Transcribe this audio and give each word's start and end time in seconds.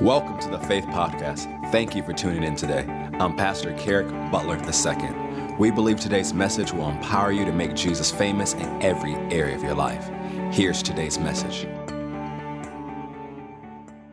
Welcome 0.00 0.40
to 0.40 0.48
the 0.48 0.58
Faith 0.58 0.86
Podcast. 0.86 1.70
Thank 1.70 1.94
you 1.94 2.02
for 2.02 2.12
tuning 2.12 2.42
in 2.42 2.56
today. 2.56 2.84
I'm 3.20 3.36
Pastor 3.36 3.72
Kerrick 3.74 4.08
Butler 4.28 4.56
II. 4.56 5.54
We 5.56 5.70
believe 5.70 6.00
today's 6.00 6.34
message 6.34 6.72
will 6.72 6.88
empower 6.88 7.30
you 7.30 7.44
to 7.44 7.52
make 7.52 7.74
Jesus 7.74 8.10
famous 8.10 8.54
in 8.54 8.82
every 8.82 9.14
area 9.14 9.54
of 9.54 9.62
your 9.62 9.76
life. 9.76 10.10
Here's 10.52 10.82
today's 10.82 11.20
message. 11.20 11.68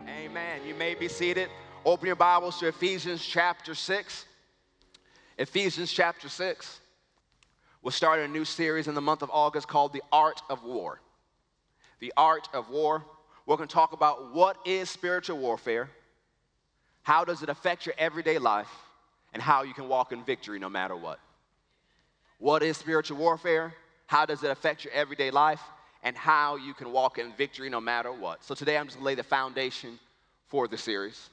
Amen. 0.08 0.62
You 0.68 0.76
may 0.76 0.94
be 0.94 1.08
seated. 1.08 1.50
Open 1.84 2.06
your 2.06 2.16
Bibles 2.16 2.60
to 2.60 2.68
Ephesians 2.68 3.26
chapter 3.26 3.74
6. 3.74 4.26
Ephesians 5.40 5.92
chapter 5.92 6.30
6. 6.30 6.80
We'll 7.82 7.92
start 7.92 8.20
a 8.20 8.28
new 8.28 8.46
series 8.46 8.88
in 8.88 8.94
the 8.94 9.02
month 9.02 9.24
of 9.24 9.32
August 9.34 9.68
called 9.68 9.94
The 9.94 10.04
Art 10.12 10.44
of 10.48 10.64
War. 10.64 11.02
The 12.00 12.14
Art 12.16 12.50
of 12.54 12.70
War. 12.70 13.04
We're 13.46 13.58
going 13.58 13.68
to 13.68 13.74
talk 13.74 13.94
about 13.94 14.34
what 14.34 14.58
is 14.66 14.90
spiritual 14.90 15.38
warfare, 15.38 15.90
how 17.04 17.26
does 17.26 17.42
it 17.42 17.50
affect 17.50 17.86
your 17.86 17.96
everyday 17.98 18.38
life, 18.38 18.70
and 19.34 19.42
how 19.42 19.64
you 19.64 19.74
can 19.74 19.88
walk 19.88 20.12
in 20.12 20.24
victory 20.24 20.60
no 20.60 20.70
matter 20.70 20.96
what. 20.96 21.20
What 22.38 22.64
is 22.64 22.78
spiritual 22.78 23.18
warfare? 23.18 23.74
How 24.08 24.26
does 24.26 24.44
it 24.44 24.52
affect 24.52 24.84
your 24.84 24.94
everyday 24.94 25.32
life? 25.32 25.62
And 26.04 26.18
how 26.18 26.56
you 26.56 26.74
can 26.74 26.92
walk 26.92 27.20
in 27.20 27.32
victory 27.34 27.70
no 27.70 27.80
matter 27.80 28.12
what. 28.12 28.44
So 28.44 28.56
today 28.56 28.78
I'm 28.78 28.88
just 28.88 28.98
going 28.98 29.04
to 29.04 29.06
lay 29.06 29.16
the 29.16 29.24
foundation 29.24 30.00
for 30.48 30.68
the 30.68 30.78
series. 30.78 31.30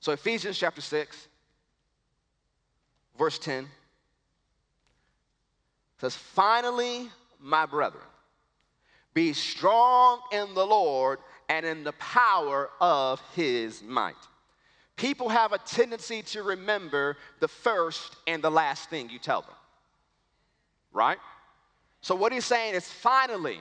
So 0.00 0.12
Ephesians 0.12 0.56
chapter 0.56 0.80
6, 0.80 1.28
verse 3.18 3.38
10 3.38 3.66
says, 6.00 6.14
Finally, 6.14 7.08
my 7.40 7.66
brethren, 7.66 8.04
be 9.18 9.32
strong 9.32 10.20
in 10.30 10.54
the 10.54 10.64
Lord 10.64 11.18
and 11.48 11.66
in 11.66 11.82
the 11.82 11.90
power 11.94 12.70
of 12.80 13.20
his 13.34 13.82
might. 13.82 14.14
People 14.94 15.28
have 15.28 15.52
a 15.52 15.58
tendency 15.58 16.22
to 16.22 16.44
remember 16.44 17.16
the 17.40 17.48
first 17.48 18.14
and 18.28 18.40
the 18.40 18.50
last 18.50 18.88
thing 18.90 19.10
you 19.10 19.18
tell 19.18 19.40
them. 19.40 19.56
Right? 20.92 21.18
So, 22.00 22.14
what 22.14 22.32
he's 22.32 22.44
saying 22.44 22.76
is 22.76 22.86
finally, 22.86 23.60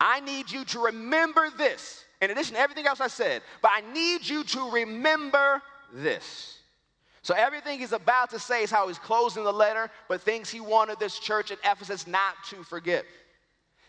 I 0.00 0.20
need 0.20 0.50
you 0.50 0.64
to 0.64 0.78
remember 0.78 1.50
this, 1.58 2.02
in 2.22 2.30
addition 2.30 2.54
to 2.54 2.60
everything 2.60 2.86
else 2.86 3.02
I 3.02 3.08
said, 3.08 3.42
but 3.60 3.72
I 3.74 3.82
need 3.92 4.26
you 4.26 4.42
to 4.42 4.70
remember 4.70 5.60
this. 5.92 6.60
So, 7.20 7.34
everything 7.34 7.78
he's 7.78 7.92
about 7.92 8.30
to 8.30 8.38
say 8.38 8.62
is 8.62 8.70
how 8.70 8.88
he's 8.88 8.98
closing 8.98 9.44
the 9.44 9.52
letter, 9.52 9.90
but 10.08 10.22
things 10.22 10.48
he 10.48 10.60
wanted 10.60 10.98
this 10.98 11.18
church 11.18 11.50
at 11.50 11.58
Ephesus 11.62 12.06
not 12.06 12.36
to 12.48 12.62
forget. 12.62 13.04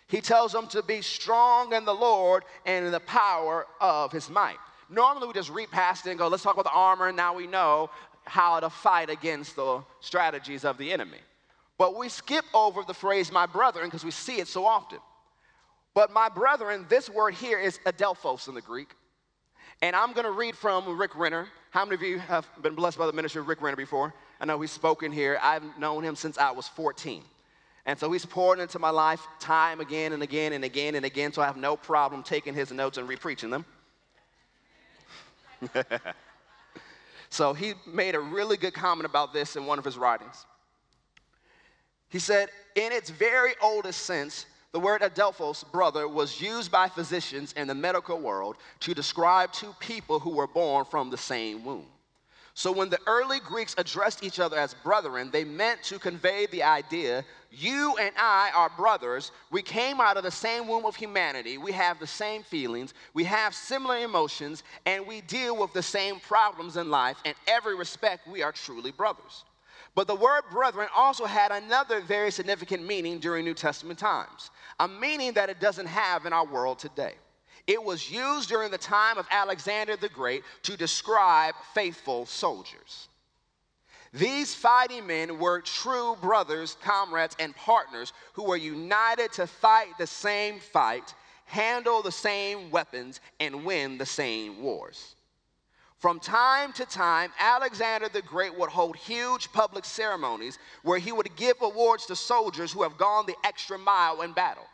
He 0.07 0.21
tells 0.21 0.51
them 0.51 0.67
to 0.67 0.83
be 0.83 1.01
strong 1.01 1.73
in 1.73 1.85
the 1.85 1.93
Lord 1.93 2.43
and 2.65 2.85
in 2.85 2.91
the 2.91 2.99
power 2.99 3.65
of 3.81 4.11
his 4.11 4.29
might. 4.29 4.57
Normally, 4.89 5.27
we 5.27 5.33
just 5.33 5.49
read 5.49 5.71
past 5.71 6.05
it 6.05 6.11
and 6.11 6.19
go, 6.19 6.27
let's 6.27 6.43
talk 6.43 6.53
about 6.53 6.65
the 6.65 6.77
armor, 6.77 7.07
and 7.07 7.17
now 7.17 7.33
we 7.35 7.47
know 7.47 7.89
how 8.25 8.59
to 8.59 8.69
fight 8.69 9.09
against 9.09 9.55
the 9.55 9.81
strategies 9.99 10.63
of 10.63 10.77
the 10.77 10.91
enemy. 10.91 11.17
But 11.77 11.97
we 11.97 12.09
skip 12.09 12.45
over 12.53 12.83
the 12.83 12.93
phrase 12.93 13.31
my 13.31 13.45
brethren 13.45 13.87
because 13.87 14.05
we 14.05 14.11
see 14.11 14.39
it 14.39 14.47
so 14.47 14.65
often. 14.65 14.99
But 15.93 16.11
my 16.11 16.29
brethren, 16.29 16.85
this 16.89 17.09
word 17.09 17.33
here 17.33 17.59
is 17.59 17.79
adelphos 17.85 18.47
in 18.47 18.53
the 18.53 18.61
Greek. 18.61 18.89
And 19.81 19.95
I'm 19.95 20.13
going 20.13 20.25
to 20.25 20.31
read 20.31 20.55
from 20.55 20.97
Rick 20.97 21.15
Renner. 21.15 21.47
How 21.71 21.83
many 21.83 21.95
of 21.95 22.01
you 22.01 22.19
have 22.19 22.47
been 22.61 22.75
blessed 22.75 22.97
by 22.97 23.07
the 23.07 23.13
ministry 23.13 23.41
of 23.41 23.47
Rick 23.47 23.61
Renner 23.61 23.75
before? 23.75 24.13
I 24.39 24.45
know 24.45 24.59
he's 24.61 24.71
spoken 24.71 25.11
here. 25.11 25.37
I've 25.41 25.63
known 25.77 26.03
him 26.03 26.15
since 26.15 26.37
I 26.37 26.51
was 26.51 26.67
14. 26.67 27.23
And 27.85 27.99
so 27.99 28.11
he's 28.11 28.25
poured 28.25 28.59
into 28.59 28.79
my 28.79 28.89
life 28.89 29.25
time 29.39 29.79
again 29.79 30.13
and 30.13 30.23
again 30.23 30.53
and 30.53 30.63
again 30.63 30.95
and 30.95 31.05
again, 31.05 31.31
so 31.31 31.41
I 31.41 31.45
have 31.45 31.57
no 31.57 31.77
problem 31.77 32.23
taking 32.23 32.53
his 32.53 32.71
notes 32.71 32.97
and 32.97 33.07
repreaching 33.07 33.51
them. 33.51 33.65
so 37.29 37.53
he 37.53 37.73
made 37.85 38.15
a 38.15 38.19
really 38.19 38.57
good 38.57 38.73
comment 38.73 39.05
about 39.05 39.33
this 39.33 39.55
in 39.55 39.65
one 39.65 39.77
of 39.77 39.85
his 39.85 39.97
writings. 39.97 40.45
He 42.09 42.19
said, 42.19 42.49
in 42.75 42.91
its 42.91 43.09
very 43.09 43.53
oldest 43.61 44.01
sense, 44.01 44.47
the 44.71 44.79
word 44.79 45.01
adelphos, 45.01 45.63
brother, 45.71 46.07
was 46.07 46.41
used 46.41 46.71
by 46.71 46.89
physicians 46.89 47.53
in 47.53 47.67
the 47.67 47.75
medical 47.75 48.19
world 48.19 48.57
to 48.81 48.93
describe 48.93 49.53
two 49.53 49.73
people 49.79 50.19
who 50.19 50.31
were 50.31 50.47
born 50.47 50.85
from 50.85 51.09
the 51.09 51.17
same 51.17 51.63
womb. 51.63 51.85
So 52.57 52.71
when 52.71 52.89
the 52.89 53.01
early 53.05 53.41
Greeks 53.41 53.75
addressed 53.77 54.23
each 54.23 54.39
other 54.39 54.57
as 54.57 54.73
brethren, 54.73 55.29
they 55.29 55.43
meant 55.43 55.83
to 55.83 55.99
convey 55.99 56.45
the 56.45 56.63
idea 56.63 57.25
you 57.51 57.97
and 57.99 58.11
I 58.17 58.49
are 58.55 58.71
brothers. 58.77 59.33
We 59.51 59.61
came 59.61 59.99
out 59.99 60.15
of 60.15 60.23
the 60.23 60.31
same 60.31 60.65
womb 60.65 60.85
of 60.85 60.95
humanity. 60.95 61.57
We 61.57 61.73
have 61.73 61.99
the 61.99 62.07
same 62.07 62.43
feelings. 62.43 62.93
We 63.13 63.25
have 63.25 63.53
similar 63.53 63.97
emotions, 63.97 64.63
and 64.85 65.05
we 65.05 65.19
deal 65.19 65.57
with 65.57 65.73
the 65.73 65.83
same 65.83 66.21
problems 66.21 66.77
in 66.77 66.89
life. 66.89 67.17
In 67.25 67.33
every 67.45 67.75
respect, 67.75 68.25
we 68.25 68.41
are 68.41 68.53
truly 68.53 68.91
brothers. 68.91 69.43
But 69.93 70.07
the 70.07 70.15
word 70.15 70.43
brethren 70.49 70.87
also 70.95 71.25
had 71.25 71.51
another 71.51 71.99
very 71.99 72.31
significant 72.31 72.85
meaning 72.85 73.19
during 73.19 73.43
New 73.43 73.53
Testament 73.53 73.99
times, 73.99 74.49
a 74.79 74.87
meaning 74.87 75.33
that 75.33 75.49
it 75.49 75.59
doesn't 75.59 75.87
have 75.87 76.25
in 76.25 76.31
our 76.31 76.45
world 76.45 76.79
today. 76.79 77.15
It 77.67 77.83
was 77.83 78.11
used 78.11 78.49
during 78.49 78.71
the 78.71 78.77
time 78.77 79.17
of 79.17 79.27
Alexander 79.31 79.95
the 79.95 80.09
Great 80.09 80.43
to 80.63 80.77
describe 80.77 81.55
faithful 81.73 82.25
soldiers. 82.25 83.07
These 84.13 84.55
fighting 84.55 85.07
men 85.07 85.39
were 85.39 85.61
true 85.61 86.15
brothers, 86.21 86.77
comrades, 86.81 87.35
and 87.39 87.55
partners 87.55 88.13
who 88.33 88.43
were 88.43 88.55
united 88.55 89.33
to 89.33 89.47
fight 89.47 89.97
the 89.97 90.07
same 90.07 90.59
fight, 90.59 91.13
handle 91.45 92.01
the 92.01 92.11
same 92.11 92.71
weapons, 92.71 93.19
and 93.39 93.65
win 93.65 93.97
the 93.97 94.05
same 94.05 94.61
wars. 94.61 95.15
From 95.97 96.19
time 96.19 96.71
to 96.73 96.85
time, 96.85 97.31
Alexander 97.39 98.09
the 98.09 98.21
Great 98.21 98.57
would 98.57 98.69
hold 98.69 98.95
huge 98.95 99.51
public 99.51 99.85
ceremonies 99.85 100.59
where 100.83 100.99
he 100.99 101.11
would 101.11 101.35
give 101.35 101.61
awards 101.61 102.05
to 102.05 102.15
soldiers 102.15 102.71
who 102.71 102.83
have 102.83 102.97
gone 102.97 103.25
the 103.25 103.35
extra 103.43 103.77
mile 103.77 104.21
in 104.21 104.33
battle. 104.33 104.67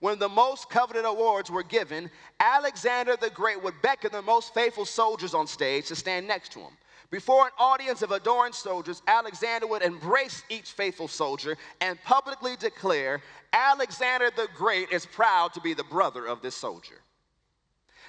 When 0.00 0.18
the 0.18 0.28
most 0.28 0.68
coveted 0.68 1.04
awards 1.04 1.50
were 1.50 1.62
given, 1.62 2.10
Alexander 2.38 3.16
the 3.16 3.30
Great 3.30 3.62
would 3.62 3.80
beckon 3.82 4.12
the 4.12 4.22
most 4.22 4.52
faithful 4.52 4.84
soldiers 4.84 5.34
on 5.34 5.46
stage 5.46 5.86
to 5.86 5.96
stand 5.96 6.28
next 6.28 6.52
to 6.52 6.60
him. 6.60 6.72
Before 7.10 7.46
an 7.46 7.52
audience 7.58 8.02
of 8.02 8.10
adoring 8.10 8.52
soldiers, 8.52 9.00
Alexander 9.06 9.66
would 9.66 9.82
embrace 9.82 10.42
each 10.48 10.72
faithful 10.72 11.08
soldier 11.08 11.56
and 11.80 12.02
publicly 12.02 12.56
declare, 12.56 13.22
Alexander 13.52 14.30
the 14.34 14.48
Great 14.54 14.90
is 14.90 15.06
proud 15.06 15.54
to 15.54 15.60
be 15.60 15.72
the 15.72 15.84
brother 15.84 16.26
of 16.26 16.42
this 16.42 16.56
soldier. 16.56 17.00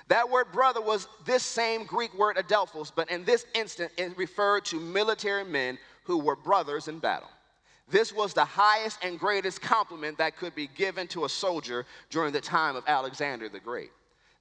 That 0.08 0.30
word 0.30 0.52
brother 0.52 0.81
was 0.81 1.08
this 1.25 1.44
same 1.44 1.86
Greek 1.86 2.18
word 2.18 2.38
adelphos, 2.38 2.92
but 2.94 3.12
in 3.12 3.24
this 3.24 3.46
instant 3.54 3.92
it 3.98 4.18
referred 4.18 4.66
to 4.66 4.80
military 4.80 5.44
men 5.44 5.78
who 6.04 6.18
were 6.18 6.36
brothers 6.36 6.88
in 6.88 7.00
battle. 7.00 7.30
This 7.90 8.14
was 8.14 8.34
the 8.34 8.46
highest 8.46 9.00
and 9.03 9.20
greatest 9.20 9.62
compliment 9.62 10.18
that 10.18 10.38
could 10.38 10.53
be 10.53 10.68
given 10.68 11.08
to 11.08 11.25
a 11.25 11.30
soldier 11.30 11.86
during 12.09 12.34
the 12.34 12.42
time 12.42 12.75
of 12.75 12.84
Alexander 12.88 13.48
the 13.48 13.59
Great. 13.59 13.92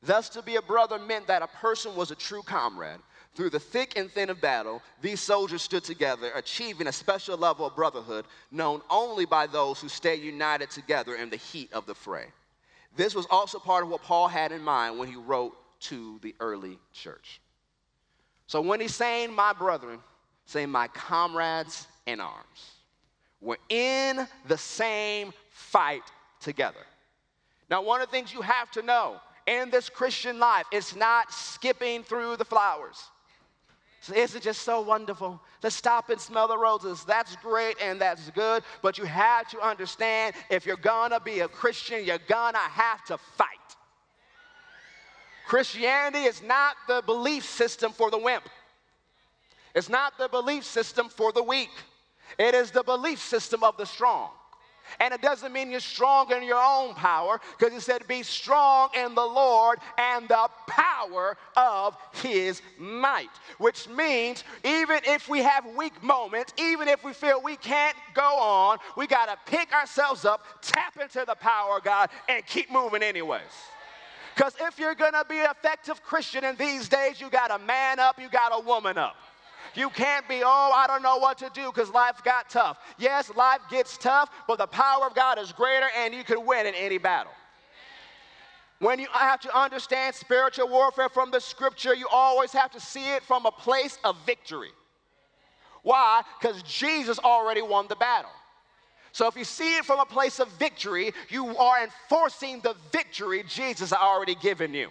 Thus, 0.03 0.29
to 0.31 0.43
be 0.43 0.57
a 0.57 0.62
brother 0.62 0.99
meant 0.99 1.27
that 1.29 1.43
a 1.43 1.47
person 1.47 1.95
was 1.95 2.11
a 2.11 2.17
true 2.17 2.43
comrade. 2.43 2.99
Through 3.34 3.51
the 3.51 3.61
thick 3.61 3.97
and 3.97 4.11
thin 4.11 4.31
of 4.31 4.41
battle, 4.41 4.83
these 5.03 5.21
soldiers 5.21 5.62
stood 5.62 5.84
together, 5.84 6.33
achieving 6.34 6.87
a 6.87 6.93
special 6.93 7.37
level 7.37 7.67
of 7.67 7.77
brotherhood 7.77 8.25
known 8.51 8.81
only 8.89 9.27
by 9.27 9.47
those 9.47 9.81
who 9.81 9.89
stay 9.89 10.15
united 10.15 10.71
together 10.71 11.17
in 11.17 11.28
the 11.28 11.37
heat 11.37 11.73
of 11.73 11.87
the 11.87 11.95
fray. 11.95 12.27
This 12.97 13.15
was 13.15 13.27
also 13.31 13.59
part 13.59 13.84
of 13.84 13.91
what 13.91 14.03
Paul 14.03 14.27
had 14.27 14.53
in 14.53 14.63
mind 14.63 14.99
when 14.99 15.09
he 15.09 15.17
wrote 15.17 15.55
to 15.81 16.19
the 16.23 16.34
early 16.41 16.78
church. 16.95 17.41
So 18.47 18.61
when 18.61 18.81
he's 18.81 18.95
saying, 18.95 19.34
my 19.34 19.53
brethren, 19.53 19.99
saying, 20.47 20.71
my 20.71 20.89
comrades 20.89 21.87
in 22.07 22.21
arms. 22.21 22.76
We're 23.41 23.57
in 23.69 24.27
the 24.47 24.59
same 24.59 25.33
fight 25.51 26.03
together. 26.41 26.87
Now, 27.71 27.83
one 27.83 28.01
of 28.01 28.09
the 28.09 28.13
things 28.13 28.33
you 28.33 28.43
have 28.43 28.71
to 28.73 28.83
know 28.83 29.17
in 29.47 29.71
this 29.71 29.89
Christian 29.89 30.39
life, 30.39 30.66
it's 30.72 30.97
not 30.97 31.33
skipping 31.33 32.03
through 32.03 32.37
the 32.37 32.45
flowers. 32.45 32.97
So 34.01 34.15
isn't 34.15 34.45
just 34.45 34.63
so 34.63 34.83
wonderful? 34.83 35.41
Let's 35.63 35.75
stop 35.75 36.10
and 36.10 36.21
smell 36.21 36.47
the 36.47 36.57
roses. 36.57 37.05
That's 37.05 37.34
great 37.37 37.77
and 37.83 38.01
that's 38.01 38.31
good, 38.31 38.63
but 38.81 38.99
you 38.99 39.05
have 39.05 39.49
to 39.51 39.60
understand 39.60 40.37
if 40.49 40.65
you're 40.65 40.77
gonna 40.77 41.19
be 41.19 41.41
a 41.41 41.49
Christian, 41.49 42.05
you're 42.05 42.19
gonna 42.28 42.59
have 42.59 43.05
to 43.07 43.19
fight. 43.19 43.49
Christianity 45.49 46.25
is 46.25 46.43
not 46.43 46.77
the 46.87 47.03
belief 47.05 47.45
system 47.45 47.93
for 47.93 48.10
the 48.10 48.19
wimp, 48.19 48.49
it's 49.75 49.89
not 49.89 50.16
the 50.19 50.28
belief 50.28 50.65
system 50.65 51.09
for 51.09 51.33
the 51.33 51.43
weak. 51.43 51.71
It 52.39 52.55
is 52.55 52.71
the 52.71 52.83
belief 52.83 53.21
system 53.21 53.63
of 53.63 53.77
the 53.77 53.87
strong. 53.87 54.31
And 55.01 55.13
it 55.13 55.21
doesn't 55.21 55.53
mean 55.53 55.71
you're 55.71 55.81
strong 55.81 56.31
in 56.31 56.43
your 56.43 56.63
own 56.63 56.95
power, 56.95 57.41
because 57.59 57.75
he 57.75 57.81
said, 57.81 58.07
Be 58.07 58.23
strong 58.23 58.91
in 58.95 59.15
the 59.15 59.25
Lord 59.25 59.78
and 59.99 60.28
the 60.28 60.49
power 60.69 61.37
of 61.57 61.97
his 62.23 62.63
might. 62.78 63.31
Which 63.59 63.89
means, 63.89 64.45
even 64.65 65.01
if 65.05 65.28
we 65.28 65.43
have 65.43 65.67
weak 65.77 66.03
moments, 66.03 66.53
even 66.59 66.89
if 66.89 67.05
we 67.05 67.13
feel 67.13 67.43
we 67.43 67.57
can't 67.57 67.97
go 68.15 68.39
on, 68.39 68.79
we 68.97 69.07
got 69.07 69.27
to 69.27 69.37
pick 69.51 69.72
ourselves 69.72 70.25
up, 70.25 70.45
tap 70.63 70.97
into 71.01 71.25
the 71.27 71.34
power 71.34 71.79
of 71.79 71.84
God, 71.84 72.11
and 72.29 72.47
keep 72.47 72.71
moving 72.71 73.03
anyways. 73.03 73.43
Because 74.37 74.55
if 74.61 74.79
you're 74.79 74.95
gonna 74.95 75.25
be 75.27 75.39
an 75.39 75.47
effective 75.51 76.03
Christian 76.03 76.45
in 76.45 76.57
these 76.57 76.91
days, 76.91 77.22
you 77.22 77.31
gotta 77.31 77.59
man 77.59 77.99
up, 77.99 78.21
you 78.21 78.29
gotta 78.29 78.63
woman 78.63 78.99
up. 78.99 79.17
You 79.77 79.91
can't 79.91 80.27
be, 80.27 80.43
oh, 80.43 80.73
I 80.75 80.87
don't 80.87 81.03
know 81.03 81.19
what 81.19 81.39
to 81.39 81.51
do 81.53 81.67
because 81.67 81.91
life 81.91 82.23
got 82.25 82.49
tough. 82.49 82.78
Yes, 82.99 83.31
life 83.37 83.61
gets 83.71 83.99
tough, 83.99 84.31
but 84.49 84.59
the 84.59 84.67
power 84.67 85.07
of 85.07 85.15
God 85.15 85.39
is 85.39 85.53
greater 85.53 85.87
and 85.99 86.15
you 86.15 86.25
can 86.25 86.47
win 86.47 86.67
in 86.67 86.75
any 86.75 86.99
battle. 86.99 87.33
When 88.78 88.99
you 88.99 89.07
have 89.13 89.41
to 89.41 89.59
understand 89.59 90.15
spiritual 90.15 90.69
warfare 90.69 91.09
from 91.09 91.31
the 91.31 91.41
scripture, 91.41 91.95
you 91.95 92.09
always 92.11 92.53
have 92.53 92.71
to 92.73 92.81
see 92.81 93.15
it 93.15 93.23
from 93.23 93.47
a 93.47 93.51
place 93.51 93.99
of 94.05 94.17
victory. 94.27 94.71
Why? 95.83 96.22
Because 96.41 96.63
Jesus 96.63 97.19
already 97.19 97.63
won 97.63 97.87
the 97.89 97.97
battle. 97.97 98.31
So 99.13 99.27
if 99.29 99.37
you 99.37 99.45
see 99.45 99.77
it 99.77 99.84
from 99.84 100.01
a 100.01 100.05
place 100.05 100.41
of 100.41 100.49
victory, 100.59 101.13
you 101.31 101.57
are 101.57 101.83
enforcing 101.83 102.61
the 102.61 102.75
victory 102.93 103.45
Jesus 103.49 103.93
already 103.93 104.34
given 104.34 104.75
you. 104.75 104.89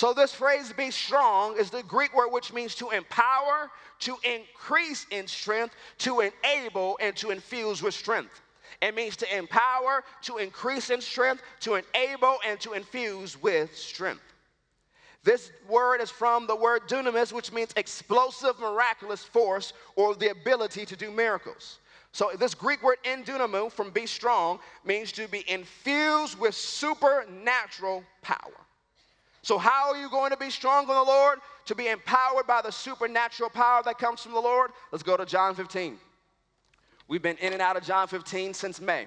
So, 0.00 0.14
this 0.14 0.32
phrase, 0.32 0.72
be 0.72 0.90
strong, 0.90 1.58
is 1.58 1.68
the 1.68 1.82
Greek 1.82 2.16
word 2.16 2.30
which 2.30 2.54
means 2.54 2.74
to 2.76 2.88
empower, 2.88 3.70
to 3.98 4.16
increase 4.24 5.04
in 5.10 5.26
strength, 5.26 5.74
to 5.98 6.20
enable, 6.20 6.96
and 7.02 7.14
to 7.16 7.32
infuse 7.32 7.82
with 7.82 7.92
strength. 7.92 8.40
It 8.80 8.94
means 8.94 9.14
to 9.18 9.36
empower, 9.36 10.02
to 10.22 10.38
increase 10.38 10.88
in 10.88 11.02
strength, 11.02 11.42
to 11.60 11.74
enable, 11.74 12.38
and 12.46 12.58
to 12.60 12.72
infuse 12.72 13.42
with 13.42 13.76
strength. 13.76 14.22
This 15.22 15.52
word 15.68 16.00
is 16.00 16.08
from 16.08 16.46
the 16.46 16.56
word 16.56 16.88
dunamis, 16.88 17.30
which 17.30 17.52
means 17.52 17.74
explosive, 17.76 18.58
miraculous 18.58 19.22
force 19.22 19.74
or 19.96 20.14
the 20.14 20.30
ability 20.30 20.86
to 20.86 20.96
do 20.96 21.10
miracles. 21.10 21.80
So, 22.12 22.30
this 22.38 22.54
Greek 22.54 22.82
word 22.82 22.96
endunamu 23.04 23.70
from 23.70 23.90
be 23.90 24.06
strong 24.06 24.60
means 24.82 25.12
to 25.12 25.28
be 25.28 25.44
infused 25.46 26.38
with 26.38 26.54
supernatural 26.54 28.02
power. 28.22 28.66
So, 29.42 29.56
how 29.56 29.90
are 29.90 29.96
you 29.96 30.10
going 30.10 30.30
to 30.32 30.36
be 30.36 30.50
strong 30.50 30.82
in 30.82 30.94
the 30.94 31.02
Lord? 31.02 31.38
To 31.66 31.74
be 31.74 31.88
empowered 31.88 32.46
by 32.46 32.60
the 32.62 32.70
supernatural 32.70 33.48
power 33.50 33.82
that 33.84 33.98
comes 33.98 34.22
from 34.22 34.32
the 34.32 34.40
Lord? 34.40 34.70
Let's 34.92 35.02
go 35.02 35.16
to 35.16 35.24
John 35.24 35.54
15. 35.54 35.98
We've 37.08 37.22
been 37.22 37.38
in 37.38 37.52
and 37.52 37.62
out 37.62 37.76
of 37.76 37.82
John 37.82 38.06
15 38.06 38.54
since 38.54 38.80
May. 38.80 39.06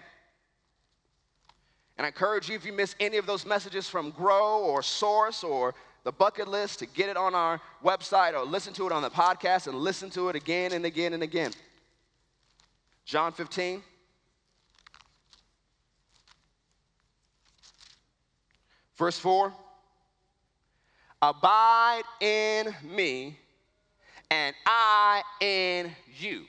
And 1.97 2.06
I 2.06 2.07
encourage 2.07 2.50
you, 2.50 2.56
if 2.56 2.65
you 2.65 2.74
miss 2.74 2.95
any 3.00 3.18
of 3.18 3.27
those 3.27 3.45
messages 3.45 3.88
from 3.88 4.09
Grow 4.12 4.59
or 4.59 4.81
Source 4.81 5.44
or 5.44 5.75
the 6.03 6.12
bucket 6.12 6.47
list, 6.47 6.80
to 6.80 6.85
get 6.88 7.09
it 7.09 7.15
on 7.15 7.35
our 7.35 7.62
website 7.83 8.33
or 8.33 8.44
listen 8.44 8.74
to 8.74 8.88
it 8.88 8.91
on 8.91 9.03
the 9.03 9.12
podcast 9.12 9.68
and 9.68 9.77
listen 9.77 10.09
to 10.12 10.30
it 10.30 10.35
again 10.35 10.74
and 10.74 10.85
again 10.85 11.13
and 11.13 11.21
again. 11.21 11.51
John 13.06 13.31
15. 13.31 13.83
Verse 18.97 19.19
4 19.19 19.53
Abide 21.24 22.04
in 22.20 22.75
me, 22.84 23.40
and 24.30 24.54
I 24.66 25.22
in 25.40 25.96
you. 26.20 26.44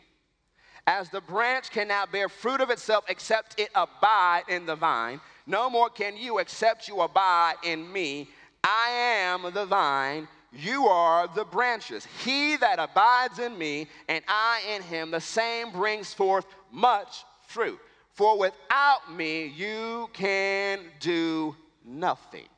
As 0.84 1.08
the 1.10 1.20
branch 1.20 1.70
cannot 1.70 2.10
bear 2.10 2.28
fruit 2.28 2.60
of 2.60 2.70
itself 2.70 3.04
except 3.08 3.60
it 3.60 3.70
abide 3.76 4.42
in 4.48 4.66
the 4.66 4.74
vine, 4.74 5.20
no 5.46 5.70
more 5.70 5.88
can 5.88 6.16
you 6.16 6.38
except 6.38 6.88
you 6.88 7.02
abide 7.02 7.54
in 7.62 7.92
me. 7.92 8.28
I 8.64 8.88
am 8.90 9.42
the 9.54 9.64
vine, 9.64 10.26
you 10.52 10.86
are 10.86 11.28
the 11.28 11.44
branches. 11.44 12.04
He 12.24 12.56
that 12.56 12.80
abides 12.80 13.38
in 13.38 13.56
me, 13.56 13.86
and 14.08 14.24
I 14.26 14.60
in 14.74 14.82
him, 14.82 15.12
the 15.12 15.20
same 15.20 15.70
brings 15.70 16.12
forth 16.12 16.46
much 16.72 17.24
fruit. 17.46 17.78
For 18.14 18.36
without 18.36 19.14
me, 19.14 19.46
you 19.46 20.10
can 20.12 20.80
do 20.98 21.54
nothing. 21.84 22.48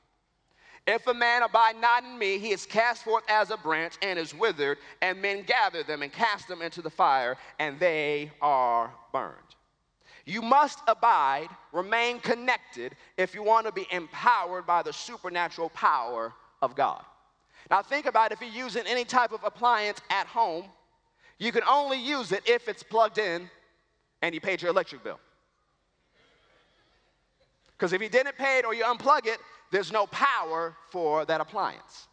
If 0.86 1.06
a 1.08 1.14
man 1.14 1.42
abide 1.42 1.80
not 1.80 2.04
in 2.04 2.16
me, 2.16 2.38
he 2.38 2.52
is 2.52 2.64
cast 2.64 3.02
forth 3.02 3.24
as 3.28 3.50
a 3.50 3.56
branch 3.56 3.94
and 4.02 4.18
is 4.18 4.32
withered, 4.32 4.78
and 5.02 5.20
men 5.20 5.42
gather 5.42 5.82
them 5.82 6.02
and 6.02 6.12
cast 6.12 6.46
them 6.46 6.62
into 6.62 6.80
the 6.80 6.90
fire, 6.90 7.36
and 7.58 7.78
they 7.80 8.30
are 8.40 8.92
burned. 9.12 9.34
You 10.24 10.42
must 10.42 10.80
abide, 10.86 11.48
remain 11.72 12.20
connected, 12.20 12.94
if 13.16 13.34
you 13.34 13.42
want 13.42 13.66
to 13.66 13.72
be 13.72 13.86
empowered 13.90 14.66
by 14.66 14.82
the 14.82 14.92
supernatural 14.92 15.70
power 15.70 16.32
of 16.62 16.76
God. 16.76 17.04
Now, 17.68 17.82
think 17.82 18.06
about 18.06 18.30
if 18.30 18.40
you're 18.40 18.50
using 18.50 18.84
any 18.86 19.04
type 19.04 19.32
of 19.32 19.42
appliance 19.42 20.00
at 20.10 20.26
home, 20.28 20.66
you 21.38 21.50
can 21.50 21.62
only 21.68 21.98
use 21.98 22.30
it 22.30 22.42
if 22.46 22.68
it's 22.68 22.82
plugged 22.82 23.18
in 23.18 23.50
and 24.22 24.34
you 24.34 24.40
paid 24.40 24.62
your 24.62 24.70
electric 24.70 25.02
bill. 25.02 25.18
Because 27.76 27.92
if 27.92 28.00
you 28.00 28.08
didn't 28.08 28.36
pay 28.36 28.58
it 28.58 28.64
or 28.64 28.72
you 28.72 28.84
unplug 28.84 29.26
it, 29.26 29.38
there's 29.76 29.92
no 29.92 30.06
power 30.06 30.74
for 30.88 31.26
that 31.26 31.42
appliance. 31.42 32.08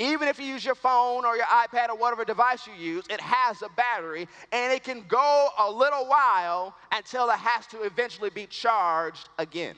Even 0.00 0.26
if 0.26 0.40
you 0.40 0.46
use 0.46 0.64
your 0.64 0.74
phone 0.74 1.24
or 1.24 1.36
your 1.36 1.46
iPad 1.46 1.90
or 1.90 1.96
whatever 1.96 2.24
device 2.24 2.66
you 2.66 2.72
use, 2.72 3.04
it 3.08 3.20
has 3.20 3.62
a 3.62 3.68
battery 3.76 4.26
and 4.50 4.72
it 4.72 4.82
can 4.82 5.04
go 5.06 5.48
a 5.60 5.70
little 5.70 6.08
while 6.08 6.74
until 6.90 7.30
it 7.30 7.38
has 7.38 7.68
to 7.68 7.82
eventually 7.82 8.30
be 8.30 8.46
charged 8.46 9.28
again. 9.38 9.76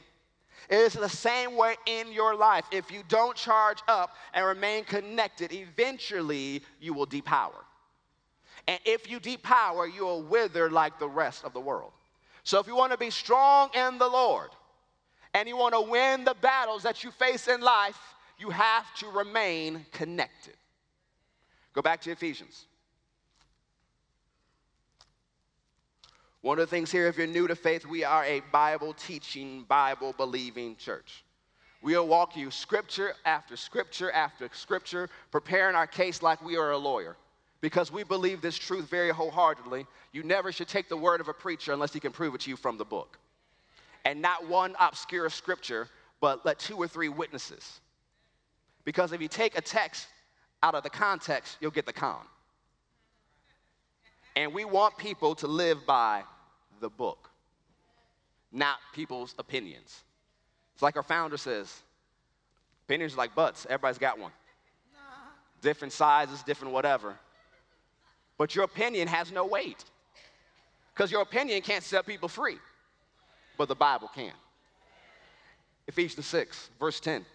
It 0.70 0.76
is 0.76 0.94
the 0.94 1.10
same 1.10 1.56
way 1.56 1.76
in 1.84 2.10
your 2.10 2.34
life. 2.34 2.64
If 2.72 2.90
you 2.90 3.02
don't 3.06 3.36
charge 3.36 3.80
up 3.86 4.16
and 4.32 4.46
remain 4.46 4.84
connected, 4.84 5.52
eventually 5.52 6.62
you 6.80 6.94
will 6.94 7.06
depower. 7.06 7.64
And 8.66 8.80
if 8.86 9.10
you 9.10 9.20
depower, 9.20 9.94
you 9.94 10.06
will 10.06 10.22
wither 10.22 10.70
like 10.70 10.98
the 10.98 11.08
rest 11.08 11.44
of 11.44 11.52
the 11.52 11.60
world. 11.60 11.92
So 12.44 12.58
if 12.58 12.66
you 12.66 12.74
want 12.74 12.92
to 12.92 12.98
be 12.98 13.10
strong 13.10 13.68
in 13.74 13.98
the 13.98 14.08
Lord, 14.08 14.48
and 15.38 15.48
you 15.48 15.56
want 15.56 15.72
to 15.72 15.80
win 15.80 16.24
the 16.24 16.34
battles 16.34 16.82
that 16.82 17.04
you 17.04 17.12
face 17.12 17.46
in 17.46 17.60
life, 17.60 17.96
you 18.40 18.50
have 18.50 18.92
to 18.96 19.06
remain 19.06 19.86
connected. 19.92 20.54
Go 21.72 21.80
back 21.80 22.00
to 22.02 22.10
Ephesians. 22.10 22.66
One 26.40 26.58
of 26.58 26.68
the 26.68 26.70
things 26.70 26.90
here, 26.90 27.06
if 27.06 27.16
you're 27.16 27.28
new 27.28 27.46
to 27.46 27.54
faith, 27.54 27.86
we 27.86 28.02
are 28.02 28.24
a 28.24 28.40
Bible 28.50 28.94
teaching, 28.94 29.64
Bible 29.68 30.12
believing 30.16 30.74
church. 30.74 31.24
We'll 31.82 32.08
walk 32.08 32.36
you 32.36 32.50
scripture 32.50 33.14
after 33.24 33.56
scripture 33.56 34.10
after 34.10 34.48
scripture, 34.52 35.08
preparing 35.30 35.76
our 35.76 35.86
case 35.86 36.20
like 36.20 36.44
we 36.44 36.56
are 36.56 36.72
a 36.72 36.78
lawyer. 36.78 37.16
Because 37.60 37.92
we 37.92 38.02
believe 38.02 38.40
this 38.40 38.56
truth 38.56 38.90
very 38.90 39.10
wholeheartedly. 39.10 39.86
You 40.12 40.24
never 40.24 40.50
should 40.50 40.68
take 40.68 40.88
the 40.88 40.96
word 40.96 41.20
of 41.20 41.28
a 41.28 41.32
preacher 41.32 41.72
unless 41.72 41.92
he 41.92 42.00
can 42.00 42.10
prove 42.10 42.34
it 42.34 42.40
to 42.42 42.50
you 42.50 42.56
from 42.56 42.76
the 42.76 42.84
book 42.84 43.18
and 44.08 44.22
not 44.22 44.48
one 44.48 44.74
obscure 44.80 45.28
scripture, 45.28 45.86
but 46.18 46.42
let 46.46 46.58
two 46.58 46.78
or 46.78 46.88
three 46.88 47.10
witnesses. 47.10 47.80
Because 48.86 49.12
if 49.12 49.20
you 49.20 49.28
take 49.28 49.58
a 49.58 49.60
text 49.60 50.06
out 50.62 50.74
of 50.74 50.82
the 50.82 50.88
context, 50.88 51.58
you'll 51.60 51.70
get 51.70 51.84
the 51.84 51.92
con. 51.92 52.22
And 54.34 54.54
we 54.54 54.64
want 54.64 54.96
people 54.96 55.34
to 55.34 55.46
live 55.46 55.84
by 55.86 56.22
the 56.80 56.88
book, 56.88 57.28
not 58.50 58.78
people's 58.94 59.34
opinions. 59.38 60.04
It's 60.72 60.82
like 60.82 60.96
our 60.96 61.02
founder 61.02 61.36
says 61.36 61.82
opinions 62.86 63.12
are 63.12 63.18
like 63.18 63.34
butts, 63.34 63.66
everybody's 63.68 63.98
got 63.98 64.18
one. 64.18 64.32
Different 65.60 65.92
sizes, 65.92 66.42
different 66.42 66.72
whatever. 66.72 67.14
But 68.38 68.54
your 68.54 68.64
opinion 68.64 69.06
has 69.06 69.30
no 69.30 69.44
weight 69.44 69.84
because 70.94 71.12
your 71.12 71.20
opinion 71.20 71.60
can't 71.60 71.84
set 71.84 72.06
people 72.06 72.30
free 72.30 72.56
but 73.58 73.68
the 73.68 73.74
Bible 73.74 74.08
can. 74.14 74.32
Ephesians 75.88 76.26
6, 76.26 76.70
verse 76.78 77.00
10. 77.00 77.26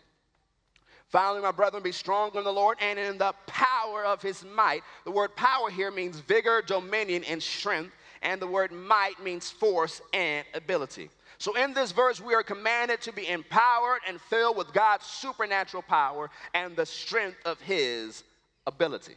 Finally, 1.09 1.41
my 1.41 1.51
brethren, 1.51 1.83
be 1.83 1.91
strong 1.91 2.31
in 2.33 2.43
the 2.43 2.51
Lord 2.51 2.77
and 2.81 2.97
in 2.97 3.19
the 3.19 3.33
power 3.45 4.03
of 4.03 4.21
his 4.21 4.43
might. 4.55 4.81
The 5.03 5.11
word 5.11 5.35
power 5.35 5.69
here 5.69 5.91
means 5.91 6.19
vigor, 6.19 6.63
dominion, 6.65 7.23
and 7.25 7.43
strength, 7.43 7.93
and 8.23 8.41
the 8.41 8.47
word 8.47 8.71
might 8.71 9.21
means 9.23 9.51
force 9.51 10.01
and 10.13 10.43
ability. 10.55 11.11
So, 11.37 11.55
in 11.55 11.73
this 11.73 11.91
verse, 11.91 12.21
we 12.21 12.33
are 12.33 12.41
commanded 12.41 13.01
to 13.01 13.11
be 13.11 13.27
empowered 13.27 13.99
and 14.07 14.19
filled 14.21 14.57
with 14.57 14.73
God's 14.73 15.05
supernatural 15.05 15.83
power 15.83 16.31
and 16.53 16.75
the 16.75 16.85
strength 16.85 17.37
of 17.45 17.59
his 17.61 18.23
ability. 18.65 19.15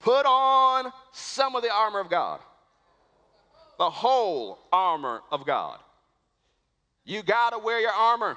Put 0.00 0.26
on 0.26 0.92
some 1.12 1.54
of 1.54 1.62
the 1.62 1.72
armor 1.72 2.00
of 2.00 2.10
God 2.10 2.40
the 3.78 3.90
whole 3.90 4.58
armor 4.72 5.22
of 5.30 5.46
God. 5.46 5.78
You 7.04 7.22
gotta 7.22 7.58
wear 7.58 7.80
your 7.80 7.92
armor. 7.92 8.36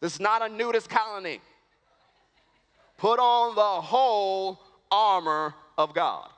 This 0.00 0.14
is 0.14 0.20
not 0.20 0.42
a 0.42 0.48
nudist 0.48 0.88
colony. 0.88 1.40
Put 2.96 3.18
on 3.18 3.54
the 3.54 3.80
whole 3.80 4.60
armor 4.90 5.54
of 5.76 5.94
God 5.94 6.28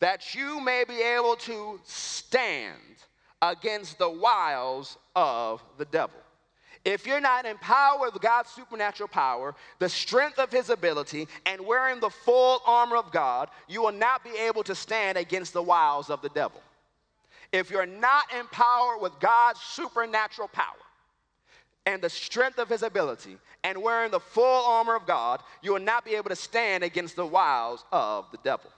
that 0.00 0.34
you 0.34 0.60
may 0.60 0.84
be 0.86 1.00
able 1.00 1.36
to 1.36 1.80
stand 1.84 2.78
against 3.42 3.98
the 3.98 4.08
wiles 4.08 4.96
of 5.16 5.62
the 5.76 5.84
devil. 5.86 6.18
If 6.84 7.06
you're 7.06 7.20
not 7.20 7.44
empowered 7.44 8.12
with 8.12 8.22
God's 8.22 8.50
supernatural 8.50 9.08
power, 9.08 9.54
the 9.78 9.88
strength 9.88 10.38
of 10.38 10.52
his 10.52 10.70
ability, 10.70 11.26
and 11.44 11.60
wearing 11.66 12.00
the 12.00 12.10
full 12.10 12.60
armor 12.64 12.96
of 12.96 13.10
God, 13.10 13.50
you 13.66 13.82
will 13.82 13.92
not 13.92 14.22
be 14.22 14.30
able 14.30 14.62
to 14.64 14.74
stand 14.74 15.18
against 15.18 15.52
the 15.52 15.62
wiles 15.62 16.08
of 16.10 16.22
the 16.22 16.28
devil 16.30 16.62
if 17.52 17.70
you're 17.70 17.86
not 17.86 18.24
empowered 18.38 19.00
with 19.00 19.18
God's 19.20 19.60
supernatural 19.60 20.48
power, 20.48 20.76
and 21.86 22.02
the 22.02 22.10
strength 22.10 22.58
of 22.58 22.68
his 22.68 22.82
ability, 22.82 23.38
and 23.64 23.82
wearing 23.82 24.10
the 24.10 24.20
full 24.20 24.66
armor 24.66 24.94
of 24.94 25.06
God, 25.06 25.40
you 25.62 25.72
will 25.72 25.80
not 25.80 26.04
be 26.04 26.14
able 26.14 26.28
to 26.28 26.36
stand 26.36 26.84
against 26.84 27.16
the 27.16 27.24
wiles 27.24 27.84
of 27.92 28.30
the 28.30 28.38
devil. 28.44 28.70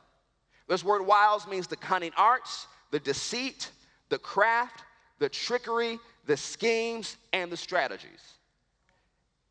This 0.69 0.85
word 0.85 1.05
wiles 1.05 1.49
means 1.49 1.67
the 1.67 1.77
cunning 1.77 2.12
arts, 2.17 2.69
the 2.93 3.00
deceit, 3.00 3.73
the 4.11 4.19
craft, 4.19 4.85
the 5.19 5.29
trickery, 5.29 5.99
the 6.27 6.37
schemes, 6.37 7.17
and 7.33 7.50
the 7.50 7.57
strategies. 7.57 8.35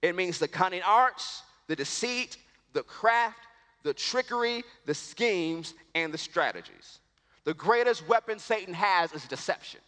It 0.02 0.16
means 0.16 0.40
the 0.40 0.48
cunning 0.48 0.82
arts, 0.84 1.44
the 1.68 1.76
deceit, 1.76 2.38
the 2.72 2.84
craft, 2.84 3.40
the 3.84 3.94
trickery, 3.94 4.64
the 4.86 4.94
schemes, 4.94 5.74
and 5.96 6.14
the 6.14 6.18
strategies. 6.18 7.00
The 7.46 7.54
greatest 7.54 8.08
weapon 8.08 8.40
Satan 8.40 8.74
has 8.74 9.12
is 9.14 9.26
deception. 9.26 9.80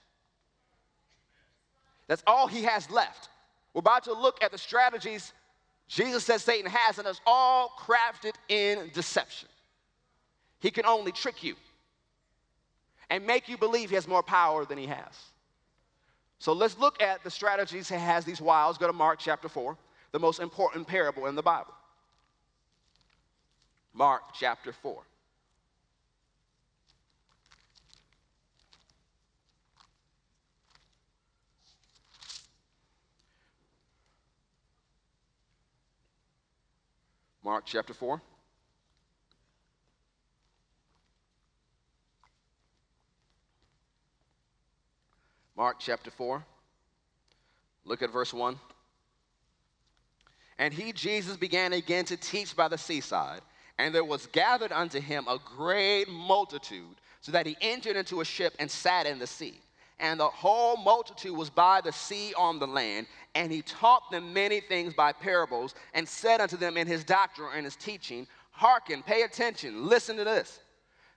That's 2.08 2.24
all 2.26 2.48
he 2.48 2.64
has 2.64 2.90
left. 2.90 3.30
We're 3.74 3.80
about 3.80 4.04
to 4.06 4.14
look 4.14 4.44
at 4.44 4.52
the 4.52 4.58
strategies 4.58 5.34
Jesus 5.92 6.24
says 6.24 6.42
Satan 6.42 6.72
has, 6.72 7.00
and 7.00 7.08
it's 7.08 7.20
all 7.28 7.74
crafted 7.78 8.36
in 8.48 8.90
deception. 8.94 9.50
He 10.62 10.72
can 10.72 10.86
only 10.86 11.12
trick 11.12 11.44
you 11.44 11.56
and 13.10 13.28
make 13.28 13.50
you 13.50 13.58
believe 13.58 13.90
he 13.90 13.96
has 13.96 14.08
more 14.08 14.24
power 14.24 14.64
than 14.64 14.78
he 14.78 14.88
has. 14.88 15.26
So 16.40 16.54
let's 16.54 16.78
look 16.78 17.02
at 17.02 17.26
the 17.26 17.30
strategies 17.30 17.90
he 17.90 17.96
has, 17.96 18.24
these 18.24 18.40
wiles. 18.40 18.78
Go 18.78 18.88
to 18.88 18.94
Mark 18.94 19.20
chapter 19.20 19.50
4, 19.50 19.78
the 20.14 20.20
most 20.20 20.40
important 20.40 20.88
parable 20.88 21.28
in 21.28 21.36
the 21.36 21.42
Bible. 21.42 21.74
Mark 23.94 24.22
chapter 24.34 24.72
4. 24.72 25.04
Mark 37.44 37.64
chapter 37.66 37.94
4. 37.94 38.22
Mark 45.56 45.78
chapter 45.80 46.12
4. 46.12 46.44
Look 47.86 48.02
at 48.02 48.12
verse 48.12 48.34
1. 48.34 48.60
And 50.60 50.74
he, 50.74 50.94
Jesus, 50.94 51.38
began 51.38 51.74
again 51.74 52.06
to 52.06 52.18
teach 52.18 52.56
by 52.56 52.68
the 52.68 52.78
seaside, 52.78 53.42
and 53.80 53.94
there 53.94 54.04
was 54.04 54.28
gathered 54.28 54.72
unto 54.72 55.00
him 55.00 55.28
a 55.28 55.40
great 55.44 56.08
multitude, 56.08 56.96
so 57.22 57.32
that 57.32 57.48
he 57.48 57.58
entered 57.62 57.96
into 57.96 58.22
a 58.22 58.26
ship 58.26 58.54
and 58.60 58.70
sat 58.70 59.08
in 59.08 59.18
the 59.18 59.26
sea. 59.28 59.60
And 60.00 60.20
the 60.20 60.28
whole 60.28 60.78
multitude 60.78 61.36
was 61.36 61.50
by 61.50 61.82
the 61.82 61.92
sea 61.92 62.34
on 62.36 62.60
the 62.60 62.68
land, 62.68 63.08
and 63.36 63.52
he 63.52 63.62
taught 63.62 64.12
them 64.12 64.34
many 64.34 64.60
things 64.60 64.94
by 64.94 65.14
parables, 65.14 65.76
and 65.94 66.08
said 66.08 66.42
unto 66.42 66.58
them 66.58 66.78
in 66.78 66.88
his 66.88 67.04
doctrine 67.04 67.50
and 67.56 67.66
his 67.66 67.76
teaching, 67.76 68.28
Hearken, 68.52 69.04
pay 69.04 69.24
attention, 69.24 69.88
listen 69.88 70.18
to 70.18 70.24
this. 70.24 70.60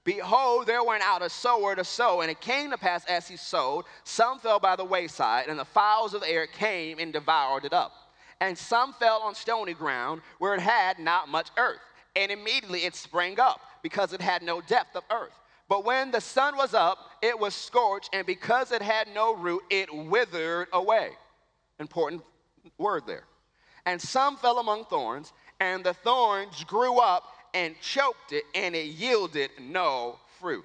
Behold, 0.05 0.67
there 0.67 0.85
went 0.85 1.03
out 1.03 1.23
a 1.23 1.31
sower 1.31 1.75
to 1.75 1.83
sow, 1.83 2.21
and 2.21 2.31
it 2.31 2.41
came 2.41 2.71
to 2.71 2.79
pass 2.79 3.05
as 3.07 3.27
he 3.27 3.37
sowed, 3.37 3.85
some 4.05 4.39
fell 4.39 4.61
by 4.61 4.77
the 4.77 4.85
wayside, 4.85 5.49
and 5.49 5.59
the 5.59 5.65
fowls 5.65 6.15
of 6.15 6.21
the 6.21 6.29
air 6.29 6.47
came 6.47 6.99
and 6.99 7.13
devoured 7.13 7.65
it 7.65 7.73
up. 7.73 7.93
And 8.41 8.57
some 8.57 8.93
fell 8.93 9.23
on 9.23 9.35
stony 9.35 9.73
ground 9.73 10.21
where 10.39 10.55
it 10.55 10.61
had 10.61 10.99
not 10.99 11.29
much 11.29 11.49
earth, 11.57 11.81
and 12.15 12.31
immediately 12.31 12.85
it 12.85 12.95
sprang 12.95 13.41
up, 13.41 13.61
because 13.83 14.13
it 14.13 14.21
had 14.21 14.43
no 14.43 14.61
depth 14.61 14.95
of 14.95 15.05
earth. 15.11 15.33
But 15.69 15.85
when 15.85 16.11
the 16.11 16.21
sun 16.21 16.57
was 16.57 16.75
up, 16.75 16.99
it 17.23 17.39
was 17.39 17.55
scorched, 17.55 18.11
and 18.13 18.27
because 18.27 18.71
it 18.73 18.83
had 18.83 19.09
no 19.15 19.35
root, 19.35 19.63
it 19.71 19.89
withered 19.93 20.69
away. 20.73 21.13
Important 21.79 22.23
word 22.79 23.03
there. 23.07 23.25
And 23.87 24.01
some 24.01 24.37
fell 24.37 24.59
among 24.59 24.85
thorns, 24.87 25.33
and 25.61 25.85
the 25.85 25.95
thorns 25.95 26.65
grew 26.65 26.99
up 26.99 27.25
and 27.53 27.75
choked 27.81 28.33
it, 28.33 28.45
and 28.55 28.75
it 28.75 28.87
yielded 28.87 29.51
no 29.61 30.19
fruit. 30.41 30.65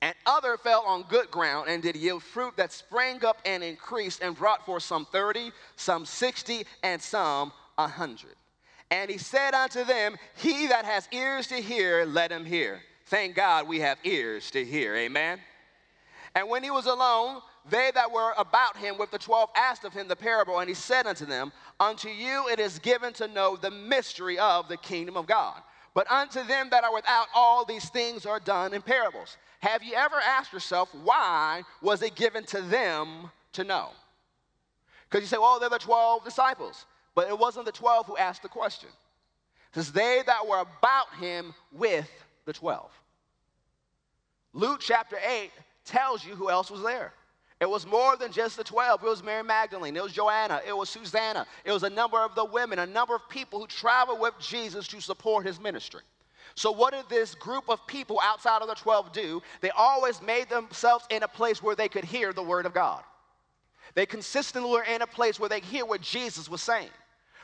And 0.00 0.14
other 0.26 0.56
fell 0.56 0.84
on 0.86 1.04
good 1.08 1.30
ground 1.30 1.68
and 1.68 1.82
did 1.82 1.96
yield 1.96 2.22
fruit 2.22 2.56
that 2.56 2.72
sprang 2.72 3.24
up 3.24 3.38
and 3.44 3.64
increased 3.64 4.22
and 4.22 4.36
brought 4.36 4.64
forth 4.64 4.84
some 4.84 5.06
thirty, 5.06 5.50
some 5.74 6.06
sixty, 6.06 6.64
and 6.84 7.02
some 7.02 7.52
a 7.76 7.88
hundred. 7.88 8.34
And 8.90 9.10
he 9.10 9.18
said 9.18 9.54
unto 9.54 9.84
them, 9.84 10.16
He 10.36 10.68
that 10.68 10.84
has 10.84 11.08
ears 11.12 11.48
to 11.48 11.56
hear, 11.56 12.04
let 12.04 12.30
him 12.30 12.44
hear. 12.44 12.80
Thank 13.06 13.34
God 13.34 13.66
we 13.66 13.80
have 13.80 13.98
ears 14.04 14.50
to 14.52 14.64
hear. 14.64 14.94
Amen. 14.94 15.40
And 16.34 16.48
when 16.48 16.62
he 16.62 16.70
was 16.70 16.86
alone, 16.86 17.40
they 17.70 17.90
that 17.94 18.10
were 18.10 18.32
about 18.36 18.76
him 18.76 18.98
with 18.98 19.10
the 19.10 19.18
twelve 19.18 19.50
asked 19.56 19.84
of 19.84 19.92
him 19.92 20.08
the 20.08 20.16
parable, 20.16 20.58
and 20.58 20.68
he 20.68 20.74
said 20.74 21.06
unto 21.06 21.26
them, 21.26 21.52
Unto 21.80 22.08
you 22.08 22.48
it 22.48 22.60
is 22.60 22.78
given 22.78 23.12
to 23.14 23.28
know 23.28 23.56
the 23.56 23.70
mystery 23.70 24.38
of 24.38 24.68
the 24.68 24.76
kingdom 24.76 25.16
of 25.16 25.26
God. 25.26 25.60
But 25.94 26.10
unto 26.10 26.44
them 26.44 26.68
that 26.70 26.84
are 26.84 26.94
without, 26.94 27.26
all 27.34 27.64
these 27.64 27.88
things 27.88 28.26
are 28.26 28.40
done 28.40 28.74
in 28.74 28.82
parables. 28.82 29.36
Have 29.60 29.82
you 29.82 29.94
ever 29.94 30.16
asked 30.16 30.52
yourself, 30.52 30.94
why 31.02 31.62
was 31.82 32.02
it 32.02 32.14
given 32.14 32.44
to 32.46 32.60
them 32.60 33.30
to 33.54 33.64
know? 33.64 33.88
Because 35.08 35.22
you 35.22 35.26
say, 35.26 35.38
well, 35.38 35.58
they're 35.58 35.68
the 35.68 35.78
12 35.78 36.24
disciples. 36.24 36.86
But 37.14 37.28
it 37.28 37.38
wasn't 37.38 37.66
the 37.66 37.72
12 37.72 38.06
who 38.06 38.16
asked 38.16 38.42
the 38.42 38.48
question. 38.48 38.90
It 38.90 39.74
says, 39.74 39.90
they 39.90 40.22
that 40.26 40.46
were 40.46 40.60
about 40.60 41.14
him 41.18 41.52
with 41.72 42.08
the 42.44 42.52
12. 42.52 42.90
Luke 44.52 44.80
chapter 44.80 45.16
8 45.26 45.50
tells 45.84 46.24
you 46.24 46.34
who 46.34 46.50
else 46.50 46.70
was 46.70 46.82
there. 46.82 47.12
It 47.60 47.68
was 47.68 47.86
more 47.86 48.16
than 48.16 48.30
just 48.30 48.56
the 48.56 48.62
12. 48.62 49.02
It 49.02 49.08
was 49.08 49.22
Mary 49.22 49.42
Magdalene, 49.42 49.96
it 49.96 50.02
was 50.02 50.12
Joanna, 50.12 50.60
it 50.66 50.76
was 50.76 50.88
Susanna, 50.88 51.46
it 51.64 51.72
was 51.72 51.82
a 51.82 51.90
number 51.90 52.18
of 52.18 52.34
the 52.36 52.44
women, 52.44 52.78
a 52.78 52.86
number 52.86 53.16
of 53.16 53.28
people 53.28 53.58
who 53.58 53.66
traveled 53.66 54.20
with 54.20 54.34
Jesus 54.38 54.86
to 54.88 55.00
support 55.00 55.44
his 55.44 55.58
ministry. 55.58 56.02
So, 56.54 56.70
what 56.70 56.92
did 56.92 57.08
this 57.08 57.34
group 57.34 57.68
of 57.68 57.84
people 57.86 58.20
outside 58.22 58.62
of 58.62 58.68
the 58.68 58.74
12 58.74 59.12
do? 59.12 59.42
They 59.60 59.70
always 59.70 60.22
made 60.22 60.48
themselves 60.48 61.04
in 61.10 61.22
a 61.22 61.28
place 61.28 61.62
where 61.62 61.76
they 61.76 61.88
could 61.88 62.04
hear 62.04 62.32
the 62.32 62.42
word 62.42 62.66
of 62.66 62.74
God. 62.74 63.02
They 63.94 64.06
consistently 64.06 64.70
were 64.70 64.84
in 64.84 65.02
a 65.02 65.06
place 65.06 65.40
where 65.40 65.48
they 65.48 65.60
hear 65.60 65.84
what 65.84 66.00
Jesus 66.00 66.48
was 66.48 66.62
saying. 66.62 66.90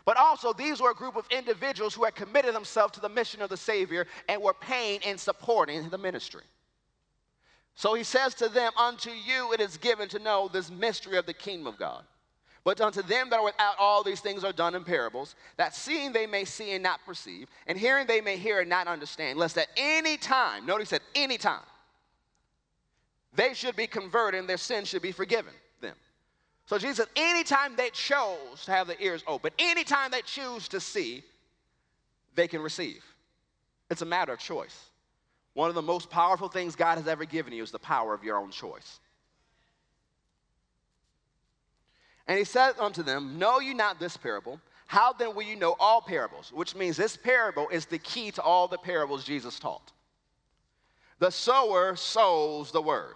But 0.05 0.17
also, 0.17 0.53
these 0.53 0.81
were 0.81 0.91
a 0.91 0.95
group 0.95 1.17
of 1.17 1.27
individuals 1.31 1.95
who 1.95 2.05
had 2.05 2.15
committed 2.15 2.55
themselves 2.55 2.93
to 2.95 3.01
the 3.01 3.09
mission 3.09 3.41
of 3.41 3.49
the 3.49 3.57
Savior 3.57 4.07
and 4.29 4.43
were 4.43 4.55
paying 4.55 5.01
and 5.05 5.19
supporting 5.19 5.89
the 5.89 5.99
ministry. 5.99 6.43
So 7.75 7.95
he 7.95 8.05
says 8.05 8.35
to 8.37 8.49
them, 8.49 8.73
Unto 8.77 9.11
you 9.11 9.53
it 9.53 9.61
is 9.61 9.77
given 9.77 10.09
to 10.11 10.19
know 10.19 10.49
this 10.49 10.71
mystery 10.71 11.17
of 11.17 11.27
the 11.27 11.35
kingdom 11.35 11.67
of 11.67 11.79
God. 11.79 12.05
But 12.65 12.81
unto 12.81 13.03
them 13.03 13.29
that 13.29 13.41
are 13.41 13.45
without, 13.45 13.75
all 13.79 14.03
these 14.03 14.21
things 14.21 14.43
are 14.43 14.53
done 14.53 14.75
in 14.75 14.85
parables, 14.85 15.35
that 15.59 15.75
seeing 15.75 16.13
they 16.13 16.27
may 16.27 16.47
see 16.47 16.73
and 16.73 16.83
not 16.83 17.05
perceive, 17.05 17.49
and 17.67 17.77
hearing 17.77 18.07
they 18.07 18.23
may 18.23 18.39
hear 18.39 18.61
and 18.61 18.71
not 18.71 18.87
understand, 18.87 19.39
lest 19.39 19.59
at 19.59 19.69
any 19.77 20.17
time, 20.17 20.65
notice 20.65 20.89
that 20.89 21.03
any 21.15 21.37
time, 21.37 21.61
they 23.35 23.53
should 23.53 23.77
be 23.77 23.87
converted 23.87 24.41
and 24.41 24.49
their 24.49 24.57
sins 24.57 24.89
should 24.89 25.03
be 25.03 25.13
forgiven 25.13 25.53
them. 25.81 25.97
So 26.67 26.79
Jesus 26.79 27.07
anytime 27.17 27.77
they 27.77 27.91
chose 27.91 28.65
to 28.65 28.71
have 28.71 28.87
their 28.87 28.97
ears 28.99 29.23
open, 29.27 29.53
anytime 29.59 30.11
they 30.11 30.23
choose 30.23 30.69
to 30.69 30.81
see, 30.81 31.23
they 32.35 32.49
can 32.49 32.63
receive. 32.63 33.05
It's 33.91 34.03
a 34.03 34.07
matter 34.07 34.33
of 34.33 34.39
choice. 34.39 34.87
One 35.55 35.69
of 35.69 35.75
the 35.77 35.83
most 35.83 36.11
powerful 36.11 36.49
things 36.49 36.77
God 36.77 36.99
has 36.99 37.09
ever 37.09 37.25
given 37.25 37.53
you 37.53 37.63
is 37.63 37.71
the 37.71 37.79
power 37.79 38.13
of 38.13 38.25
your 38.25 38.37
own 38.37 38.51
choice. 38.51 39.01
And 42.27 42.39
he 42.39 42.45
said 42.45 42.75
unto 42.79 43.03
them, 43.03 43.39
Know 43.39 43.61
you 43.61 43.75
not 43.75 44.01
this 44.01 44.17
parable? 44.17 44.61
How 44.87 45.13
then 45.13 45.35
will 45.35 45.43
you 45.43 45.57
know 45.57 45.77
all 45.79 46.01
parables? 46.01 46.53
Which 46.53 46.75
means 46.75 46.97
this 46.97 47.17
parable 47.17 47.69
is 47.71 47.87
the 47.87 47.99
key 47.99 48.31
to 48.33 48.43
all 48.43 48.69
the 48.69 48.79
parables 48.79 49.25
Jesus 49.25 49.59
taught. 49.59 49.93
The 51.21 51.31
sower 51.31 51.97
sows 51.97 52.71
the 52.71 52.83
word. 52.83 53.15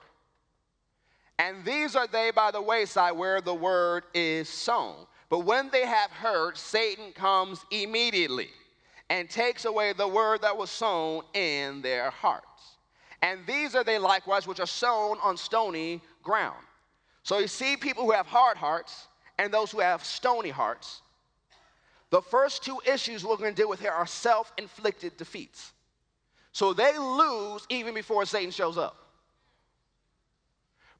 And 1.38 1.64
these 1.64 1.94
are 1.94 2.06
they 2.06 2.30
by 2.30 2.50
the 2.50 2.62
wayside 2.62 3.16
where 3.16 3.40
the 3.40 3.54
word 3.54 4.04
is 4.14 4.48
sown. 4.48 5.06
But 5.28 5.40
when 5.40 5.70
they 5.70 5.86
have 5.86 6.10
heard, 6.10 6.56
Satan 6.56 7.12
comes 7.12 7.64
immediately 7.70 8.50
and 9.10 9.28
takes 9.28 9.64
away 9.64 9.92
the 9.92 10.06
word 10.06 10.42
that 10.42 10.56
was 10.56 10.70
sown 10.70 11.22
in 11.34 11.82
their 11.82 12.10
hearts. 12.10 12.76
And 13.22 13.40
these 13.46 13.74
are 13.74 13.84
they 13.84 13.98
likewise 13.98 14.46
which 14.46 14.60
are 14.60 14.66
sown 14.66 15.18
on 15.22 15.36
stony 15.36 16.00
ground. 16.22 16.56
So 17.22 17.38
you 17.38 17.48
see 17.48 17.76
people 17.76 18.04
who 18.04 18.12
have 18.12 18.26
hard 18.26 18.56
hearts 18.56 19.08
and 19.38 19.52
those 19.52 19.70
who 19.70 19.80
have 19.80 20.04
stony 20.04 20.50
hearts. 20.50 21.02
The 22.10 22.22
first 22.22 22.64
two 22.64 22.78
issues 22.86 23.24
we're 23.24 23.36
going 23.36 23.54
to 23.54 23.60
deal 23.60 23.68
with 23.68 23.80
here 23.80 23.90
are 23.90 24.06
self 24.06 24.52
inflicted 24.56 25.16
defeats. 25.16 25.72
So 26.52 26.72
they 26.72 26.96
lose 26.96 27.66
even 27.68 27.94
before 27.94 28.24
Satan 28.24 28.50
shows 28.50 28.78
up. 28.78 28.96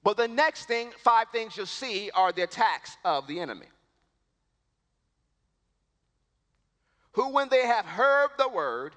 But 0.05 0.17
the 0.17 0.29
next 0.29 0.67
thing, 0.67 0.91
five 1.03 1.29
things 1.31 1.57
you'll 1.57 1.67
see, 1.67 2.11
are 2.15 2.33
the 2.33 2.43
attacks 2.43 2.97
of 3.05 3.27
the 3.27 3.41
enemy. 3.41 3.67
Who, 7.13 7.33
when 7.33 7.49
they 7.49 7.67
have 7.67 7.85
heard 7.85 8.31
the 8.39 8.49
word, 8.49 8.95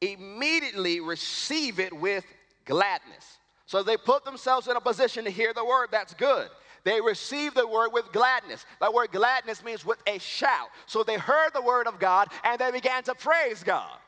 immediately 0.00 1.00
receive 1.00 1.80
it 1.80 1.92
with 1.92 2.24
gladness. 2.64 3.38
So 3.66 3.82
they 3.82 3.96
put 3.96 4.24
themselves 4.24 4.68
in 4.68 4.76
a 4.76 4.80
position 4.80 5.24
to 5.24 5.30
hear 5.30 5.52
the 5.52 5.64
word. 5.64 5.88
That's 5.90 6.14
good. 6.14 6.48
They 6.84 7.00
received 7.00 7.56
the 7.56 7.66
word 7.66 7.90
with 7.92 8.10
gladness. 8.12 8.64
That 8.80 8.94
word 8.94 9.12
gladness 9.12 9.62
means 9.62 9.84
with 9.84 9.98
a 10.06 10.18
shout. 10.18 10.68
So 10.86 11.02
they 11.02 11.16
heard 11.16 11.50
the 11.52 11.60
word 11.60 11.86
of 11.86 11.98
God 11.98 12.28
and 12.44 12.58
they 12.58 12.70
began 12.70 13.02
to 13.04 13.14
praise 13.14 13.62
God. 13.62 13.98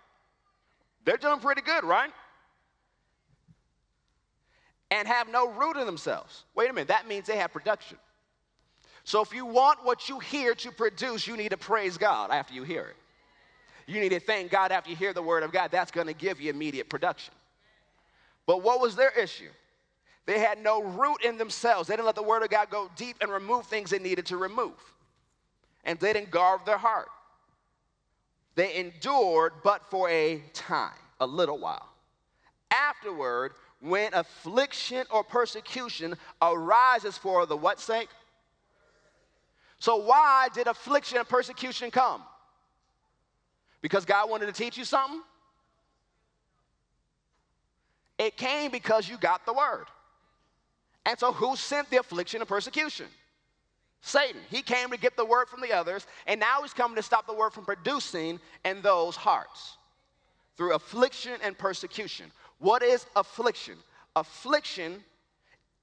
They're 1.05 1.17
doing 1.17 1.41
pretty 1.41 1.63
good, 1.63 1.85
right? 1.85 2.11
And 4.91 5.07
have 5.07 5.29
no 5.29 5.49
root 5.49 5.77
in 5.77 5.87
themselves. 5.87 6.45
Wait 6.55 6.71
a 6.71 6.73
minute, 6.73 6.89
that 6.89 7.07
means 7.07 7.27
they 7.27 7.37
have 7.37 7.53
production. 7.53 7.99
So 9.05 9.21
if 9.23 9.33
you 9.33 9.47
want 9.47 9.85
what 9.85 10.09
you 10.09 10.19
hear 10.19 10.55
to 10.55 10.71
produce, 10.71 11.27
you 11.27 11.37
need 11.37 11.51
to 11.51 11.57
praise 11.57 11.99
God 11.99 12.31
after 12.31 12.55
you 12.55 12.63
hear 12.63 12.85
it. 12.85 12.97
You 13.91 13.99
need 13.99 14.11
to 14.11 14.21
thank 14.21 14.53
God 14.53 14.71
after 14.71 14.89
you 14.89 14.95
hear 14.95 15.13
the 15.13 15.23
word 15.23 15.43
of 15.43 15.51
God. 15.51 15.73
That's 15.73 15.91
going 15.91 16.07
to 16.07 16.13
give 16.13 16.41
you 16.41 16.49
immediate 16.49 16.89
production. 16.89 17.35
But 18.47 18.63
what 18.63 18.81
was 18.81 18.95
their 18.95 19.11
issue? 19.11 19.51
They 20.27 20.39
had 20.39 20.63
no 20.63 20.81
root 20.81 21.25
in 21.25 21.37
themselves. 21.37 21.89
They 21.89 21.95
didn't 21.95 22.07
let 22.07 22.15
the 22.15 22.23
word 22.23 22.45
of 22.45 22.51
God 22.51 22.71
go 22.71 22.89
deep 22.95 23.17
and 23.21 23.33
remove 23.33 23.67
things 23.67 23.91
they 23.91 23.99
needed 23.99 24.27
to 24.27 24.37
remove. 24.37 24.75
And 25.85 25.99
they 25.99 26.13
didn't 26.13 26.31
guard 26.31 26.61
their 26.65 26.79
heart. 26.79 27.09
They 28.55 28.77
endured, 28.77 29.55
but 29.65 29.83
for 29.91 30.09
a 30.09 30.41
time, 30.53 30.93
a 31.19 31.27
little 31.27 31.59
while. 31.59 31.89
Afterward, 32.71 33.55
when 33.81 34.15
affliction 34.15 35.05
or 35.11 35.25
persecution 35.25 36.15
arises 36.41 37.19
for 37.19 37.45
the 37.45 37.57
what 37.57 37.81
sake? 37.81 38.09
So, 39.81 39.97
why 39.97 40.49
did 40.55 40.69
affliction 40.69 41.19
and 41.19 41.29
persecution 41.29 41.91
come? 41.91 42.23
Because 43.83 44.05
God 44.05 44.29
wanted 44.31 44.47
to 44.47 44.53
teach 44.53 44.77
you 44.77 44.85
something? 44.85 45.23
It 48.19 48.37
came 48.37 48.71
because 48.71 49.09
you 49.09 49.17
got 49.17 49.47
the 49.47 49.53
word. 49.53 49.87
And 51.07 51.19
so, 51.19 51.33
who 51.33 51.57
sent 51.57 51.89
the 51.89 51.97
affliction 51.97 52.41
and 52.43 52.49
persecution? 52.49 53.07
Satan. 54.03 54.41
He 54.51 54.63
came 54.63 54.91
to 54.91 54.99
get 54.99 55.17
the 55.17 55.25
word 55.25 55.49
from 55.49 55.61
the 55.61 55.73
others, 55.73 56.07
and 56.27 56.41
now 56.41 56.63
he's 56.63 56.73
coming 56.73 56.97
to 56.97 57.03
stop 57.03 57.27
the 57.27 57.35
word 57.35 57.53
from 57.53 57.65
producing 57.65 58.41
in 58.65 58.83
those 58.83 59.17
hearts 59.17 59.77
through 60.57 60.75
affliction 60.75 61.33
and 61.43 61.57
persecution. 61.57 62.31
What 62.59 62.83
is 62.83 63.07
affliction? 63.17 63.77
Affliction 64.17 65.03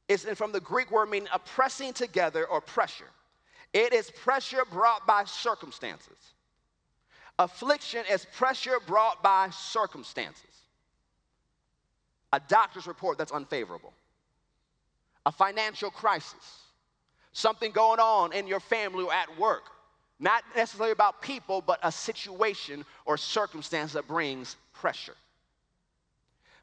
is 0.08 0.26
from 0.36 0.52
the 0.52 0.60
Greek 0.60 0.92
word 0.92 1.10
meaning 1.10 1.28
oppressing 1.34 1.94
together 1.94 2.46
or 2.46 2.62
pressure. 2.62 3.10
It 3.74 3.94
is 3.94 4.12
pressure 4.12 4.64
brought 4.72 5.06
by 5.06 5.24
circumstances. 5.26 6.18
Affliction 7.40 8.04
is 8.10 8.26
pressure 8.34 8.80
brought 8.86 9.22
by 9.22 9.50
circumstances. 9.52 10.44
A 12.34 12.42
doctor's 12.48 12.88
report 12.88 13.18
that's 13.18 13.32
unfavorable, 13.32 13.94
a 15.26 15.32
financial 15.32 15.90
crisis, 15.92 16.62
something 17.32 17.72
going 17.72 18.00
on 18.00 18.34
in 18.34 18.48
your 18.48 18.60
family 18.60 19.04
or 19.04 19.14
at 19.14 19.40
work. 19.40 19.64
Not 20.20 20.44
necessarily 20.56 20.92
about 20.92 21.22
people, 21.22 21.62
but 21.62 21.80
a 21.84 21.92
situation 21.92 22.84
or 23.06 23.18
circumstance 23.18 23.94
that 23.94 24.08
brings 24.08 24.58
pressure. 24.74 25.14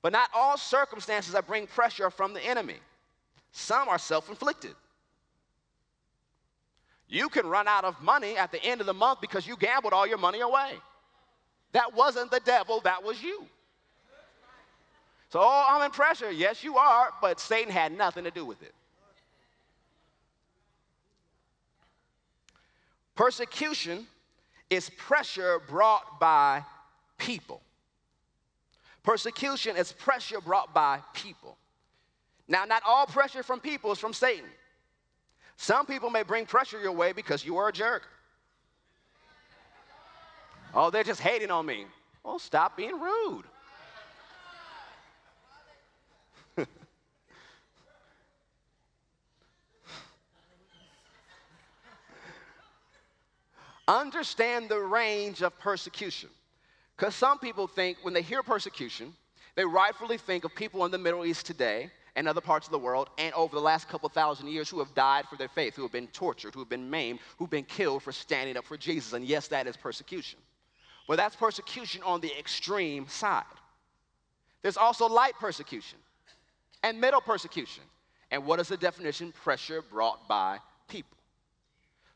But 0.03 0.13
not 0.13 0.29
all 0.35 0.59
circumstances 0.59 1.33
that 1.33 1.47
bring 1.47 1.67
pressure 1.69 2.07
are 2.07 2.11
from 2.11 2.35
the 2.35 2.45
enemy, 2.45 2.77
some 3.53 3.89
are 3.89 3.99
self 3.99 4.29
inflicted. 4.29 4.75
You 7.09 7.29
can 7.29 7.47
run 7.47 7.69
out 7.69 7.85
of 7.85 8.01
money 8.03 8.37
at 8.37 8.51
the 8.51 8.63
end 8.65 8.81
of 8.81 8.87
the 8.87 8.95
month 8.95 9.21
because 9.21 9.47
you 9.47 9.57
gambled 9.57 9.93
all 9.93 10.07
your 10.07 10.19
money 10.19 10.41
away. 10.41 10.73
That 11.73 11.95
wasn't 11.95 12.31
the 12.31 12.41
devil, 12.41 12.81
that 12.81 13.03
was 13.03 13.23
you. 13.23 13.47
So, 15.31 15.41
oh, 15.43 15.67
I'm 15.69 15.83
in 15.83 15.91
pressure. 15.91 16.31
Yes, 16.31 16.63
you 16.63 16.77
are, 16.77 17.11
but 17.21 17.41
Satan 17.41 17.73
had 17.73 17.91
nothing 17.91 18.23
to 18.25 18.31
do 18.31 18.45
with 18.45 18.63
it. 18.63 18.73
Persecution 23.17 24.07
is 24.71 24.91
pressure 24.91 25.61
brought 25.69 26.21
by 26.21 26.63
people. 27.19 27.61
Persecution 29.03 29.77
is 29.77 29.93
pressure 29.93 30.41
brought 30.41 30.73
by 30.73 31.01
people. 31.13 31.57
Now, 32.49 32.65
not 32.65 32.83
all 32.87 33.07
pressure 33.07 33.43
from 33.43 33.61
people 33.61 33.93
is 33.93 33.99
from 33.99 34.13
Satan. 34.13 34.47
Some 35.57 35.87
people 35.87 36.11
may 36.11 36.23
bring 36.23 36.47
pressure 36.47 36.81
your 36.81 36.93
way 36.93 37.13
because 37.13 37.45
you 37.45 37.57
are 37.57 37.69
a 37.69 37.73
jerk. 37.73 38.03
Oh, 40.75 40.91
they're 40.91 41.05
just 41.05 41.21
hating 41.21 41.51
on 41.51 41.65
me. 41.67 41.87
Well, 42.25 42.39
stop 42.39 42.77
being 42.77 42.99
rude. 42.99 43.45
Understand 53.87 54.69
the 54.69 54.81
range 54.81 55.43
of 55.43 55.57
persecution. 55.59 56.31
Because 56.97 57.15
some 57.15 57.39
people 57.39 57.69
think 57.69 57.99
when 58.03 58.15
they 58.15 58.23
hear 58.23 58.43
persecution, 58.43 59.13
they 59.55 59.65
rightfully 59.65 60.19
think 60.19 60.45
of 60.45 60.55
people 60.55 60.85
in 60.85 60.91
the 60.91 60.99
Middle 60.99 61.25
East 61.25 61.47
today 61.47 61.91
and 62.17 62.29
other 62.29 62.41
parts 62.41 62.67
of 62.67 62.73
the 62.73 62.79
world, 62.79 63.11
and 63.19 63.35
over 63.35 63.55
the 63.55 63.63
last 63.63 63.89
couple 63.89 64.09
thousand 64.09 64.49
years, 64.49 64.69
who 64.69 64.79
have 64.79 64.95
died 64.95 65.27
for 65.29 65.37
their 65.37 65.49
faith, 65.49 65.75
who 65.75 65.83
have 65.83 65.93
been 65.93 66.07
tortured, 66.09 66.55
who 66.55 66.61
have 66.61 66.69
been 66.69 66.89
maimed, 66.89 67.19
who've 67.39 67.51
been 67.51 67.65
killed 67.65 68.03
for 68.03 68.13
standing 68.13 68.57
up 68.57 68.65
for 68.65 68.77
Jesus. 68.77 69.13
And 69.13 69.25
yes, 69.25 69.49
that 69.49 69.67
is 69.67 69.77
persecution. 69.77 70.39
But 71.09 71.17
that's 71.17 71.37
persecution 71.37 72.03
on 72.03 72.21
the 72.21 72.37
extreme 72.39 73.09
side. 73.09 73.45
There's 74.63 74.77
also 74.77 75.07
light 75.07 75.35
persecution 75.39 75.99
and 76.83 77.01
middle 77.01 77.21
persecution. 77.21 77.83
And 78.31 78.47
what 78.47 78.61
is 78.61 78.69
the 78.69 78.77
definition? 78.77 79.33
Pressure 79.33 79.83
brought 79.83 80.27
by 80.29 80.59
people. 80.89 81.17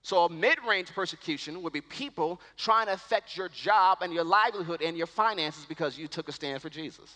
So, 0.03 0.25
a 0.25 0.31
mid 0.31 0.59
range 0.67 0.89
persecution 0.95 1.63
would 1.63 1.73
be 1.73 1.83
people 1.83 2.41
trying 2.57 2.87
to 2.87 2.93
affect 2.93 3.37
your 3.37 3.51
job 3.51 3.99
and 4.01 4.13
your 4.13 4.25
livelihood 4.25 4.81
and 4.81 4.97
your 4.97 5.07
finances 5.07 5.67
because 5.67 5.99
you 5.99 6.09
took 6.09 6.29
a 6.29 6.33
stand 6.33 6.63
for 6.63 6.71
Jesus 6.71 7.15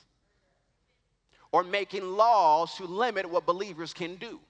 or 1.53 1.63
making 1.63 2.05
laws 2.05 2.75
to 2.77 2.85
limit 2.85 3.29
what 3.29 3.47
believers 3.47 3.93
can 3.93 4.17
do. 4.17 4.41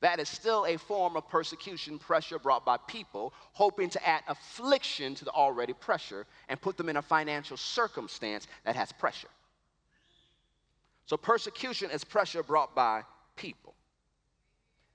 That 0.00 0.18
is 0.18 0.28
still 0.28 0.64
a 0.66 0.78
form 0.78 1.16
of 1.16 1.28
persecution, 1.28 1.98
pressure 1.98 2.38
brought 2.38 2.64
by 2.64 2.78
people, 2.88 3.34
hoping 3.52 3.90
to 3.90 4.08
add 4.08 4.22
affliction 4.28 5.14
to 5.16 5.24
the 5.24 5.30
already 5.30 5.74
pressure 5.74 6.26
and 6.48 6.60
put 6.60 6.76
them 6.76 6.88
in 6.88 6.96
a 6.96 7.02
financial 7.02 7.56
circumstance 7.56 8.46
that 8.64 8.76
has 8.76 8.92
pressure. 8.92 9.28
So, 11.04 11.16
persecution 11.16 11.90
is 11.90 12.04
pressure 12.04 12.42
brought 12.42 12.74
by 12.74 13.02
people. 13.36 13.74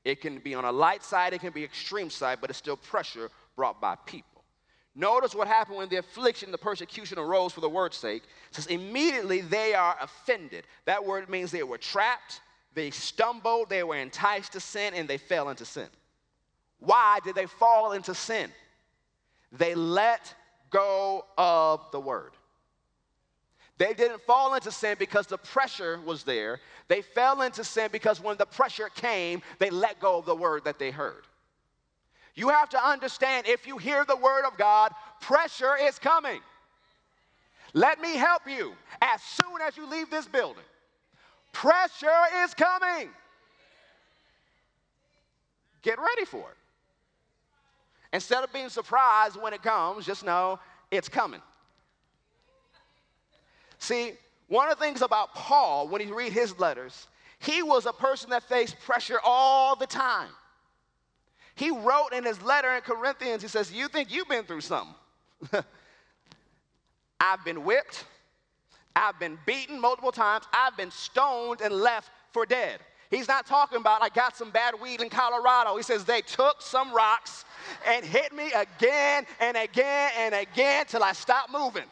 It 0.04 0.21
can 0.21 0.39
be 0.39 0.56
on 0.56 0.65
a 0.65 0.71
light 0.71 1.04
side, 1.04 1.34
it 1.34 1.41
can 1.41 1.52
be 1.52 1.63
extreme 1.63 2.10
side, 2.10 2.39
but 2.41 2.50
it's 2.50 2.60
still 2.60 2.78
pressure 2.78 3.30
brought 3.56 3.82
by 3.82 3.95
people. 4.06 4.35
Notice 4.95 5.36
what 5.36 5.47
happened 5.47 5.77
when 5.77 5.89
the 5.89 5.97
affliction, 5.97 6.51
the 6.51 6.58
persecution 6.58 7.19
arose 7.19 7.51
for 7.51 7.60
the 7.60 7.69
word's 7.69 7.97
sake. 7.97 8.23
It 8.49 8.55
says, 8.55 8.67
immediately 8.67 9.41
they 9.41 9.73
are 9.73 9.97
offended. 10.01 10.65
That 10.86 11.05
word 11.05 11.29
means 11.29 11.51
they 11.51 11.63
were 11.63 11.77
trapped, 11.77 12.39
they 12.73 12.91
stumbled, 12.91 13.69
they 13.69 13.84
were 13.84 13.97
enticed 13.97 14.53
to 14.53 14.62
sin, 14.62 14.93
and 14.93 15.08
they 15.08 15.17
fell 15.17 15.49
into 15.49 15.65
sin. 15.65 15.88
Why 16.79 17.19
did 17.23 17.36
they 17.36 17.45
fall 17.45 17.91
into 17.91 18.15
sin? 18.15 18.49
They 19.51 19.75
let 19.75 20.34
go 20.69 21.25
of 21.38 21.81
the 21.91 21.99
word. 21.99 22.31
They 23.77 23.93
didn't 23.93 24.21
fall 24.21 24.55
into 24.55 24.71
sin 24.71 24.95
because 24.97 25.27
the 25.27 25.38
pressure 25.38 25.99
was 26.05 26.23
there. 26.23 26.62
They 26.88 27.01
fell 27.01 27.41
into 27.41 27.63
sin 27.65 27.89
because 27.91 28.21
when 28.21 28.38
the 28.38 28.45
pressure 28.45 28.89
came, 28.89 29.41
they 29.60 29.69
let 29.69 29.99
go 29.99 30.19
of 30.19 30.25
the 30.25 30.36
word 30.36 30.63
that 30.63 30.79
they 30.79 30.91
heard. 30.91 31.25
You 32.36 32.50
have 32.50 32.69
to 32.69 32.86
understand 32.86 33.48
if 33.48 33.65
you 33.65 33.78
hear 33.78 34.04
the 34.06 34.17
word 34.17 34.45
of 34.45 34.58
God, 34.58 34.91
pressure 35.21 35.76
is 35.82 35.98
coming. 35.98 36.41
Let 37.74 38.00
me 38.00 38.15
help 38.15 38.43
you 38.48 38.74
as 39.02 39.21
soon 39.21 39.62
as 39.65 39.78
you 39.78 39.89
leave 39.89 40.10
this 40.10 40.28
building. 40.28 40.63
Pressure 41.54 42.08
is 42.43 42.54
coming. 42.54 43.10
Get 45.82 45.98
ready 46.00 46.26
for 46.26 46.39
it. 46.39 46.58
Instead 48.12 48.43
of 48.43 48.52
being 48.52 48.69
surprised 48.69 49.36
when 49.41 49.54
it 49.54 49.62
comes, 49.62 50.06
just 50.06 50.26
know 50.26 50.60
it's 50.91 51.10
coming. 51.10 51.41
See, 53.78 54.13
one 54.48 54.69
of 54.69 54.78
the 54.78 54.84
things 54.86 55.02
about 55.02 55.34
Paul, 55.34 55.88
when 55.88 56.06
you 56.06 56.15
read 56.17 56.32
his 56.32 56.58
letters, 56.60 57.08
he 57.39 57.62
was 57.62 57.86
a 57.86 57.93
person 57.93 58.30
that 58.30 58.43
faced 58.43 58.80
pressure 58.80 59.19
all 59.24 59.76
the 59.76 59.88
time. 59.88 60.30
He 61.55 61.71
wrote 61.71 62.09
in 62.11 62.25
his 62.25 62.41
letter 62.41 62.75
in 62.75 62.81
Corinthians, 62.81 63.41
he 63.41 63.47
says, 63.47 63.71
You 63.71 63.87
think 63.87 64.11
you've 64.11 64.27
been 64.27 64.43
through 64.43 64.59
something? 64.61 64.93
I've 67.19 67.43
been 67.45 67.63
whipped, 67.63 68.05
I've 68.95 69.19
been 69.19 69.37
beaten 69.45 69.79
multiple 69.79 70.11
times, 70.11 70.45
I've 70.53 70.75
been 70.75 70.89
stoned 70.91 71.61
and 71.61 71.73
left 71.73 72.09
for 72.33 72.45
dead. 72.45 72.81
He's 73.09 73.29
not 73.29 73.45
talking 73.45 73.79
about 73.79 74.01
I 74.01 74.09
got 74.09 74.35
some 74.35 74.51
bad 74.51 74.73
weed 74.81 75.01
in 75.01 75.09
Colorado. 75.09 75.77
He 75.77 75.83
says 75.83 76.03
they 76.03 76.19
took 76.21 76.61
some 76.61 76.93
rocks 76.93 77.45
and 77.87 78.03
hit 78.03 78.33
me 78.33 78.51
again 78.51 79.25
and 79.39 79.55
again 79.55 80.11
and 80.17 80.35
again 80.35 80.85
till 80.87 81.03
I 81.03 81.13
stopped 81.13 81.51
moving. 81.51 81.85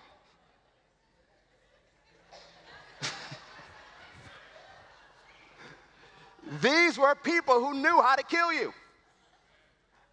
These 6.62 6.98
were 6.98 7.16
people 7.16 7.64
who 7.64 7.76
knew 7.76 8.02
how 8.02 8.16
to 8.16 8.24
kill 8.24 8.52
you. 8.52 8.74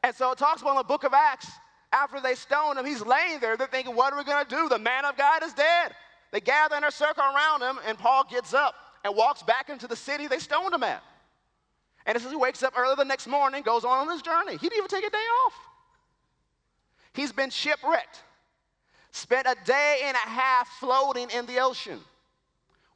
And 0.03 0.15
so 0.15 0.33
it 0.33 0.39
talks 0.39 0.63
about 0.63 0.73
in 0.73 0.77
the 0.79 0.85
book 0.85 1.05
of 1.05 1.13
Acts, 1.13 1.51
after 1.93 2.21
they 2.21 2.35
stoned 2.35 2.79
him, 2.79 2.87
he's 2.87 3.03
laying 3.03 3.41
there. 3.41 3.57
They're 3.57 3.67
thinking, 3.67 3.95
what 3.97 4.13
are 4.13 4.19
we 4.19 4.25
going 4.25 4.45
to 4.45 4.49
do? 4.49 4.69
The 4.69 4.79
man 4.79 5.05
of 5.05 5.17
God 5.17 5.43
is 5.43 5.53
dead. 5.53 5.93
They 6.31 6.41
gather 6.41 6.77
in 6.77 6.85
a 6.85 6.91
circle 6.91 7.25
around 7.25 7.63
him, 7.63 7.79
and 7.87 7.99
Paul 7.99 8.25
gets 8.31 8.55
up 8.55 8.75
and 9.05 9.15
walks 9.17 9.43
back 9.43 9.69
into 9.69 9.89
the 9.89 9.97
city 9.97 10.27
they 10.29 10.39
stoned 10.39 10.73
him 10.73 10.83
at. 10.85 11.03
And 12.07 12.17
it 12.17 12.21
says 12.21 12.31
he 12.31 12.37
wakes 12.37 12.63
up 12.63 12.75
early 12.79 12.95
the 12.97 13.05
next 13.05 13.27
morning, 13.27 13.63
goes 13.63 13.85
on, 13.85 14.07
on 14.07 14.11
his 14.13 14.23
journey. 14.23 14.53
He 14.53 14.69
didn't 14.69 14.79
even 14.79 14.89
take 14.89 15.07
a 15.07 15.11
day 15.11 15.19
off. 15.47 15.55
He's 17.13 17.33
been 17.33 17.51
shipwrecked, 17.51 18.21
spent 19.11 19.47
a 19.47 19.57
day 19.65 20.03
and 20.05 20.15
a 20.15 20.29
half 20.29 20.69
floating 20.79 21.29
in 21.31 21.47
the 21.47 21.59
ocean. 21.59 21.99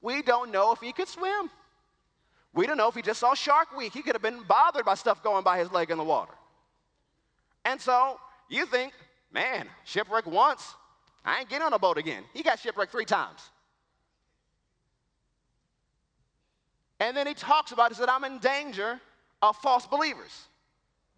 We 0.01 0.23
don't 0.23 0.53
know 0.53 0.73
if 0.73 0.81
he 0.81 0.93
could 0.93 1.09
swim. 1.09 1.51
We 2.55 2.67
don't 2.67 2.77
know 2.77 2.89
if 2.89 2.95
he 2.95 3.03
just 3.03 3.19
saw 3.19 3.35
Shark 3.35 3.77
Week. 3.77 3.93
He 3.93 4.03
could 4.03 4.15
have 4.15 4.23
been 4.23 4.45
bothered 4.45 4.85
by 4.85 4.95
stuff 4.95 5.23
going 5.25 5.43
by 5.43 5.59
his 5.59 5.73
leg 5.73 5.91
in 5.91 5.99
the 5.99 6.05
water. 6.05 6.35
And 7.65 7.81
so 7.81 8.19
you 8.49 8.67
think, 8.67 8.93
man, 9.33 9.67
shipwreck 9.85 10.27
once, 10.27 10.75
I 11.25 11.41
ain't 11.41 11.49
getting 11.49 11.67
on 11.67 11.73
a 11.73 11.79
boat 11.79 11.99
again. 11.99 12.23
He 12.35 12.43
got 12.43 12.59
shipwrecked 12.59 12.93
three 12.93 13.07
times. 13.07 13.41
And 17.01 17.17
then 17.17 17.27
he 17.27 17.35
talks 17.35 17.73
about, 17.73 17.91
he 17.91 17.97
said, 17.97 18.09
I'm 18.09 18.25
in 18.25 18.39
danger 18.39 19.01
of 19.43 19.57
false 19.57 19.87
believers, 19.87 20.47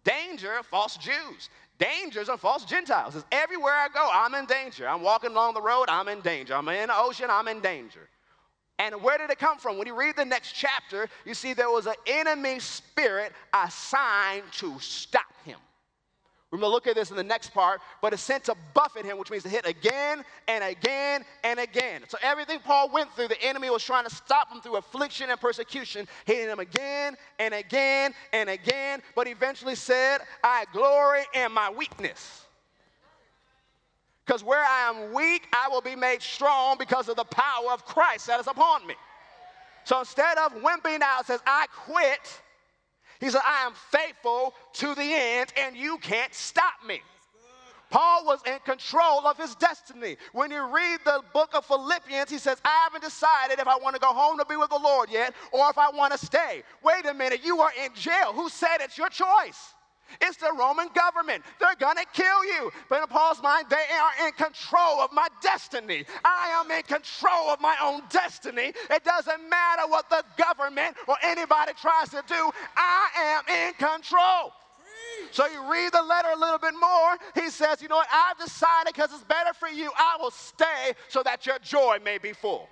danger 0.03 0.57
of 0.57 0.65
false 0.65 0.97
Jews, 0.97 1.49
dangers 1.77 2.29
of 2.29 2.41
false 2.41 2.65
Gentiles. 2.65 3.13
Says, 3.13 3.25
everywhere 3.31 3.73
I 3.73 3.87
go, 3.93 4.09
I'm 4.11 4.33
in 4.33 4.45
danger. 4.45 4.87
I'm 4.87 5.01
walking 5.01 5.31
along 5.31 5.53
the 5.53 5.61
road, 5.61 5.85
I'm 5.87 6.07
in 6.07 6.21
danger. 6.21 6.55
I'm 6.55 6.67
in 6.69 6.87
the 6.87 6.97
ocean, 6.97 7.27
I'm 7.29 7.47
in 7.47 7.61
danger. 7.61 8.09
And 8.79 9.01
where 9.01 9.17
did 9.17 9.29
it 9.29 9.39
come 9.39 9.57
from? 9.57 9.77
When 9.77 9.87
you 9.87 9.95
read 9.95 10.15
the 10.15 10.25
next 10.25 10.53
chapter, 10.53 11.09
you 11.25 11.33
see 11.33 11.53
there 11.53 11.69
was 11.69 11.87
an 11.87 11.95
enemy 12.05 12.59
spirit 12.59 13.33
assigned 13.53 14.43
to 14.53 14.79
stop 14.79 15.25
him. 15.45 15.59
We're 16.49 16.59
going 16.59 16.69
to 16.69 16.73
look 16.73 16.87
at 16.87 16.95
this 16.95 17.11
in 17.11 17.17
the 17.17 17.23
next 17.23 17.53
part, 17.53 17.81
but 18.01 18.13
it's 18.13 18.21
sent 18.21 18.45
to 18.45 18.55
buffet 18.73 19.03
him, 19.03 19.17
which 19.17 19.29
means 19.29 19.43
to 19.43 19.49
hit 19.49 19.67
again 19.67 20.23
and 20.47 20.63
again 20.63 21.25
and 21.43 21.59
again. 21.59 22.03
So 22.07 22.17
everything 22.21 22.59
Paul 22.59 22.89
went 22.89 23.11
through, 23.13 23.27
the 23.27 23.41
enemy 23.41 23.69
was 23.69 23.83
trying 23.83 24.05
to 24.05 24.15
stop 24.15 24.49
him 24.49 24.61
through 24.61 24.77
affliction 24.77 25.29
and 25.29 25.39
persecution, 25.39 26.07
hitting 26.23 26.47
him 26.47 26.59
again 26.59 27.17
and 27.39 27.53
again 27.53 28.13
and 28.31 28.49
again, 28.49 29.01
but 29.13 29.27
eventually 29.27 29.75
said, 29.75 30.19
I 30.41 30.65
glory 30.71 31.23
in 31.33 31.51
my 31.51 31.69
weakness. 31.69 32.45
Because 34.25 34.41
where 34.41 34.63
I 34.63 34.89
am 34.89 35.13
weak, 35.13 35.47
I 35.53 35.67
will 35.69 35.81
be 35.81 35.97
made 35.97 36.21
strong 36.21 36.77
because 36.77 37.09
of 37.09 37.17
the 37.17 37.25
power 37.25 37.71
of 37.71 37.83
Christ 37.85 38.27
that 38.27 38.39
is 38.39 38.47
upon 38.47 38.87
me. 38.87 38.95
So 39.83 39.99
instead 39.99 40.37
of 40.37 40.53
wimping 40.55 41.01
out, 41.01 41.25
says, 41.25 41.41
I 41.45 41.65
quit 41.73 42.41
he 43.19 43.29
said, 43.29 43.41
I 43.45 43.65
am 43.65 43.73
faithful 43.91 44.53
to 44.73 44.95
the 44.95 45.03
end, 45.03 45.53
and 45.57 45.75
you 45.75 45.97
can't 45.97 46.33
stop 46.33 46.73
me. 46.85 47.01
Paul 47.89 48.25
was 48.25 48.41
in 48.45 48.59
control 48.65 49.25
of 49.25 49.37
his 49.37 49.55
destiny. 49.55 50.17
When 50.33 50.51
you 50.51 50.63
read 50.73 50.99
the 51.05 51.21
book 51.33 51.51
of 51.53 51.65
Philippians, 51.65 52.29
he 52.29 52.37
says, 52.37 52.59
I 52.65 52.83
haven't 52.83 53.03
decided 53.03 53.59
if 53.59 53.67
I 53.67 53.77
want 53.77 53.95
to 53.95 54.01
go 54.01 54.13
home 54.13 54.37
to 54.39 54.45
be 54.45 54.57
with 54.57 54.69
the 54.69 54.79
Lord 54.79 55.09
yet 55.09 55.33
or 55.51 55.69
if 55.69 55.77
I 55.77 55.89
want 55.89 56.11
to 56.11 56.17
stay. 56.17 56.63
Wait 56.83 57.05
a 57.05 57.13
minute, 57.13 57.45
you 57.45 57.61
are 57.61 57.71
in 57.81 57.93
jail. 57.95 58.33
Who 58.33 58.49
said 58.49 58.77
it's 58.81 58.97
your 58.97 59.09
choice? 59.09 59.73
It's 60.21 60.37
the 60.37 60.51
Roman 60.57 60.87
government. 60.93 61.43
They're 61.59 61.75
going 61.75 61.97
to 61.97 62.05
kill 62.13 62.45
you. 62.45 62.71
But 62.89 63.01
in 63.01 63.07
Paul's 63.07 63.41
mind, 63.41 63.67
they 63.69 63.75
are 63.75 64.27
in 64.27 64.33
control 64.33 65.01
of 65.01 65.11
my 65.11 65.27
destiny. 65.41 66.05
I 66.23 66.61
am 66.61 66.71
in 66.71 66.83
control 66.83 67.49
of 67.49 67.59
my 67.61 67.75
own 67.81 68.01
destiny. 68.09 68.73
It 68.89 69.03
doesn't 69.03 69.49
matter 69.49 69.87
what 69.87 70.09
the 70.09 70.23
government 70.37 70.95
or 71.07 71.15
anybody 71.23 71.73
tries 71.79 72.09
to 72.09 72.23
do, 72.27 72.51
I 72.75 73.09
am 73.37 73.67
in 73.67 73.73
control. 73.73 74.53
So 75.31 75.45
you 75.47 75.71
read 75.71 75.91
the 75.91 76.01
letter 76.01 76.29
a 76.35 76.39
little 76.39 76.59
bit 76.59 76.73
more. 76.79 77.17
He 77.35 77.49
says, 77.49 77.81
You 77.81 77.87
know 77.87 77.97
what? 77.97 78.07
I've 78.11 78.37
decided 78.37 78.93
because 78.93 79.11
it's 79.11 79.23
better 79.23 79.53
for 79.53 79.67
you, 79.67 79.91
I 79.97 80.17
will 80.19 80.31
stay 80.31 80.93
so 81.09 81.23
that 81.23 81.45
your 81.45 81.59
joy 81.59 81.97
may 82.03 82.17
be 82.17 82.33
full. 82.33 82.67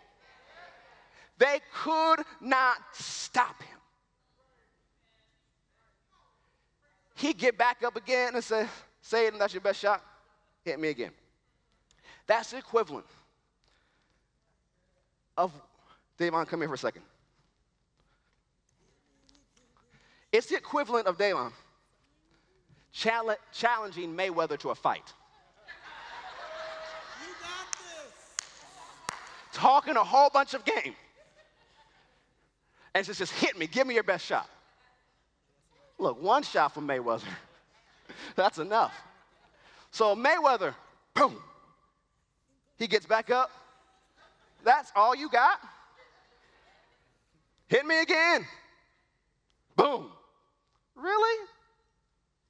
They 1.38 1.60
could 1.74 2.22
not 2.42 2.78
stop 2.94 3.62
him. 3.62 3.75
He'd 7.16 7.38
get 7.38 7.58
back 7.58 7.84
up 7.84 7.96
again 7.96 8.36
and 8.36 8.44
say, 8.44 8.68
Satan, 9.02 9.40
that's 9.40 9.54
your 9.54 9.62
best 9.62 9.80
shot. 9.80 10.04
Hit 10.64 10.80
me 10.80 10.90
again. 10.90 11.12
That's 12.28 12.52
the 12.52 12.58
equivalent 12.58 13.06
of, 15.38 15.52
Davon, 16.18 16.46
come 16.46 16.62
here 16.62 16.68
for 16.68 16.76
a 16.76 16.78
second. 16.78 17.04
It's 20.32 20.48
the 20.48 20.56
equivalent 20.56 21.08
of 21.08 21.18
Davon 21.18 21.52
challenging 22.92 24.16
Mayweather 24.16 24.58
to 24.60 24.70
a 24.70 24.76
fight. 24.76 25.14
You 27.22 27.34
got 27.42 27.72
this. 27.78 28.14
Talking 29.54 29.98
a 29.98 30.04
whole 30.04 30.30
bunch 30.30 30.54
of 30.54 30.66
game. 30.66 30.96
And 32.94 33.06
just, 33.06 33.20
just 33.20 33.34
hit 33.34 33.58
me, 33.58 33.68
give 33.68 33.86
me 33.86 33.94
your 33.94 34.04
best 34.04 34.26
shot. 34.26 34.50
Look, 35.98 36.22
one 36.22 36.44
shot 36.44 36.74
from 36.74 36.88
Mayweather. 36.88 37.24
That's 38.36 38.58
enough. 38.58 38.94
So 39.92 40.16
Mayweather, 40.16 40.76
boom, 41.14 41.38
he 42.78 42.88
gets 42.88 43.06
back 43.06 43.30
up. 43.30 43.52
That's 44.64 44.92
all 44.96 45.16
you 45.16 45.30
got? 45.30 45.60
Hit 47.68 47.86
me 47.86 48.02
again. 48.02 48.46
Boom. 49.76 50.12
Really? 50.96 51.48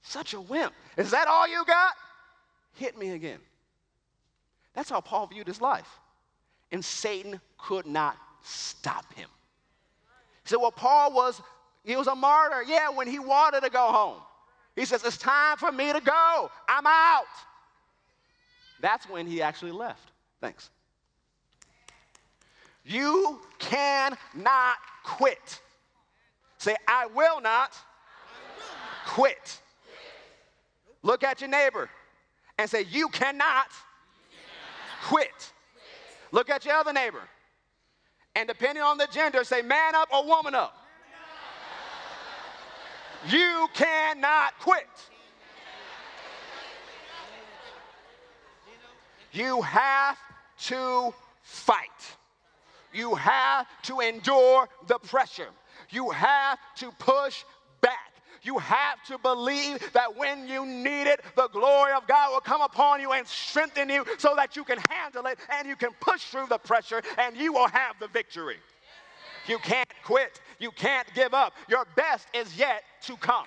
Such 0.02 0.34
a 0.34 0.42
wimp. 0.42 0.74
Is 0.98 1.12
that 1.12 1.28
all 1.28 1.48
you 1.48 1.64
got? 1.66 1.94
Hit 2.76 2.98
me 2.98 3.12
again. 3.12 3.40
That's 4.74 4.90
how 4.90 5.02
Paul 5.02 5.28
viewed 5.28 5.48
his 5.48 5.62
life. 5.62 6.00
And 6.72 6.84
Satan 6.84 7.40
could 7.58 7.86
not 7.86 8.18
stop 8.44 9.14
him. 9.14 9.30
He 10.44 10.50
said, 10.50 10.58
Well, 10.58 10.72
Paul 10.72 11.14
was 11.14 11.42
he 11.86 11.95
was 11.95 12.08
a 12.08 12.15
martyr, 12.15 12.63
yeah, 12.67 12.89
when 12.89 13.08
he 13.08 13.19
wanted 13.19 13.62
to 13.62 13.69
go 13.69 13.91
home. 13.91 14.17
He 14.76 14.86
says, 14.86 15.04
It's 15.06 15.17
time 15.17 15.58
for 15.58 15.71
me 15.71 15.93
to 15.93 16.02
go. 16.02 16.50
I'm 16.67 16.86
out. 16.86 17.26
That's 18.82 19.08
when 19.08 19.28
he 19.28 19.41
actually 19.41 19.71
left. 19.71 20.12
Thanks. 20.41 20.69
You 22.84 23.39
cannot 23.60 24.78
quit. 25.04 25.62
Say, 26.58 26.76
I 26.88 27.06
will 27.08 27.39
not, 27.39 27.74
quit. 29.06 29.60
Look 31.04 31.24
at 31.24 31.39
your 31.39 31.50
neighbor 31.50 31.89
and 32.58 32.67
say, 32.67 32.86
You 32.89 33.10
cannot, 33.10 33.67
quit. 35.04 35.52
Look 36.32 36.50
at 36.50 36.65
your 36.65 36.76
other 36.76 36.93
neighbor. 36.93 37.21
And 38.36 38.48
depending 38.48 38.84
on 38.84 38.98
the 38.98 39.08
gender, 39.12 39.43
say, 39.43 39.62
Man 39.62 39.93
up 39.93 40.10
or 40.12 40.26
woman 40.26 40.56
up. 40.56 40.85
You 43.30 43.68
cannot 43.74 44.58
quit. 44.60 44.88
You 49.32 49.62
have 49.62 50.18
to 50.68 51.14
fight. 51.42 51.90
You 52.94 53.16
have 53.16 53.68
to 53.84 54.00
endure 54.00 54.70
the 54.88 54.98
pressure. 55.00 55.50
You 55.90 56.10
have 56.12 56.58
to 56.78 56.92
push 57.00 57.44
back. 57.82 58.14
You 58.44 58.60
have 58.60 59.04
to 59.08 59.18
believe 59.18 59.92
that 59.94 60.16
when 60.16 60.48
you 60.48 60.66
need 60.66 61.08
it, 61.08 61.22
the 61.36 61.48
glory 61.48 61.94
of 61.94 62.08
God 62.08 62.32
will 62.32 62.42
come 62.42 62.62
upon 62.62 63.02
you 63.02 63.12
and 63.12 63.28
strengthen 63.28 63.90
you 63.90 64.06
so 64.20 64.36
that 64.36 64.56
you 64.56 64.64
can 64.64 64.78
handle 64.90 65.26
it 65.26 65.40
and 65.52 65.68
you 65.68 65.76
can 65.76 65.90
push 66.00 66.26
through 66.26 66.48
the 66.48 66.60
pressure 66.60 67.02
and 67.18 67.36
you 67.36 67.52
will 67.52 67.68
have 67.68 67.96
the 68.00 68.08
victory. 68.08 68.58
You 69.48 69.58
can't 69.60 69.90
quit. 70.04 70.42
You 70.60 70.72
can't 70.72 71.08
give 71.14 71.34
up. 71.34 71.54
Your 71.68 71.86
best 71.96 72.28
is 72.34 72.58
yet 72.58 72.84
to 73.04 73.16
come. 73.18 73.46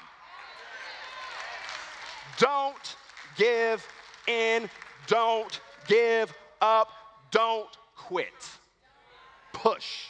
Don't 2.39 2.97
give 3.37 3.87
in. 4.27 4.69
Don't 5.07 5.61
give 5.87 6.33
up. 6.61 6.91
Don't 7.31 7.77
quit. 7.97 8.33
Push. 9.53 10.07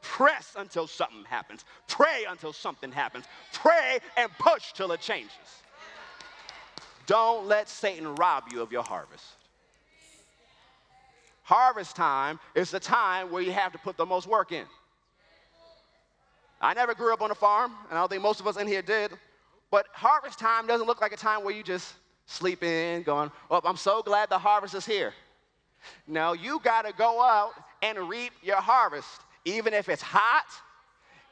Press 0.00 0.54
until 0.56 0.86
something 0.86 1.24
happens. 1.24 1.64
Pray 1.88 2.24
until 2.28 2.52
something 2.52 2.92
happens. 2.92 3.24
Pray 3.52 3.98
and 4.16 4.30
push 4.38 4.72
till 4.72 4.92
it 4.92 5.00
changes. 5.00 5.62
Don't 7.06 7.46
let 7.46 7.68
Satan 7.68 8.14
rob 8.14 8.44
you 8.52 8.62
of 8.62 8.72
your 8.72 8.82
harvest. 8.82 9.24
Harvest 11.42 11.94
time 11.94 12.40
is 12.54 12.70
the 12.70 12.80
time 12.80 13.30
where 13.30 13.42
you 13.42 13.52
have 13.52 13.72
to 13.72 13.78
put 13.78 13.96
the 13.96 14.06
most 14.06 14.26
work 14.26 14.50
in. 14.50 14.64
I 16.66 16.74
never 16.74 16.96
grew 16.96 17.12
up 17.12 17.22
on 17.22 17.30
a 17.30 17.34
farm, 17.36 17.70
and 17.88 17.96
I 17.96 18.02
don't 18.02 18.10
think 18.10 18.22
most 18.22 18.40
of 18.40 18.48
us 18.48 18.56
in 18.56 18.66
here 18.66 18.82
did. 18.82 19.12
But 19.70 19.86
harvest 19.92 20.40
time 20.40 20.66
doesn't 20.66 20.88
look 20.88 21.00
like 21.00 21.12
a 21.12 21.16
time 21.16 21.44
where 21.44 21.54
you 21.54 21.62
just 21.62 21.94
sleep 22.26 22.64
in, 22.64 23.04
going, 23.04 23.30
Oh, 23.48 23.60
I'm 23.64 23.76
so 23.76 24.02
glad 24.02 24.30
the 24.30 24.38
harvest 24.38 24.74
is 24.74 24.84
here. 24.84 25.14
No, 26.08 26.32
you 26.32 26.58
got 26.64 26.84
to 26.84 26.92
go 26.92 27.22
out 27.22 27.52
and 27.82 28.08
reap 28.08 28.32
your 28.42 28.56
harvest, 28.56 29.20
even 29.44 29.74
if 29.74 29.88
it's 29.88 30.02
hot, 30.02 30.46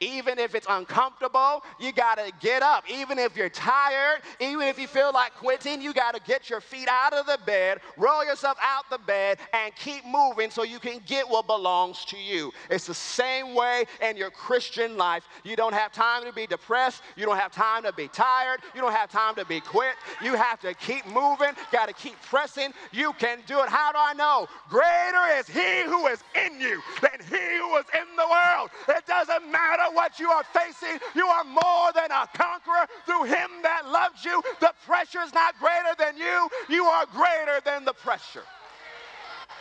Even 0.01 0.39
if 0.39 0.55
it's 0.55 0.67
uncomfortable, 0.69 1.63
you 1.79 1.93
got 1.93 2.17
to 2.19 2.33
get 2.41 2.63
up. 2.63 2.85
Even 2.91 3.19
if 3.19 3.37
you're 3.37 3.49
tired, 3.49 4.21
even 4.41 4.63
if 4.63 4.79
you 4.79 4.87
feel 4.87 5.13
like 5.13 5.35
quitting, 5.35 5.81
you 5.81 5.93
got 5.93 6.15
to 6.15 6.21
get 6.27 6.51
your 6.51 6.61
feet 6.61 6.89
out 6.89 7.13
of 7.13 7.27
the 7.27 7.39
bed, 7.47 7.81
roll 7.97 8.25
yourself 8.25 8.59
out 8.61 8.85
the 8.91 8.99
bed, 8.99 9.39
and 9.53 9.75
keep 9.77 10.05
moving 10.05 10.51
so 10.51 10.63
you 10.63 10.79
can 10.79 11.01
get 11.07 11.29
what 11.29 11.47
belongs 11.47 12.05
to 12.07 12.17
you. 12.19 12.53
It's 12.71 12.87
the 12.87 12.95
same 12.95 13.55
way 13.55 13.85
in 14.03 14.17
your 14.17 14.31
Christian 14.31 14.97
life. 14.97 15.25
You 15.45 15.57
don't 15.57 15.75
have 15.75 15.93
time 15.93 16.25
to 16.25 16.33
be 16.33 16.47
depressed. 16.47 17.03
You 17.17 17.25
don't 17.27 17.39
have 17.39 17.53
time 17.53 17.83
to 17.85 17.93
be 17.93 18.09
tired. 18.09 18.61
You 18.75 18.81
don't 18.81 18.93
have 18.93 19.11
time 19.11 19.35
to 19.37 19.45
be 19.45 19.61
quit. 19.61 19.95
You 20.23 20.35
have 20.35 20.61
to 20.61 20.75
keep 20.75 21.07
moving, 21.07 21.53
got 21.73 21.87
to 21.89 21.95
keep 21.95 22.21
pressing. 22.23 22.73
You 22.93 23.13
can 23.15 23.39
do 23.47 23.61
it. 23.61 23.69
How 23.69 23.93
do 23.93 23.99
I 24.01 24.13
know? 24.15 24.49
Greater 24.69 25.39
is 25.39 25.47
He 25.47 25.85
who 25.85 26.07
is 26.07 26.23
in 26.35 26.61
you 26.61 26.83
than 27.01 27.19
He 27.29 27.59
who 27.59 27.77
is 27.77 27.87
in 27.95 28.17
the 28.17 28.27
world. 28.31 28.71
It 28.89 29.07
doesn't 29.07 29.51
matter 29.51 29.84
what 29.93 30.19
you 30.19 30.31
are 30.31 30.45
facing, 30.45 30.99
you 31.15 31.27
are 31.27 31.45
more 31.45 31.93
than 31.95 32.11
a 32.11 32.29
conqueror 32.35 32.87
through 33.07 33.25
Him 33.25 33.51
that 33.63 33.89
loves 33.89 34.25
you. 34.25 34.43
The 34.61 34.73
pressure 34.87 35.21
is 35.21 35.33
not 35.35 35.59
greater 35.59 35.95
than 35.99 36.17
you, 36.17 36.49
you 36.69 36.85
are 36.85 37.07
greater 37.07 37.61
than 37.65 37.85
the 37.85 37.93
pressure. 37.93 38.45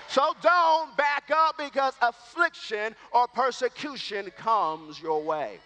So 0.07 0.35
don't 0.41 0.95
back 0.95 1.31
up 1.35 1.57
because 1.57 1.95
affliction 2.01 2.95
or 3.11 3.27
persecution 3.27 4.29
comes 4.37 5.01
your 5.01 5.23
way. 5.23 5.59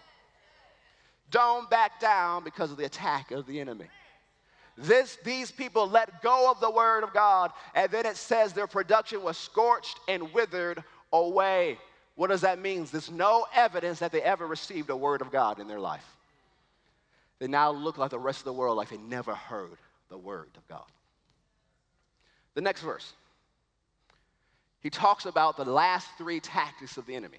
Don't 1.30 1.68
back 1.68 2.00
down 2.00 2.44
because 2.44 2.70
of 2.70 2.78
the 2.78 2.86
attack 2.86 3.30
of 3.30 3.46
the 3.46 3.60
enemy. 3.60 3.86
This, 4.78 5.18
these 5.24 5.50
people 5.50 5.88
let 5.88 6.22
go 6.22 6.50
of 6.50 6.60
the 6.60 6.70
word 6.70 7.02
of 7.02 7.12
God, 7.12 7.50
and 7.74 7.90
then 7.90 8.06
it 8.06 8.16
says 8.16 8.52
their 8.52 8.68
production 8.68 9.22
was 9.22 9.36
scorched 9.36 9.98
and 10.06 10.32
withered 10.32 10.82
away. 11.12 11.78
What 12.18 12.30
does 12.30 12.40
that 12.40 12.58
mean? 12.58 12.84
There's 12.90 13.12
no 13.12 13.46
evidence 13.54 14.00
that 14.00 14.10
they 14.10 14.20
ever 14.20 14.44
received 14.44 14.90
a 14.90 14.96
word 14.96 15.20
of 15.20 15.30
God 15.30 15.60
in 15.60 15.68
their 15.68 15.78
life. 15.78 16.16
They 17.38 17.46
now 17.46 17.70
look 17.70 17.96
like 17.96 18.10
the 18.10 18.18
rest 18.18 18.40
of 18.40 18.44
the 18.46 18.52
world, 18.54 18.76
like 18.76 18.88
they 18.88 18.96
never 18.96 19.36
heard 19.36 19.78
the 20.08 20.18
word 20.18 20.48
of 20.56 20.66
God. 20.66 20.82
The 22.54 22.60
next 22.60 22.82
verse, 22.82 23.12
he 24.80 24.90
talks 24.90 25.26
about 25.26 25.56
the 25.56 25.64
last 25.64 26.08
three 26.18 26.40
tactics 26.40 26.96
of 26.96 27.06
the 27.06 27.14
enemy 27.14 27.38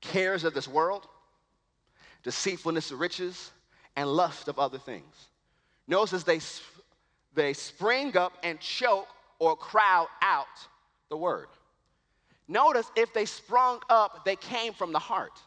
cares 0.00 0.44
of 0.44 0.54
this 0.54 0.68
world, 0.68 1.08
deceitfulness 2.22 2.92
of 2.92 3.00
riches, 3.00 3.50
and 3.96 4.08
lust 4.08 4.46
of 4.46 4.60
other 4.60 4.78
things. 4.78 5.26
Notice 5.88 6.22
they, 6.22 6.38
they 7.34 7.54
spring 7.54 8.16
up 8.16 8.34
and 8.44 8.60
choke 8.60 9.08
or 9.40 9.56
crowd 9.56 10.06
out 10.22 10.46
the 11.08 11.16
word. 11.16 11.48
Notice 12.48 12.90
if 12.96 13.12
they 13.12 13.24
sprung 13.24 13.80
up, 13.88 14.24
they 14.24 14.36
came 14.36 14.72
from 14.72 14.92
the 14.92 14.98
heart. 14.98 15.40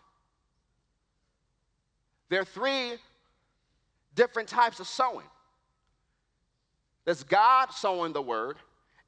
There 2.30 2.42
are 2.42 2.46
three 2.46 2.94
different 4.16 4.50
types 4.50 4.80
of 4.80 4.88
sowing. 4.88 5.26
There's 7.06 7.24
God 7.24 7.72
sowing 7.72 8.14
the 8.14 8.22
word, 8.22 8.58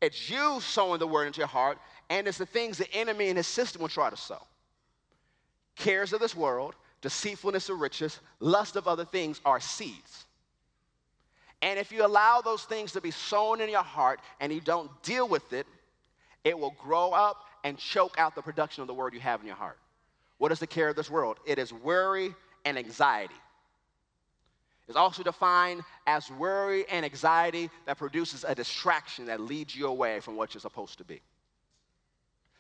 it's 0.01 0.29
you 0.29 0.59
sowing 0.61 0.99
the 0.99 1.07
word 1.07 1.25
into 1.25 1.39
your 1.39 1.47
heart, 1.47 1.77
and 2.09 2.27
it's 2.27 2.37
the 2.37 2.45
things 2.45 2.77
the 2.77 2.91
enemy 2.93 3.27
and 3.27 3.37
his 3.37 3.47
system 3.47 3.81
will 3.81 3.89
try 3.89 4.09
to 4.09 4.17
sow. 4.17 4.41
Cares 5.75 6.13
of 6.13 6.19
this 6.19 6.35
world, 6.35 6.75
deceitfulness 7.01 7.69
of 7.69 7.79
riches, 7.79 8.19
lust 8.39 8.75
of 8.75 8.87
other 8.87 9.05
things 9.05 9.39
are 9.45 9.59
seeds. 9.59 10.25
And 11.61 11.77
if 11.77 11.91
you 11.91 12.05
allow 12.05 12.41
those 12.41 12.63
things 12.63 12.91
to 12.93 13.01
be 13.01 13.11
sown 13.11 13.61
in 13.61 13.69
your 13.69 13.83
heart 13.83 14.19
and 14.39 14.51
you 14.51 14.61
don't 14.61 14.89
deal 15.03 15.27
with 15.27 15.53
it, 15.53 15.67
it 16.43 16.57
will 16.57 16.75
grow 16.79 17.11
up 17.11 17.43
and 17.63 17.77
choke 17.77 18.15
out 18.17 18.35
the 18.35 18.41
production 18.41 18.81
of 18.81 18.87
the 18.87 18.93
word 18.93 19.13
you 19.13 19.19
have 19.19 19.41
in 19.41 19.47
your 19.47 19.55
heart. 19.55 19.77
What 20.37 20.51
is 20.51 20.59
the 20.59 20.67
care 20.67 20.89
of 20.89 20.95
this 20.95 21.09
world? 21.09 21.37
It 21.45 21.59
is 21.59 21.71
worry 21.71 22.33
and 22.65 22.77
anxiety. 22.77 23.35
It's 24.87 24.97
also 24.97 25.23
defined 25.23 25.81
as 26.07 26.29
worry 26.31 26.85
and 26.89 27.05
anxiety 27.05 27.69
that 27.85 27.97
produces 27.97 28.43
a 28.43 28.53
distraction 28.55 29.27
that 29.27 29.39
leads 29.39 29.75
you 29.75 29.87
away 29.87 30.19
from 30.19 30.35
what 30.35 30.53
you're 30.53 30.61
supposed 30.61 30.97
to 30.97 31.03
be. 31.03 31.21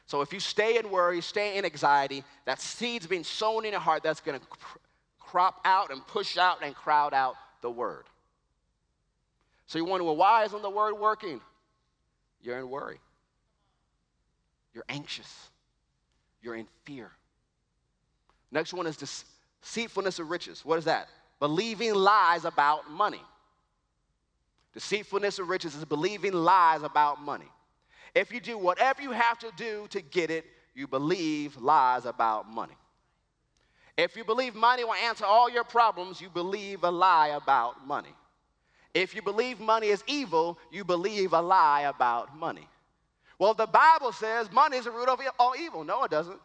So 0.05 0.21
if 0.21 0.31
you 0.31 0.39
stay 0.39 0.77
in 0.77 0.89
worry, 0.91 1.21
stay 1.21 1.57
in 1.57 1.65
anxiety, 1.65 2.23
that 2.45 2.61
seed's 2.61 3.07
being 3.07 3.23
sown 3.23 3.65
in 3.65 3.71
your 3.71 3.81
heart 3.81 4.03
that's 4.03 4.19
going 4.19 4.39
to 4.39 4.45
crop 5.19 5.61
out 5.65 5.91
and 5.91 6.05
push 6.07 6.37
out 6.37 6.63
and 6.63 6.75
crowd 6.75 7.13
out 7.13 7.35
the 7.61 7.71
word. 7.71 8.03
So 9.67 9.79
you 9.79 9.85
wonder, 9.85 10.03
well, 10.03 10.17
why 10.17 10.43
isn't 10.43 10.61
the 10.61 10.69
word 10.69 10.95
working? 10.95 11.39
You're 12.41 12.59
in 12.59 12.69
worry. 12.69 12.99
You're 14.73 14.85
anxious. 14.89 15.49
You're 16.41 16.55
in 16.55 16.67
fear. 16.85 17.11
Next 18.51 18.73
one 18.73 18.87
is 18.87 18.97
deceitfulness 18.97 20.19
of 20.19 20.29
riches. 20.29 20.65
What 20.65 20.79
is 20.79 20.85
that? 20.85 21.07
Believing 21.39 21.93
lies 21.93 22.45
about 22.45 22.89
money. 22.89 23.21
Deceitfulness 24.73 25.39
of 25.39 25.49
riches 25.49 25.75
is 25.75 25.85
believing 25.85 26.33
lies 26.33 26.83
about 26.83 27.21
money. 27.21 27.49
If 28.15 28.31
you 28.31 28.39
do 28.39 28.57
whatever 28.57 29.01
you 29.01 29.11
have 29.11 29.39
to 29.39 29.51
do 29.57 29.87
to 29.89 30.01
get 30.01 30.29
it, 30.29 30.45
you 30.73 30.87
believe 30.87 31.57
lies 31.57 32.05
about 32.05 32.49
money. 32.49 32.75
If 33.97 34.15
you 34.15 34.23
believe 34.23 34.55
money 34.55 34.83
will 34.83 34.93
answer 34.93 35.25
all 35.25 35.49
your 35.49 35.63
problems, 35.63 36.21
you 36.21 36.29
believe 36.29 36.83
a 36.83 36.91
lie 36.91 37.29
about 37.29 37.85
money. 37.85 38.15
If 38.93 39.15
you 39.15 39.21
believe 39.21 39.59
money 39.59 39.87
is 39.87 40.03
evil, 40.07 40.57
you 40.71 40.83
believe 40.83 41.33
a 41.33 41.41
lie 41.41 41.81
about 41.81 42.35
money. 42.37 42.67
Well, 43.41 43.55
the 43.55 43.65
Bible 43.65 44.11
says 44.11 44.51
money 44.51 44.77
is 44.77 44.85
the 44.85 44.91
root 44.91 45.09
of 45.09 45.19
all 45.39 45.55
evil. 45.59 45.83
No, 45.83 46.03
it 46.03 46.11
doesn't. 46.11 46.39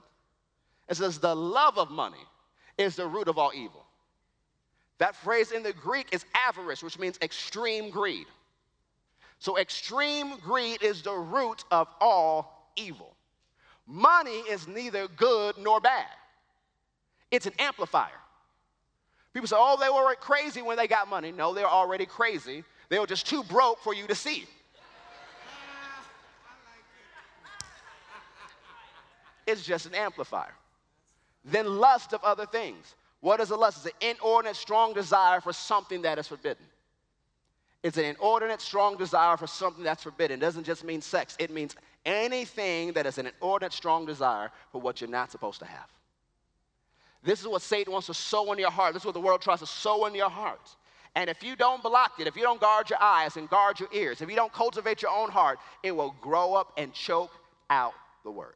It 0.88 0.96
says 0.96 1.18
the 1.18 1.36
love 1.36 1.76
of 1.76 1.90
money 1.90 2.24
is 2.78 2.96
the 2.96 3.06
root 3.06 3.28
of 3.28 3.36
all 3.36 3.52
evil. 3.54 3.84
That 4.96 5.14
phrase 5.14 5.52
in 5.52 5.62
the 5.62 5.74
Greek 5.74 6.06
is 6.12 6.24
avarice, 6.34 6.82
which 6.82 6.98
means 6.98 7.18
extreme 7.20 7.90
greed. 7.90 8.26
So, 9.40 9.58
extreme 9.58 10.38
greed 10.38 10.82
is 10.82 11.02
the 11.02 11.12
root 11.12 11.64
of 11.70 11.86
all 12.00 12.70
evil. 12.76 13.14
Money 13.86 14.38
is 14.48 14.66
neither 14.66 15.06
good 15.06 15.58
nor 15.58 15.82
bad, 15.82 16.06
it's 17.30 17.44
an 17.44 17.52
amplifier. 17.58 18.08
People 19.34 19.48
say, 19.48 19.56
oh, 19.58 19.76
they 19.78 19.90
were 19.90 20.14
crazy 20.14 20.62
when 20.62 20.78
they 20.78 20.86
got 20.86 21.10
money. 21.10 21.30
No, 21.30 21.52
they're 21.52 21.66
already 21.66 22.06
crazy. 22.06 22.64
They 22.88 22.98
were 22.98 23.06
just 23.06 23.26
too 23.26 23.42
broke 23.42 23.82
for 23.82 23.92
you 23.92 24.06
to 24.06 24.14
see. 24.14 24.46
It's 29.46 29.64
just 29.64 29.86
an 29.86 29.94
amplifier. 29.94 30.54
Then 31.44 31.78
lust 31.78 32.12
of 32.12 32.22
other 32.24 32.46
things. 32.46 32.94
What 33.20 33.40
is 33.40 33.50
a 33.50 33.56
lust? 33.56 33.86
It's 33.86 33.94
an 33.94 34.10
inordinate, 34.10 34.56
strong 34.56 34.92
desire 34.92 35.40
for 35.40 35.52
something 35.52 36.02
that 36.02 36.18
is 36.18 36.28
forbidden. 36.28 36.64
It's 37.82 37.98
an 37.98 38.04
inordinate, 38.04 38.60
strong 38.60 38.96
desire 38.96 39.36
for 39.36 39.46
something 39.46 39.84
that's 39.84 40.02
forbidden. 40.02 40.38
It 40.38 40.40
doesn't 40.40 40.64
just 40.64 40.82
mean 40.82 41.00
sex, 41.00 41.36
it 41.38 41.50
means 41.50 41.76
anything 42.04 42.92
that 42.94 43.06
is 43.06 43.18
an 43.18 43.26
inordinate, 43.26 43.72
strong 43.72 44.06
desire 44.06 44.50
for 44.72 44.80
what 44.80 45.00
you're 45.00 45.10
not 45.10 45.30
supposed 45.30 45.60
to 45.60 45.66
have. 45.66 45.88
This 47.22 47.40
is 47.40 47.48
what 47.48 47.62
Satan 47.62 47.92
wants 47.92 48.06
to 48.06 48.14
sow 48.14 48.52
in 48.52 48.58
your 48.58 48.70
heart. 48.70 48.94
This 48.94 49.02
is 49.02 49.06
what 49.06 49.14
the 49.14 49.20
world 49.20 49.40
tries 49.40 49.58
to 49.60 49.66
sow 49.66 50.06
in 50.06 50.14
your 50.14 50.30
heart. 50.30 50.74
And 51.16 51.30
if 51.30 51.42
you 51.42 51.56
don't 51.56 51.82
block 51.82 52.20
it, 52.20 52.26
if 52.26 52.36
you 52.36 52.42
don't 52.42 52.60
guard 52.60 52.90
your 52.90 53.02
eyes 53.02 53.36
and 53.36 53.48
guard 53.48 53.80
your 53.80 53.88
ears, 53.92 54.20
if 54.20 54.28
you 54.28 54.36
don't 54.36 54.52
cultivate 54.52 55.02
your 55.02 55.10
own 55.10 55.30
heart, 55.30 55.58
it 55.82 55.90
will 55.90 56.14
grow 56.20 56.54
up 56.54 56.72
and 56.76 56.92
choke 56.92 57.32
out 57.70 57.94
the 58.22 58.30
word. 58.30 58.54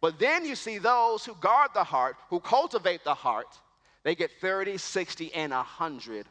But 0.00 0.18
then 0.18 0.44
you 0.44 0.54
see 0.54 0.78
those 0.78 1.24
who 1.24 1.34
guard 1.34 1.70
the 1.74 1.84
heart, 1.84 2.16
who 2.30 2.40
cultivate 2.40 3.04
the 3.04 3.14
heart, 3.14 3.58
they 4.04 4.14
get 4.14 4.30
30, 4.40 4.78
60, 4.78 5.34
and 5.34 5.52
100 5.52 6.26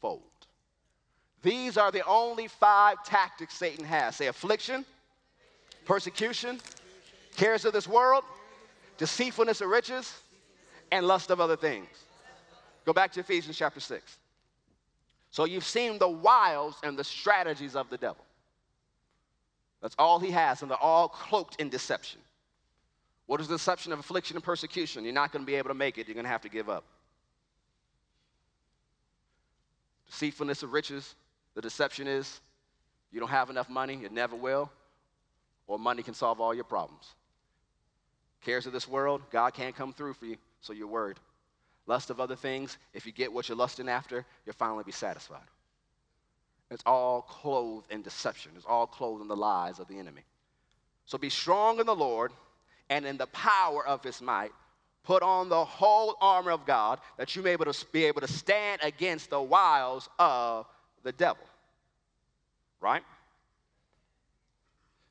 fold. 0.00 0.22
These 1.42 1.76
are 1.76 1.92
the 1.92 2.04
only 2.06 2.48
five 2.48 3.04
tactics 3.04 3.54
Satan 3.54 3.84
has 3.84 4.16
say 4.16 4.26
affliction, 4.26 4.84
persecution, 5.84 6.60
cares 7.36 7.64
of 7.64 7.72
this 7.72 7.86
world, 7.86 8.24
deceitfulness 8.98 9.60
of 9.60 9.68
riches, 9.68 10.20
and 10.90 11.06
lust 11.06 11.30
of 11.30 11.40
other 11.40 11.56
things. 11.56 11.88
Go 12.84 12.92
back 12.92 13.12
to 13.12 13.20
Ephesians 13.20 13.56
chapter 13.56 13.80
6. 13.80 14.18
So 15.30 15.44
you've 15.44 15.64
seen 15.64 15.98
the 15.98 16.08
wiles 16.08 16.76
and 16.82 16.98
the 16.98 17.04
strategies 17.04 17.76
of 17.76 17.90
the 17.90 17.98
devil. 17.98 18.24
That's 19.82 19.96
all 19.98 20.18
he 20.18 20.30
has, 20.30 20.62
and 20.62 20.70
they're 20.70 20.78
all 20.78 21.08
cloaked 21.08 21.60
in 21.60 21.68
deception. 21.68 22.20
What 23.26 23.40
is 23.40 23.48
the 23.48 23.54
deception 23.54 23.92
of 23.92 23.98
affliction 23.98 24.36
and 24.36 24.44
persecution? 24.44 25.04
You're 25.04 25.14
not 25.14 25.32
going 25.32 25.44
to 25.44 25.46
be 25.46 25.54
able 25.54 25.70
to 25.70 25.74
make 25.74 25.98
it, 25.98 26.06
you're 26.06 26.14
going 26.14 26.24
to 26.24 26.30
have 26.30 26.42
to 26.42 26.48
give 26.48 26.68
up. 26.68 26.84
Deceitfulness 30.06 30.62
of 30.62 30.72
riches, 30.72 31.14
the 31.54 31.62
deception 31.62 32.06
is 32.06 32.40
you 33.10 33.20
don't 33.20 33.30
have 33.30 33.50
enough 33.50 33.70
money, 33.70 33.96
you 33.96 34.08
never 34.10 34.36
will, 34.36 34.70
or 35.66 35.78
money 35.78 36.02
can 36.02 36.14
solve 36.14 36.40
all 36.40 36.54
your 36.54 36.64
problems. 36.64 37.14
Cares 38.44 38.66
of 38.66 38.72
this 38.72 38.86
world, 38.86 39.22
God 39.30 39.54
can't 39.54 39.74
come 39.74 39.92
through 39.92 40.14
for 40.14 40.26
you 40.26 40.36
so 40.60 40.72
you're 40.72 40.86
worried. 40.86 41.16
Lust 41.86 42.10
of 42.10 42.20
other 42.20 42.36
things, 42.36 42.76
if 42.92 43.06
you 43.06 43.12
get 43.12 43.32
what 43.32 43.48
you're 43.48 43.56
lusting 43.56 43.88
after, 43.88 44.24
you'll 44.44 44.54
finally 44.54 44.84
be 44.84 44.92
satisfied. 44.92 45.46
It's 46.70 46.82
all 46.86 47.22
clothed 47.22 47.90
in 47.90 48.02
deception, 48.02 48.52
it's 48.56 48.66
all 48.66 48.86
clothed 48.86 49.22
in 49.22 49.28
the 49.28 49.36
lies 49.36 49.78
of 49.78 49.88
the 49.88 49.98
enemy. 49.98 50.22
So 51.06 51.18
be 51.18 51.30
strong 51.30 51.80
in 51.80 51.86
the 51.86 51.94
Lord 51.94 52.32
and 52.90 53.06
in 53.06 53.16
the 53.16 53.26
power 53.28 53.86
of 53.86 54.02
his 54.02 54.20
might. 54.20 54.52
Put 55.04 55.22
on 55.22 55.50
the 55.50 55.64
whole 55.64 56.16
armor 56.20 56.50
of 56.50 56.64
God 56.64 56.98
that 57.18 57.36
you 57.36 57.42
may 57.42 57.50
be 57.50 57.62
able 57.62 57.72
to, 57.72 57.86
be 57.92 58.04
able 58.04 58.22
to 58.22 58.28
stand 58.28 58.80
against 58.82 59.28
the 59.30 59.40
wiles 59.40 60.08
of 60.18 60.66
the 61.02 61.12
devil. 61.12 61.44
Right? 62.80 63.02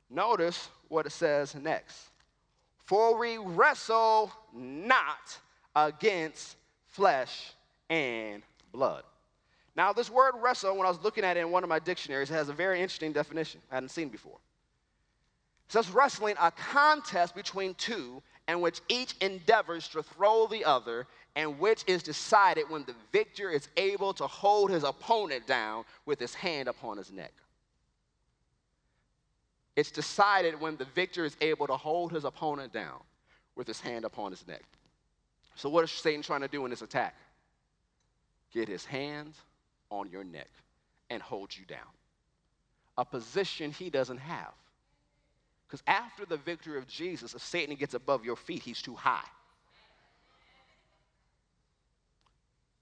Notice 0.10 0.70
what 0.90 1.06
it 1.06 1.12
says 1.12 1.56
next. 1.56 2.10
For 2.86 3.18
we 3.18 3.38
wrestle 3.38 4.32
not 4.54 5.38
against 5.76 6.58
flesh 6.88 7.54
and 7.90 8.44
blood. 8.72 9.04
Now, 9.76 9.94
this 9.94 10.10
word 10.10 10.34
wrestle, 10.40 10.78
when 10.78 10.86
I 10.86 10.90
was 10.90 11.02
looking 11.04 11.24
at 11.24 11.38
it 11.38 11.42
in 11.42 11.52
one 11.52 11.64
of 11.64 11.70
my 11.70 11.80
dictionaries, 11.80 12.30
it 12.30 12.36
has 12.36 12.50
a 12.50 12.54
very 12.54 12.80
interesting 12.80 13.12
definition 13.12 13.60
I 13.72 13.76
hadn't 13.76 13.90
seen 13.90 14.10
before. 14.10 14.38
It 15.68 15.74
says 15.74 15.90
wrestling, 15.90 16.36
a 16.40 16.52
contest 16.52 17.36
between 17.36 17.74
two 17.76 18.22
in 18.48 18.62
which 18.62 18.82
each 18.90 19.16
endeavors 19.22 19.88
to 19.90 20.04
throw 20.04 20.48
the 20.48 20.66
other, 20.66 21.08
and 21.36 21.60
which 21.60 21.84
is 21.88 22.04
decided 22.04 22.70
when 22.70 22.84
the 22.84 22.96
victor 23.12 23.50
is 23.50 23.70
able 23.78 24.14
to 24.14 24.28
hold 24.28 24.70
his 24.70 24.84
opponent 24.84 25.48
down 25.48 25.86
with 26.06 26.20
his 26.20 26.34
hand 26.34 26.68
upon 26.68 26.98
his 26.98 27.12
neck. 27.12 27.34
It's 29.76 29.92
decided 29.92 30.60
when 30.60 30.78
the 30.78 30.86
victor 30.86 31.26
is 31.26 31.36
able 31.42 31.68
to 31.68 31.76
hold 31.76 32.12
his 32.12 32.26
opponent 32.26 32.74
down 32.74 33.00
with 33.56 33.68
his 33.68 33.80
hand 33.80 34.06
upon 34.06 34.32
his 34.32 34.46
neck. 34.48 34.64
So, 35.56 35.70
what 35.70 35.84
is 35.84 35.92
Satan 35.92 36.22
trying 36.22 36.42
to 36.42 36.48
do 36.48 36.64
in 36.66 36.70
this 36.70 36.82
attack? 36.82 37.16
Get 38.54 38.68
his 38.68 38.86
hands 38.86 39.36
on 39.90 40.10
your 40.10 40.24
neck 40.24 40.50
and 41.10 41.22
hold 41.22 41.56
you 41.56 41.66
down. 41.66 41.80
A 42.98 43.06
position 43.06 43.72
he 43.72 43.90
doesn't 43.90 44.18
have. 44.18 44.54
Because 45.74 45.84
after 45.88 46.24
the 46.24 46.38
victory 46.38 46.78
of 46.78 46.88
Jesus, 46.88 47.34
if 47.34 47.42
Satan 47.42 47.76
gets 47.76 47.96
above 47.96 48.24
your 48.24 48.36
feet, 48.36 48.62
he's 48.62 48.80
too 48.80 48.94
high. 48.94 49.26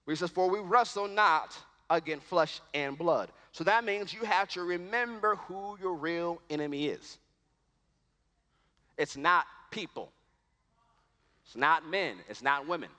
He 0.05 0.13
says, 0.17 0.29
For 0.29 0.49
we 0.49 0.59
wrestle 0.59 1.07
not 1.07 1.57
against 1.89 2.25
flesh 2.25 2.59
and 2.73 2.97
blood. 2.97 3.29
So 3.53 3.63
that 3.63 3.85
means 3.85 4.13
you 4.13 4.25
have 4.25 4.49
to 4.49 4.63
remember 4.63 5.35
who 5.35 5.77
your 5.81 5.93
real 5.93 6.41
enemy 6.49 6.87
is. 6.87 7.17
It's 8.97 9.15
not 9.15 9.45
people, 9.71 10.11
it's 11.45 11.55
not 11.55 11.87
men, 11.87 12.17
it's 12.27 12.43
not 12.43 12.67
women, 12.67 12.89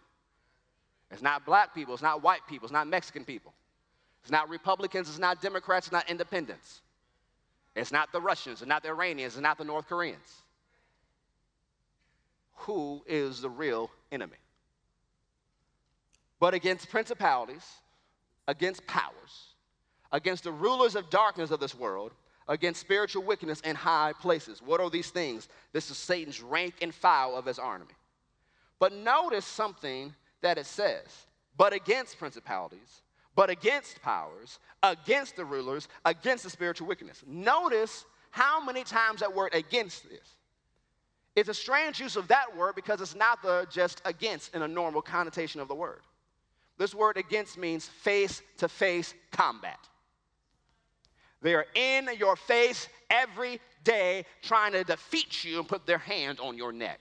it's 1.10 1.20
not 1.20 1.44
black 1.44 1.74
people, 1.74 1.92
it's 1.92 2.02
not 2.02 2.22
white 2.22 2.46
people, 2.48 2.64
it's 2.64 2.72
not 2.72 2.86
Mexican 2.86 3.26
people, 3.26 3.52
it's 4.22 4.32
not 4.32 4.48
Republicans, 4.48 5.10
it's 5.10 5.18
not 5.18 5.42
Democrats, 5.42 5.88
it's 5.88 5.92
not 5.92 6.08
independents. 6.08 6.80
It's 7.74 7.92
not 7.92 8.12
the 8.12 8.20
Russians, 8.20 8.60
it's 8.60 8.68
not 8.68 8.82
the 8.82 8.90
Iranians, 8.90 9.34
it's 9.34 9.42
not 9.42 9.58
the 9.58 9.64
North 9.64 9.88
Koreans. 9.88 10.42
Who 12.54 13.02
is 13.06 13.40
the 13.40 13.50
real 13.50 13.90
enemy? 14.10 14.36
But 16.38 16.54
against 16.54 16.90
principalities, 16.90 17.64
against 18.46 18.86
powers, 18.86 19.54
against 20.10 20.44
the 20.44 20.52
rulers 20.52 20.96
of 20.96 21.08
darkness 21.08 21.50
of 21.50 21.60
this 21.60 21.74
world, 21.74 22.12
against 22.48 22.80
spiritual 22.80 23.22
wickedness 23.22 23.60
in 23.60 23.76
high 23.76 24.12
places. 24.20 24.60
What 24.60 24.80
are 24.80 24.90
these 24.90 25.10
things? 25.10 25.48
This 25.72 25.90
is 25.90 25.96
Satan's 25.96 26.42
rank 26.42 26.74
and 26.82 26.94
file 26.94 27.34
of 27.36 27.46
his 27.46 27.58
army. 27.58 27.86
But 28.78 28.92
notice 28.92 29.44
something 29.44 30.12
that 30.40 30.58
it 30.58 30.66
says, 30.66 31.06
but 31.56 31.72
against 31.72 32.18
principalities, 32.18 33.02
but 33.34 33.50
against 33.50 34.02
powers, 34.02 34.58
against 34.82 35.36
the 35.36 35.44
rulers, 35.44 35.88
against 36.04 36.44
the 36.44 36.50
spiritual 36.50 36.86
wickedness. 36.86 37.22
Notice 37.26 38.04
how 38.30 38.64
many 38.64 38.84
times 38.84 39.20
that 39.20 39.34
word 39.34 39.54
against 39.54 40.04
is. 40.06 40.36
It's 41.34 41.48
a 41.48 41.54
strange 41.54 41.98
use 41.98 42.16
of 42.16 42.28
that 42.28 42.56
word 42.56 42.74
because 42.74 43.00
it's 43.00 43.14
not 43.14 43.42
the 43.42 43.66
just 43.70 44.02
against 44.04 44.54
in 44.54 44.62
a 44.62 44.68
normal 44.68 45.00
connotation 45.00 45.60
of 45.60 45.68
the 45.68 45.74
word. 45.74 46.02
This 46.78 46.94
word 46.94 47.16
against 47.16 47.56
means 47.56 47.86
face 47.86 48.42
to 48.58 48.68
face 48.68 49.14
combat. 49.30 49.78
They 51.40 51.54
are 51.54 51.66
in 51.74 52.08
your 52.18 52.36
face 52.36 52.88
every 53.10 53.60
day 53.82 54.24
trying 54.42 54.72
to 54.72 54.84
defeat 54.84 55.44
you 55.44 55.58
and 55.58 55.68
put 55.68 55.86
their 55.86 55.98
hand 55.98 56.38
on 56.40 56.56
your 56.56 56.72
neck. 56.72 57.00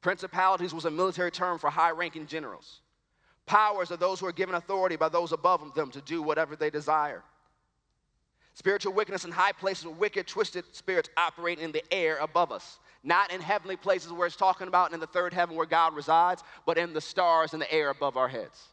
Principalities 0.00 0.72
was 0.72 0.86
a 0.86 0.90
military 0.90 1.30
term 1.30 1.58
for 1.58 1.70
high 1.70 1.90
ranking 1.90 2.26
generals. 2.26 2.80
Powers 3.46 3.90
are 3.90 3.96
those 3.96 4.20
who 4.20 4.26
are 4.26 4.32
given 4.32 4.54
authority 4.54 4.96
by 4.96 5.08
those 5.08 5.32
above 5.32 5.74
them 5.74 5.90
to 5.90 6.00
do 6.00 6.22
whatever 6.22 6.56
they 6.56 6.70
desire. 6.70 7.22
Spiritual 8.54 8.92
wickedness 8.92 9.24
in 9.24 9.30
high 9.30 9.52
places 9.52 9.86
with 9.86 9.96
wicked, 9.96 10.26
twisted 10.26 10.64
spirits 10.72 11.08
operating 11.16 11.64
in 11.64 11.72
the 11.72 11.82
air 11.92 12.18
above 12.18 12.52
us. 12.52 12.78
Not 13.02 13.32
in 13.32 13.40
heavenly 13.40 13.76
places 13.76 14.12
where 14.12 14.26
it's 14.26 14.36
talking 14.36 14.68
about 14.68 14.92
in 14.92 15.00
the 15.00 15.06
third 15.06 15.32
heaven 15.32 15.56
where 15.56 15.66
God 15.66 15.94
resides, 15.94 16.42
but 16.66 16.76
in 16.76 16.92
the 16.92 17.00
stars 17.00 17.54
in 17.54 17.60
the 17.60 17.72
air 17.72 17.90
above 17.90 18.16
our 18.16 18.28
heads. 18.28 18.68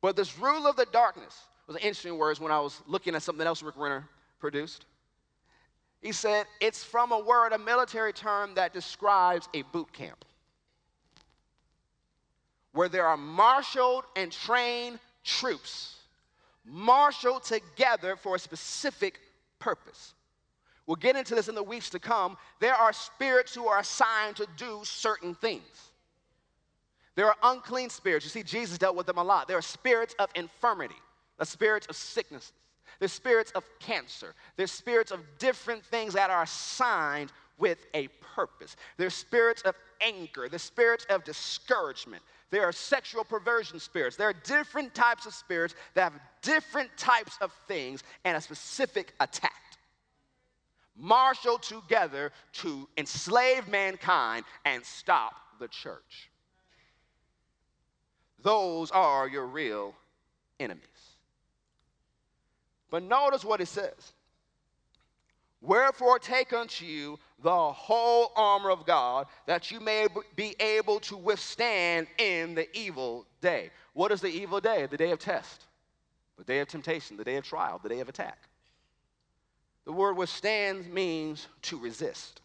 But 0.00 0.16
this 0.16 0.38
rule 0.38 0.66
of 0.66 0.76
the 0.76 0.86
darkness 0.86 1.38
was 1.66 1.76
an 1.76 1.82
interesting 1.82 2.18
words 2.18 2.40
when 2.40 2.52
I 2.52 2.60
was 2.60 2.82
looking 2.86 3.14
at 3.14 3.22
something 3.22 3.46
else 3.46 3.62
Rick 3.62 3.76
Renner 3.76 4.08
produced. 4.38 4.86
He 6.04 6.12
said, 6.12 6.44
it's 6.60 6.84
from 6.84 7.12
a 7.12 7.18
word, 7.18 7.54
a 7.54 7.58
military 7.58 8.12
term 8.12 8.54
that 8.56 8.74
describes 8.74 9.48
a 9.54 9.62
boot 9.62 9.90
camp 9.90 10.22
where 12.72 12.90
there 12.90 13.06
are 13.06 13.16
marshaled 13.16 14.04
and 14.14 14.30
trained 14.30 14.98
troops, 15.24 15.96
marshaled 16.66 17.42
together 17.44 18.16
for 18.16 18.36
a 18.36 18.38
specific 18.38 19.18
purpose. 19.58 20.12
We'll 20.86 20.96
get 20.96 21.16
into 21.16 21.34
this 21.34 21.48
in 21.48 21.54
the 21.54 21.62
weeks 21.62 21.88
to 21.90 21.98
come. 21.98 22.36
There 22.60 22.74
are 22.74 22.92
spirits 22.92 23.54
who 23.54 23.66
are 23.66 23.78
assigned 23.78 24.36
to 24.36 24.46
do 24.58 24.80
certain 24.84 25.34
things. 25.34 25.90
There 27.14 27.28
are 27.28 27.36
unclean 27.44 27.88
spirits. 27.88 28.26
You 28.26 28.30
see, 28.30 28.42
Jesus 28.42 28.76
dealt 28.76 28.94
with 28.94 29.06
them 29.06 29.16
a 29.16 29.24
lot. 29.24 29.48
There 29.48 29.56
are 29.56 29.62
spirits 29.62 30.14
of 30.18 30.28
infirmity, 30.34 31.00
the 31.38 31.46
spirits 31.46 31.86
of 31.86 31.96
sicknesses. 31.96 32.52
There's 32.98 33.12
spirits 33.12 33.50
of 33.52 33.64
cancer. 33.78 34.34
There's 34.56 34.72
spirits 34.72 35.10
of 35.10 35.20
different 35.38 35.84
things 35.84 36.14
that 36.14 36.30
are 36.30 36.42
assigned 36.42 37.32
with 37.58 37.86
a 37.94 38.08
purpose. 38.34 38.76
There's 38.96 39.14
spirits 39.14 39.62
of 39.62 39.74
anger. 40.00 40.48
There's 40.48 40.62
spirits 40.62 41.06
of 41.08 41.24
discouragement. 41.24 42.22
There 42.50 42.62
are 42.62 42.72
sexual 42.72 43.24
perversion 43.24 43.78
spirits. 43.78 44.16
There 44.16 44.28
are 44.28 44.32
different 44.44 44.94
types 44.94 45.26
of 45.26 45.34
spirits 45.34 45.74
that 45.94 46.12
have 46.12 46.20
different 46.42 46.90
types 46.96 47.36
of 47.40 47.52
things 47.66 48.02
and 48.24 48.36
a 48.36 48.40
specific 48.40 49.12
attack. 49.20 49.52
Marshaled 50.96 51.62
together 51.62 52.30
to 52.52 52.88
enslave 52.96 53.66
mankind 53.68 54.44
and 54.64 54.84
stop 54.84 55.34
the 55.58 55.68
church. 55.68 56.30
Those 58.42 58.90
are 58.90 59.26
your 59.26 59.46
real 59.46 59.94
enemies. 60.60 60.84
But 62.94 63.02
notice 63.02 63.44
what 63.44 63.60
it 63.60 63.66
says. 63.66 64.12
Wherefore, 65.60 66.20
take 66.20 66.52
unto 66.52 66.84
you 66.84 67.18
the 67.42 67.72
whole 67.72 68.30
armor 68.36 68.70
of 68.70 68.86
God, 68.86 69.26
that 69.46 69.72
you 69.72 69.80
may 69.80 70.06
be 70.36 70.54
able 70.60 71.00
to 71.00 71.16
withstand 71.16 72.06
in 72.18 72.54
the 72.54 72.68
evil 72.72 73.26
day. 73.40 73.70
What 73.94 74.12
is 74.12 74.20
the 74.20 74.28
evil 74.28 74.60
day? 74.60 74.86
The 74.86 74.96
day 74.96 75.10
of 75.10 75.18
test, 75.18 75.64
the 76.38 76.44
day 76.44 76.60
of 76.60 76.68
temptation, 76.68 77.16
the 77.16 77.24
day 77.24 77.34
of 77.36 77.42
trial, 77.42 77.80
the 77.82 77.88
day 77.88 77.98
of 77.98 78.08
attack. 78.08 78.38
The 79.86 79.92
word 79.92 80.16
withstand 80.16 80.88
means 80.94 81.48
to 81.62 81.76
resist. 81.76 82.42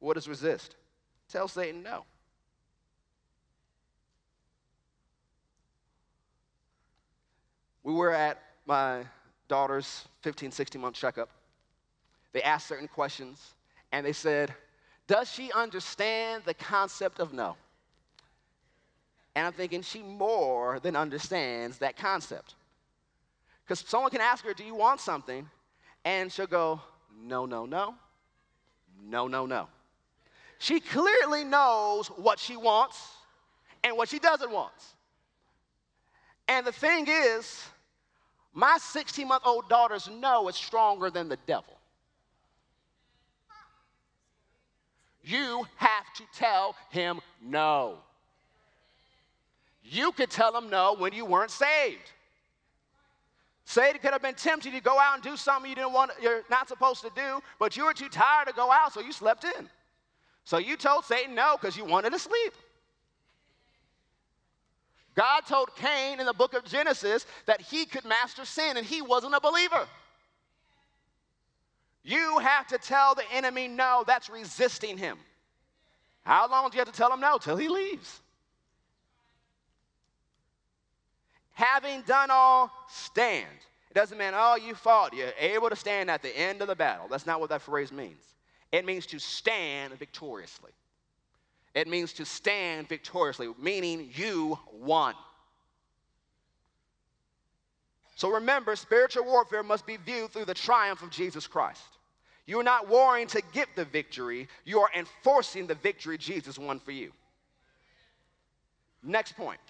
What 0.00 0.16
is 0.16 0.26
resist? 0.26 0.74
Tell 1.28 1.46
Satan 1.46 1.84
no. 1.84 2.04
We 7.82 7.92
were 7.92 8.12
at 8.12 8.38
my 8.66 9.04
daughter's 9.48 10.06
15, 10.22 10.50
16 10.50 10.80
month 10.80 10.94
checkup. 10.94 11.28
They 12.32 12.42
asked 12.42 12.66
certain 12.66 12.88
questions, 12.88 13.54
and 13.90 14.06
they 14.06 14.12
said, 14.12 14.54
Does 15.06 15.30
she 15.30 15.52
understand 15.52 16.44
the 16.46 16.54
concept 16.54 17.18
of 17.18 17.32
no? 17.32 17.56
And 19.34 19.46
I'm 19.46 19.52
thinking, 19.52 19.82
she 19.82 20.02
more 20.02 20.78
than 20.80 20.94
understands 20.94 21.78
that 21.78 21.96
concept. 21.96 22.54
Because 23.64 23.80
someone 23.86 24.10
can 24.10 24.20
ask 24.20 24.44
her, 24.44 24.54
Do 24.54 24.64
you 24.64 24.74
want 24.74 25.00
something? 25.00 25.48
And 26.04 26.32
she'll 26.32 26.46
go, 26.46 26.80
No, 27.22 27.46
no, 27.46 27.66
no. 27.66 27.94
No, 29.04 29.26
no, 29.26 29.46
no. 29.46 29.68
She 30.58 30.78
clearly 30.78 31.42
knows 31.42 32.08
what 32.08 32.38
she 32.38 32.56
wants 32.56 33.16
and 33.82 33.96
what 33.96 34.08
she 34.08 34.20
doesn't 34.20 34.50
want. 34.50 34.72
And 36.52 36.66
the 36.66 36.72
thing 36.72 37.06
is, 37.08 37.64
my 38.52 38.76
16 38.78 39.26
month 39.26 39.44
old 39.46 39.70
daughter's 39.70 40.10
know 40.10 40.48
it's 40.48 40.58
stronger 40.58 41.08
than 41.08 41.30
the 41.30 41.38
devil. 41.46 41.78
You 45.24 45.66
have 45.76 46.12
to 46.16 46.24
tell 46.34 46.76
him 46.90 47.20
no. 47.42 47.96
You 49.82 50.12
could 50.12 50.28
tell 50.28 50.54
him 50.54 50.68
no 50.68 50.94
when 50.94 51.14
you 51.14 51.24
weren't 51.24 51.50
saved. 51.50 52.10
Satan 53.64 53.98
could 54.02 54.12
have 54.12 54.20
been 54.20 54.34
tempted 54.34 54.74
to 54.74 54.80
go 54.80 54.98
out 55.00 55.14
and 55.14 55.22
do 55.22 55.38
something 55.38 55.70
you 55.70 55.76
didn't 55.76 55.94
want, 55.94 56.10
you're 56.20 56.42
not 56.50 56.68
supposed 56.68 57.00
to 57.00 57.10
do, 57.16 57.40
but 57.58 57.78
you 57.78 57.86
were 57.86 57.94
too 57.94 58.10
tired 58.10 58.48
to 58.48 58.52
go 58.52 58.70
out, 58.70 58.92
so 58.92 59.00
you 59.00 59.12
slept 59.12 59.44
in. 59.44 59.70
So 60.44 60.58
you 60.58 60.76
told 60.76 61.06
Satan 61.06 61.34
no 61.34 61.56
because 61.58 61.78
you 61.78 61.86
wanted 61.86 62.10
to 62.10 62.18
sleep. 62.18 62.52
God 65.14 65.42
told 65.46 65.74
Cain 65.76 66.20
in 66.20 66.26
the 66.26 66.32
book 66.32 66.54
of 66.54 66.64
Genesis 66.64 67.26
that 67.46 67.60
he 67.60 67.84
could 67.84 68.04
master 68.04 68.44
sin 68.44 68.76
and 68.76 68.86
he 68.86 69.02
wasn't 69.02 69.34
a 69.34 69.40
believer. 69.40 69.86
You 72.02 72.38
have 72.38 72.66
to 72.68 72.78
tell 72.78 73.14
the 73.14 73.30
enemy 73.32 73.68
no, 73.68 74.04
that's 74.06 74.28
resisting 74.28 74.96
him. 74.96 75.18
How 76.24 76.48
long 76.48 76.70
do 76.70 76.76
you 76.76 76.80
have 76.80 76.90
to 76.90 76.96
tell 76.96 77.12
him 77.12 77.20
no? 77.20 77.38
Till 77.38 77.56
he 77.56 77.68
leaves. 77.68 78.20
Having 81.52 82.02
done 82.02 82.30
all, 82.30 82.72
stand. 82.88 83.46
It 83.90 83.94
doesn't 83.94 84.16
mean, 84.16 84.32
oh, 84.34 84.56
you 84.56 84.74
fought. 84.74 85.14
You're 85.14 85.32
able 85.38 85.68
to 85.68 85.76
stand 85.76 86.10
at 86.10 86.22
the 86.22 86.36
end 86.36 86.62
of 86.62 86.68
the 86.68 86.74
battle. 86.74 87.06
That's 87.10 87.26
not 87.26 87.40
what 87.40 87.50
that 87.50 87.60
phrase 87.60 87.92
means. 87.92 88.24
It 88.72 88.86
means 88.86 89.04
to 89.06 89.18
stand 89.18 89.92
victoriously. 89.98 90.70
It 91.74 91.88
means 91.88 92.12
to 92.14 92.24
stand 92.24 92.88
victoriously, 92.88 93.48
meaning 93.58 94.10
you 94.14 94.58
won. 94.72 95.14
So 98.16 98.30
remember, 98.30 98.76
spiritual 98.76 99.24
warfare 99.24 99.62
must 99.62 99.86
be 99.86 99.96
viewed 99.96 100.30
through 100.30 100.44
the 100.44 100.54
triumph 100.54 101.02
of 101.02 101.10
Jesus 101.10 101.46
Christ. 101.46 101.82
You 102.46 102.60
are 102.60 102.64
not 102.64 102.88
warring 102.88 103.26
to 103.28 103.42
get 103.52 103.68
the 103.74 103.84
victory, 103.84 104.48
you 104.64 104.80
are 104.80 104.90
enforcing 104.94 105.66
the 105.66 105.74
victory 105.76 106.18
Jesus 106.18 106.58
won 106.58 106.78
for 106.78 106.92
you. 106.92 107.12
Next 109.02 109.36
point 109.36 109.60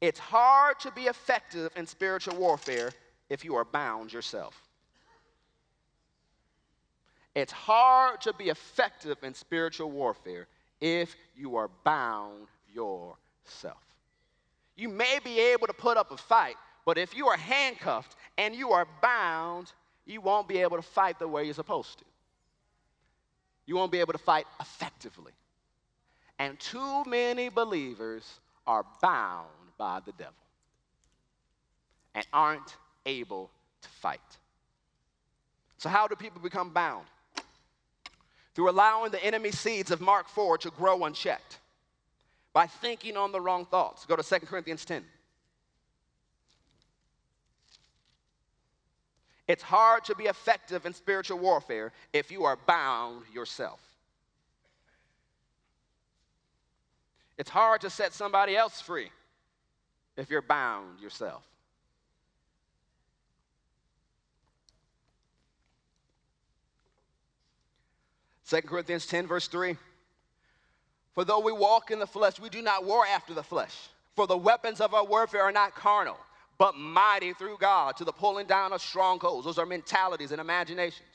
it's 0.00 0.18
hard 0.18 0.78
to 0.80 0.90
be 0.90 1.02
effective 1.02 1.70
in 1.76 1.86
spiritual 1.86 2.36
warfare 2.36 2.92
if 3.30 3.44
you 3.44 3.54
are 3.56 3.64
bound 3.64 4.12
yourself. 4.12 4.60
It's 7.34 7.52
hard 7.52 8.20
to 8.22 8.32
be 8.32 8.50
effective 8.50 9.16
in 9.22 9.34
spiritual 9.34 9.90
warfare 9.90 10.46
if 10.80 11.14
you 11.36 11.56
are 11.56 11.70
bound 11.84 12.46
yourself. 12.72 13.78
You 14.76 14.88
may 14.88 15.18
be 15.22 15.38
able 15.40 15.66
to 15.66 15.72
put 15.72 15.96
up 15.96 16.10
a 16.10 16.16
fight, 16.16 16.56
but 16.84 16.98
if 16.98 17.16
you 17.16 17.28
are 17.28 17.36
handcuffed 17.36 18.16
and 18.36 18.54
you 18.54 18.72
are 18.72 18.86
bound, 19.00 19.72
you 20.04 20.20
won't 20.20 20.48
be 20.48 20.58
able 20.58 20.76
to 20.76 20.82
fight 20.82 21.18
the 21.18 21.28
way 21.28 21.44
you're 21.44 21.54
supposed 21.54 21.98
to. 21.98 22.04
You 23.66 23.76
won't 23.76 23.92
be 23.92 24.00
able 24.00 24.12
to 24.12 24.18
fight 24.18 24.46
effectively. 24.60 25.32
And 26.38 26.58
too 26.58 27.04
many 27.04 27.48
believers 27.48 28.40
are 28.66 28.84
bound 29.00 29.48
by 29.78 30.00
the 30.04 30.12
devil 30.12 30.34
and 32.14 32.26
aren't 32.32 32.76
able 33.06 33.50
to 33.82 33.88
fight. 33.88 34.20
So, 35.78 35.88
how 35.88 36.08
do 36.08 36.16
people 36.16 36.40
become 36.40 36.70
bound? 36.70 37.06
Through 38.54 38.70
allowing 38.70 39.10
the 39.10 39.24
enemy 39.24 39.50
seeds 39.50 39.90
of 39.90 40.00
Mark 40.00 40.28
4 40.28 40.58
to 40.58 40.70
grow 40.70 41.04
unchecked 41.04 41.58
by 42.52 42.66
thinking 42.66 43.16
on 43.16 43.32
the 43.32 43.40
wrong 43.40 43.66
thoughts. 43.66 44.06
Go 44.06 44.16
to 44.16 44.22
2 44.22 44.46
Corinthians 44.46 44.84
10. 44.84 45.04
It's 49.46 49.62
hard 49.62 50.04
to 50.04 50.14
be 50.14 50.24
effective 50.24 50.86
in 50.86 50.94
spiritual 50.94 51.38
warfare 51.38 51.92
if 52.12 52.30
you 52.30 52.44
are 52.44 52.56
bound 52.66 53.24
yourself. 53.32 53.80
It's 57.36 57.50
hard 57.50 57.80
to 57.82 57.90
set 57.90 58.12
somebody 58.12 58.56
else 58.56 58.80
free 58.80 59.10
if 60.16 60.30
you're 60.30 60.42
bound 60.42 61.00
yourself. 61.00 61.42
Second 68.44 68.68
Corinthians 68.68 69.06
10, 69.06 69.26
verse 69.26 69.48
3. 69.48 69.76
For 71.14 71.24
though 71.24 71.40
we 71.40 71.52
walk 71.52 71.90
in 71.90 71.98
the 71.98 72.06
flesh, 72.06 72.38
we 72.38 72.50
do 72.50 72.60
not 72.60 72.84
war 72.84 73.06
after 73.06 73.34
the 73.34 73.42
flesh. 73.42 73.74
For 74.14 74.26
the 74.26 74.36
weapons 74.36 74.80
of 74.80 74.94
our 74.94 75.04
warfare 75.04 75.42
are 75.42 75.52
not 75.52 75.74
carnal, 75.74 76.18
but 76.58 76.76
mighty 76.76 77.32
through 77.32 77.56
God 77.58 77.96
to 77.96 78.04
the 78.04 78.12
pulling 78.12 78.46
down 78.46 78.72
of 78.72 78.82
strongholds. 78.82 79.46
Those 79.46 79.58
are 79.58 79.66
mentalities 79.66 80.30
and 80.30 80.40
imaginations. 80.40 81.08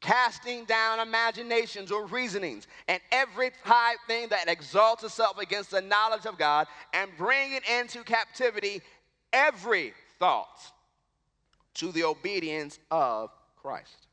Casting 0.00 0.64
down 0.64 1.00
imaginations 1.00 1.90
or 1.90 2.06
reasonings 2.06 2.66
and 2.88 3.00
every 3.12 3.50
high 3.64 3.94
thing 4.06 4.28
that 4.28 4.48
exalts 4.48 5.04
itself 5.04 5.38
against 5.38 5.70
the 5.70 5.80
knowledge 5.80 6.26
of 6.26 6.38
God, 6.38 6.66
and 6.92 7.10
bringing 7.16 7.60
into 7.78 8.02
captivity 8.02 8.82
every 9.32 9.94
thought 10.18 10.58
to 11.74 11.92
the 11.92 12.04
obedience 12.04 12.78
of 12.90 13.30
Christ. 13.56 14.05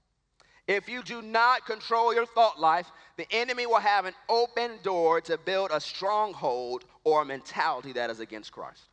If 0.67 0.87
you 0.87 1.03
do 1.03 1.21
not 1.21 1.65
control 1.65 2.13
your 2.13 2.25
thought 2.25 2.59
life, 2.59 2.89
the 3.17 3.27
enemy 3.31 3.65
will 3.65 3.79
have 3.79 4.05
an 4.05 4.13
open 4.29 4.79
door 4.81 5.21
to 5.21 5.37
build 5.37 5.71
a 5.71 5.79
stronghold 5.81 6.85
or 7.03 7.21
a 7.21 7.25
mentality 7.25 7.93
that 7.93 8.09
is 8.09 8.19
against 8.19 8.51
Christ 8.51 8.83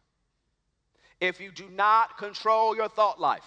if 1.20 1.40
you 1.40 1.50
do 1.52 1.68
not 1.70 2.16
control 2.16 2.74
your 2.74 2.88
thought 2.88 3.20
life, 3.20 3.44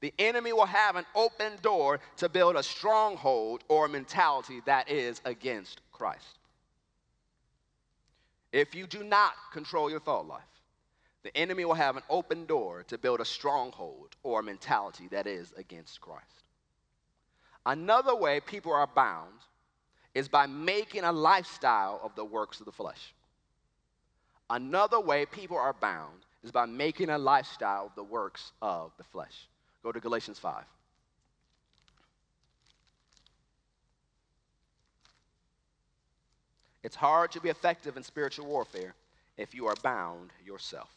the 0.00 0.12
enemy 0.18 0.52
will 0.52 0.66
have 0.66 0.96
an 0.96 1.04
open 1.14 1.52
door 1.62 2.00
to 2.16 2.28
build 2.28 2.56
a 2.56 2.62
stronghold 2.62 3.64
or 3.68 3.86
a 3.86 3.88
mentality 3.88 4.60
that 4.66 4.90
is 4.90 5.20
against 5.24 5.80
Christ. 5.92 6.38
If 8.52 8.74
you 8.74 8.86
do 8.86 9.04
not 9.04 9.32
control 9.52 9.90
your 9.90 10.00
thought 10.00 10.26
life, 10.26 10.42
the 11.22 11.36
enemy 11.36 11.64
will 11.64 11.74
have 11.74 11.96
an 11.96 12.02
open 12.08 12.46
door 12.46 12.84
to 12.84 12.98
build 12.98 13.20
a 13.20 13.24
stronghold 13.24 14.16
or 14.22 14.40
a 14.40 14.42
mentality 14.42 15.08
that 15.08 15.26
is 15.26 15.52
against 15.56 16.00
Christ. 16.00 16.24
Another 17.66 18.14
way 18.14 18.38
people 18.38 18.72
are 18.72 18.86
bound 18.86 19.32
is 20.14 20.28
by 20.28 20.46
making 20.46 21.02
a 21.02 21.12
lifestyle 21.12 22.00
of 22.02 22.14
the 22.14 22.24
works 22.24 22.60
of 22.60 22.66
the 22.66 22.72
flesh. 22.72 23.12
Another 24.48 25.00
way 25.00 25.26
people 25.26 25.58
are 25.58 25.72
bound 25.72 26.20
is 26.44 26.52
by 26.52 26.64
making 26.64 27.10
a 27.10 27.18
lifestyle 27.18 27.86
of 27.86 27.94
the 27.96 28.04
works 28.04 28.52
of 28.62 28.92
the 28.96 29.04
flesh. 29.04 29.48
Go 29.82 29.90
to 29.90 29.98
Galatians 29.98 30.38
5. 30.38 30.64
It's 36.84 36.94
hard 36.94 37.32
to 37.32 37.40
be 37.40 37.48
effective 37.48 37.96
in 37.96 38.04
spiritual 38.04 38.46
warfare 38.46 38.94
if 39.36 39.56
you 39.56 39.66
are 39.66 39.74
bound 39.82 40.30
yourself. 40.44 40.95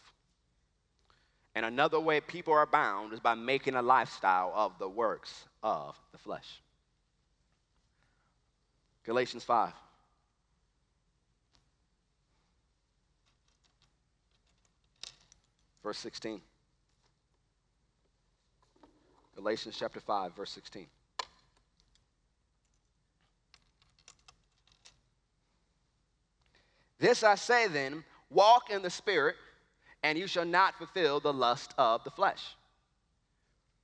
And 1.56 1.66
another 1.66 2.00
way 2.00 2.22
people 2.22 2.54
are 2.54 2.66
bound 2.66 3.14
is 3.14 3.20
by 3.20 3.36
making 3.36 3.76
a 3.76 3.82
lifestyle 3.82 4.52
of 4.56 4.78
the 4.80 4.88
works 4.88 5.46
of 5.64 6.00
the 6.12 6.18
flesh. 6.18 6.62
Galatians 9.04 9.44
5. 9.44 9.74
verse 15.90 15.98
16. 15.98 16.40
Galatians 19.36 19.76
chapter 19.76 20.00
5, 20.00 20.36
verse 20.36 20.52
16. 20.52 20.86
This 27.00 27.24
I 27.24 27.34
say 27.34 27.68
then 27.68 28.04
walk 28.30 28.70
in 28.70 28.84
the 28.84 28.90
Spirit, 28.92 29.36
and 30.04 30.18
you 30.18 30.28
shall 30.28 30.46
not 30.46 30.78
fulfill 30.78 31.20
the 31.20 31.34
lust 31.34 31.74
of 31.78 32.04
the 32.04 32.12
flesh. 32.12 32.56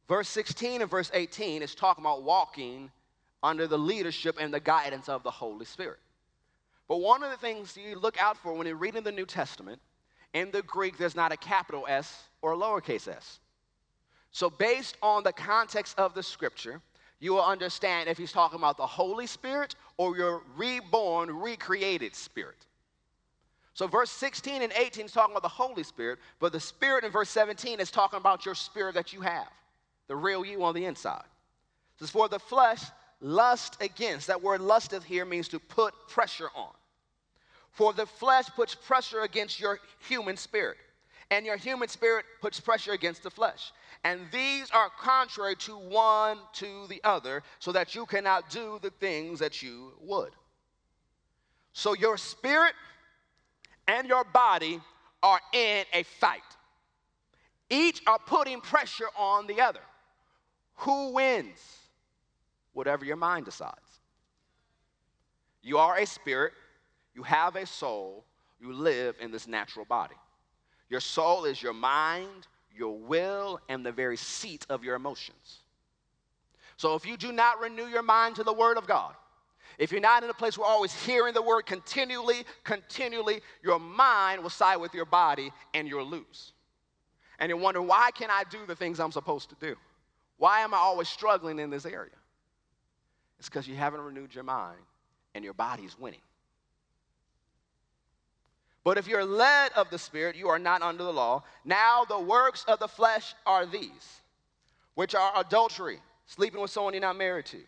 Verse 0.08 0.30
16 0.30 0.82
and 0.82 0.90
verse 0.90 1.10
18 1.14 1.62
is 1.62 1.76
talking 1.76 2.04
about 2.04 2.24
walking 2.24 2.92
under 3.42 3.68
the 3.68 3.78
leadership 3.78 4.38
and 4.40 4.54
the 4.54 4.60
guidance 4.60 5.10
of 5.10 5.24
the 5.24 5.32
Holy 5.32 5.66
Spirit. 5.66 6.00
But 6.88 6.98
one 6.98 7.24
of 7.24 7.32
the 7.32 7.38
things 7.38 7.76
you 7.78 7.98
look 7.98 8.22
out 8.22 8.38
for 8.38 8.54
when 8.54 8.68
you're 8.68 8.76
reading 8.76 9.04
the 9.04 9.12
New 9.12 9.26
Testament 9.26 9.82
in 10.34 10.52
the 10.52 10.62
Greek, 10.64 10.98
there's 10.98 11.16
not 11.16 11.32
a 11.32 11.38
capital 11.38 11.86
S 11.88 12.24
or 12.42 12.54
a 12.54 12.58
lowercase 12.58 13.08
s. 13.08 13.40
So, 14.32 14.50
based 14.50 14.98
on 15.02 15.24
the 15.24 15.32
context 15.32 15.98
of 15.98 16.14
the 16.14 16.22
scripture, 16.22 16.82
you 17.20 17.34
will 17.34 17.46
understand 17.46 18.10
if 18.10 18.18
he's 18.18 18.34
talking 18.34 18.60
about 18.60 18.78
the 18.78 18.86
Holy 18.86 19.28
Spirit 19.28 19.76
or 19.98 20.18
your 20.18 20.44
reborn, 20.58 21.32
recreated 21.32 22.16
spirit. 22.16 22.68
So, 23.76 23.88
verse 23.88 24.10
16 24.10 24.62
and 24.62 24.72
18 24.72 25.06
is 25.06 25.12
talking 25.12 25.34
about 25.34 25.44
the 25.44 25.50
Holy 25.50 25.84
Spirit, 25.84 26.20
but 26.40 26.54
the 26.54 26.62
Spirit 26.62 27.04
in 27.04 27.12
verse 27.12 27.30
17 27.30 27.82
is 27.82 27.92
talking 27.92 28.18
about 28.18 28.46
your 28.46 28.56
spirit 28.56 28.96
that 28.96 29.12
you 29.12 29.20
have, 29.20 29.50
the 30.08 30.16
real 30.16 30.46
you 30.46 30.64
on 30.64 30.74
the 30.74 30.86
inside. 30.86 31.26
It 31.98 32.00
says, 32.00 32.10
For 32.10 32.30
the 32.30 32.40
flesh, 32.40 32.82
lust 33.20 33.76
against. 33.82 34.28
That 34.28 34.42
word 34.42 34.62
lusteth 34.62 35.04
here 35.04 35.26
means 35.26 35.50
to 35.50 35.60
put 35.60 35.94
pressure 36.08 36.48
on. 36.56 36.72
For 37.72 37.92
the 37.92 38.06
flesh 38.06 38.46
puts 38.56 38.74
pressure 38.76 39.24
against 39.24 39.60
your 39.60 39.80
human 40.08 40.38
spirit, 40.38 40.78
and 41.30 41.46
your 41.46 41.58
human 41.58 41.90
spirit 41.90 42.24
puts 42.42 42.62
pressure 42.62 42.94
against 42.94 43.24
the 43.24 43.30
flesh. 43.30 43.74
And 44.06 44.22
these 44.32 44.72
are 44.72 44.90
contrary 45.02 45.58
to 45.58 45.74
one 45.76 46.38
to 46.54 46.88
the 46.88 47.02
other, 47.04 47.44
so 47.60 47.74
that 47.74 47.94
you 47.94 48.06
cannot 48.06 48.50
do 48.50 48.80
the 48.82 48.92
things 48.92 49.40
that 49.40 49.62
you 49.62 49.92
would. 50.00 50.32
So 51.74 51.94
your 51.94 52.16
spirit 52.18 52.74
and 53.88 54.08
your 54.08 54.24
body 54.24 54.80
are 55.22 55.40
in 55.54 55.86
a 55.94 56.04
fight. 56.04 56.42
Each 57.70 58.02
are 58.08 58.20
putting 58.20 58.62
pressure 58.62 59.10
on 59.18 59.48
the 59.48 59.62
other. 59.62 59.80
Who 60.76 61.14
wins? 61.14 61.60
Whatever 62.74 63.06
your 63.06 63.16
mind 63.16 63.46
decides. 63.46 63.80
You 65.62 65.78
are 65.80 65.98
a 65.98 66.06
spirit, 66.06 66.54
you 67.16 67.24
have 67.24 67.56
a 67.56 67.66
soul, 67.66 68.24
you 68.60 68.72
live 68.72 69.16
in 69.20 69.32
this 69.32 69.48
natural 69.48 69.86
body. 69.86 70.16
Your 70.90 71.00
soul 71.00 71.46
is 71.46 71.62
your 71.62 71.74
mind, 71.74 72.48
your 72.76 72.98
will, 72.98 73.60
and 73.70 73.86
the 73.86 73.92
very 73.92 74.18
seat 74.18 74.66
of 74.70 74.84
your 74.84 74.96
emotions. 74.96 75.62
So 76.78 76.94
if 76.94 77.06
you 77.06 77.18
do 77.18 77.32
not 77.32 77.60
renew 77.60 77.86
your 77.86 78.04
mind 78.04 78.36
to 78.36 78.44
the 78.44 78.54
Word 78.54 78.78
of 78.78 78.86
God, 78.86 79.16
if 79.78 79.92
you're 79.92 80.02
not 80.02 80.24
in 80.24 80.30
a 80.30 80.34
place 80.34 80.58
where 80.58 80.68
always 80.68 80.94
hearing 81.06 81.34
the 81.34 81.42
Word 81.42 81.66
continually, 81.66 82.44
continually, 82.64 83.42
your 83.64 83.80
mind 83.80 84.42
will 84.42 84.50
side 84.50 84.78
with 84.78 84.94
your 84.94 85.06
body 85.06 85.52
and 85.74 85.88
you'll 85.88 86.06
lose. 86.06 86.54
And 87.40 87.50
you 87.50 87.58
wonder, 87.58 87.82
why 87.82 88.12
can't 88.12 88.32
I 88.32 88.44
do 88.50 88.60
the 88.66 88.76
things 88.76 89.00
I'm 89.00 89.12
supposed 89.12 89.50
to 89.50 89.56
do? 89.60 89.76
Why 90.38 90.62
am 90.62 90.74
I 90.74 90.78
always 90.78 91.10
struggling 91.10 91.60
in 91.60 91.70
this 91.70 91.86
area? 91.86 92.12
It's 93.40 93.50
because 93.50 93.68
you 93.68 93.76
haven't 93.76 94.02
renewed 94.02 94.34
your 94.34 94.44
mind 94.44 94.80
and 95.34 95.44
your 95.44 95.54
body's 95.54 96.00
winning. 96.00 96.22
But 98.86 98.98
if 98.98 99.08
you're 99.08 99.26
led 99.26 99.72
of 99.74 99.90
the 99.90 99.98
Spirit, 99.98 100.36
you 100.36 100.48
are 100.48 100.60
not 100.60 100.82
under 100.82 101.04
the 101.04 101.12
law. 101.12 101.44
Now 101.66 102.06
the 102.06 102.20
works 102.20 102.64
of 102.68 102.80
the 102.80 102.88
flesh 102.88 103.34
are 103.46 103.66
these, 103.66 104.22
which 104.94 105.16
are 105.16 105.34
adultery, 105.36 106.00
sleeping 106.28 106.62
with 106.62 106.72
someone 106.72 106.94
you're 106.94 107.02
not 107.02 107.18
married 107.18 107.48
to, 107.48 107.60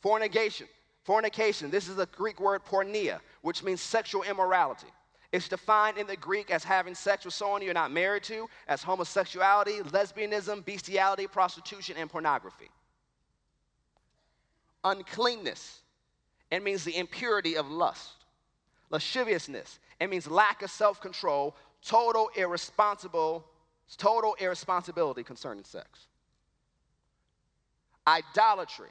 fornication. 0.00 0.66
Fornication, 1.04 1.70
this 1.70 1.88
is 1.88 1.96
the 1.96 2.06
Greek 2.06 2.40
word 2.40 2.64
porneia, 2.64 3.20
which 3.42 3.62
means 3.62 3.80
sexual 3.80 4.22
immorality. 4.22 4.88
It's 5.32 5.48
defined 5.48 5.96
in 5.96 6.06
the 6.06 6.16
Greek 6.16 6.50
as 6.50 6.64
having 6.64 6.94
sex 6.94 7.24
with 7.24 7.34
someone 7.34 7.62
you're 7.62 7.72
not 7.72 7.92
married 7.92 8.24
to, 8.24 8.48
as 8.66 8.82
homosexuality, 8.82 9.80
lesbianism, 9.90 10.64
bestiality, 10.64 11.26
prostitution, 11.26 11.96
and 11.96 12.10
pornography. 12.10 12.68
Uncleanness, 14.82 15.80
it 16.50 16.62
means 16.62 16.84
the 16.84 16.96
impurity 16.96 17.56
of 17.56 17.70
lust. 17.70 18.24
Lasciviousness, 18.90 19.78
it 20.00 20.10
means 20.10 20.28
lack 20.28 20.62
of 20.62 20.70
self 20.70 21.00
control, 21.00 21.54
total 21.84 22.28
irresponsible, 22.34 23.46
total 23.96 24.34
irresponsibility 24.40 25.22
concerning 25.22 25.64
sex. 25.64 26.08
Idolatry, 28.06 28.88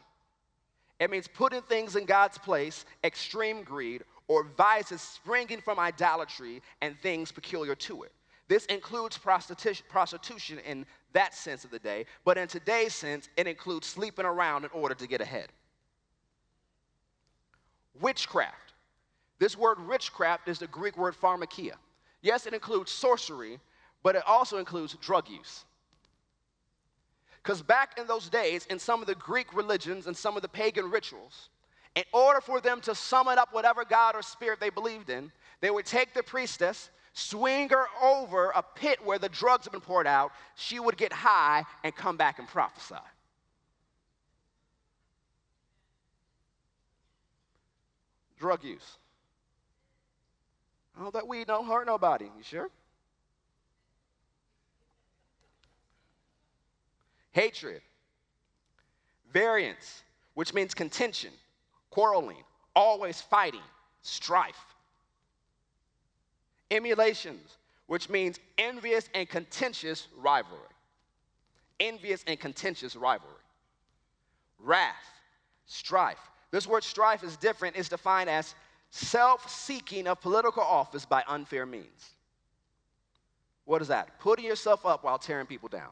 it 0.99 1.09
means 1.09 1.27
putting 1.27 1.61
things 1.61 1.95
in 1.95 2.05
God's 2.05 2.37
place, 2.37 2.85
extreme 3.03 3.63
greed, 3.63 4.03
or 4.27 4.43
vices 4.57 5.01
springing 5.01 5.61
from 5.61 5.79
idolatry 5.79 6.61
and 6.81 6.97
things 6.99 7.31
peculiar 7.31 7.75
to 7.75 8.03
it. 8.03 8.11
This 8.47 8.65
includes 8.65 9.17
prostitution 9.17 10.59
in 10.59 10.85
that 11.13 11.33
sense 11.33 11.63
of 11.63 11.71
the 11.71 11.79
day, 11.79 12.05
but 12.25 12.37
in 12.37 12.47
today's 12.47 12.93
sense, 12.93 13.29
it 13.37 13.47
includes 13.47 13.87
sleeping 13.87 14.25
around 14.25 14.65
in 14.65 14.71
order 14.71 14.95
to 14.95 15.07
get 15.07 15.21
ahead. 15.21 15.49
Witchcraft. 17.99 18.73
This 19.39 19.57
word 19.57 19.87
witchcraft 19.87 20.47
is 20.47 20.59
the 20.59 20.67
Greek 20.67 20.97
word 20.97 21.15
pharmakia. 21.19 21.73
Yes, 22.21 22.45
it 22.45 22.53
includes 22.53 22.91
sorcery, 22.91 23.59
but 24.03 24.15
it 24.15 24.23
also 24.27 24.57
includes 24.57 24.95
drug 24.95 25.29
use. 25.29 25.63
Because 27.43 27.61
back 27.61 27.97
in 27.97 28.07
those 28.07 28.29
days, 28.29 28.65
in 28.67 28.79
some 28.79 29.01
of 29.01 29.07
the 29.07 29.15
Greek 29.15 29.55
religions 29.55 30.07
and 30.07 30.15
some 30.15 30.35
of 30.35 30.41
the 30.41 30.47
pagan 30.47 30.89
rituals, 30.89 31.49
in 31.95 32.03
order 32.13 32.41
for 32.41 32.61
them 32.61 32.81
to 32.81 32.93
summon 32.93 33.37
up 33.37 33.53
whatever 33.53 33.83
God 33.85 34.15
or 34.15 34.21
spirit 34.21 34.59
they 34.59 34.69
believed 34.69 35.09
in, 35.09 35.31
they 35.61 35.71
would 35.71 35.85
take 35.85 36.13
the 36.13 36.23
priestess, 36.23 36.89
swing 37.13 37.69
her 37.69 37.85
over 38.01 38.51
a 38.51 38.61
pit 38.61 38.99
where 39.03 39.19
the 39.19 39.29
drugs 39.29 39.65
have 39.65 39.71
been 39.71 39.81
poured 39.81 40.07
out. 40.07 40.31
She 40.55 40.79
would 40.79 40.97
get 40.97 41.11
high 41.11 41.63
and 41.83 41.95
come 41.95 42.17
back 42.17 42.39
and 42.39 42.47
prophesy. 42.47 42.95
Drug 48.37 48.63
use. 48.63 48.97
Oh, 50.99 51.11
that 51.11 51.27
weed 51.27 51.47
don't 51.47 51.67
hurt 51.67 51.87
nobody. 51.87 52.25
You 52.25 52.43
sure? 52.43 52.69
Hatred. 57.39 57.81
Variance, 59.31 60.03
which 60.33 60.53
means 60.53 60.73
contention 60.73 61.31
quarreling, 61.89 62.43
always 62.75 63.21
fighting, 63.21 63.63
strife. 64.01 64.75
Emulations, 66.69 67.55
which 67.87 68.09
means 68.09 68.41
envious 68.57 69.09
and 69.15 69.27
contentious 69.29 70.09
rivalry. 70.17 70.59
Envious 71.79 72.25
and 72.27 72.37
contentious 72.37 72.97
rivalry. 72.97 73.45
Wrath, 74.59 74.93
strife. 75.65 76.19
This 76.51 76.67
word 76.67 76.83
strife 76.83 77.23
is 77.23 77.37
different, 77.37 77.77
it's 77.77 77.87
defined 77.87 78.29
as 78.29 78.53
self 78.91 79.49
seeking 79.49 80.07
of 80.07 80.19
political 80.19 80.63
office 80.63 81.05
by 81.05 81.23
unfair 81.25 81.65
means. 81.65 82.11
What 83.63 83.81
is 83.81 83.87
that? 83.87 84.19
Putting 84.19 84.43
yourself 84.43 84.85
up 84.85 85.05
while 85.05 85.17
tearing 85.17 85.45
people 85.45 85.69
down. 85.69 85.91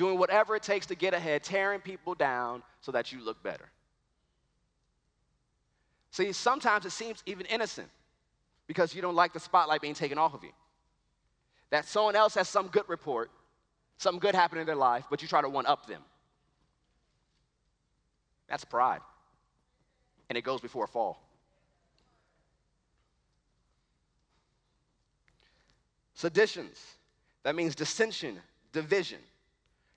Doing 0.00 0.18
whatever 0.18 0.56
it 0.56 0.62
takes 0.62 0.86
to 0.86 0.94
get 0.94 1.12
ahead, 1.12 1.44
tearing 1.44 1.78
people 1.78 2.14
down 2.14 2.62
so 2.80 2.90
that 2.90 3.12
you 3.12 3.22
look 3.22 3.42
better. 3.42 3.68
See, 6.10 6.32
sometimes 6.32 6.86
it 6.86 6.92
seems 6.92 7.22
even 7.26 7.44
innocent 7.44 7.90
because 8.66 8.94
you 8.94 9.02
don't 9.02 9.14
like 9.14 9.34
the 9.34 9.40
spotlight 9.40 9.82
being 9.82 9.92
taken 9.92 10.16
off 10.16 10.32
of 10.32 10.42
you. 10.42 10.52
That 11.68 11.84
someone 11.84 12.16
else 12.16 12.32
has 12.36 12.48
some 12.48 12.68
good 12.68 12.88
report, 12.88 13.30
something 13.98 14.20
good 14.20 14.34
happened 14.34 14.62
in 14.62 14.66
their 14.66 14.74
life, 14.74 15.04
but 15.10 15.20
you 15.20 15.28
try 15.28 15.42
to 15.42 15.50
one 15.50 15.66
up 15.66 15.84
them. 15.86 16.00
That's 18.48 18.64
pride. 18.64 19.00
And 20.30 20.38
it 20.38 20.44
goes 20.44 20.62
before 20.62 20.84
a 20.84 20.88
fall. 20.88 21.22
Seditions, 26.14 26.82
that 27.42 27.54
means 27.54 27.74
dissension, 27.74 28.38
division. 28.72 29.18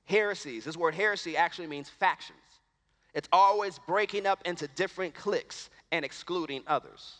Heresies, 0.05 0.65
this 0.65 0.77
word 0.77 0.95
heresy 0.95 1.37
actually 1.37 1.67
means 1.67 1.89
factions. 1.89 2.39
It's 3.13 3.29
always 3.31 3.79
breaking 3.87 4.25
up 4.25 4.41
into 4.45 4.67
different 4.69 5.13
cliques 5.13 5.69
and 5.91 6.03
excluding 6.03 6.63
others. 6.67 7.15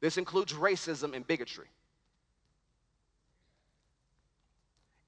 This 0.00 0.18
includes 0.18 0.52
racism 0.52 1.14
and 1.14 1.26
bigotry. 1.26 1.66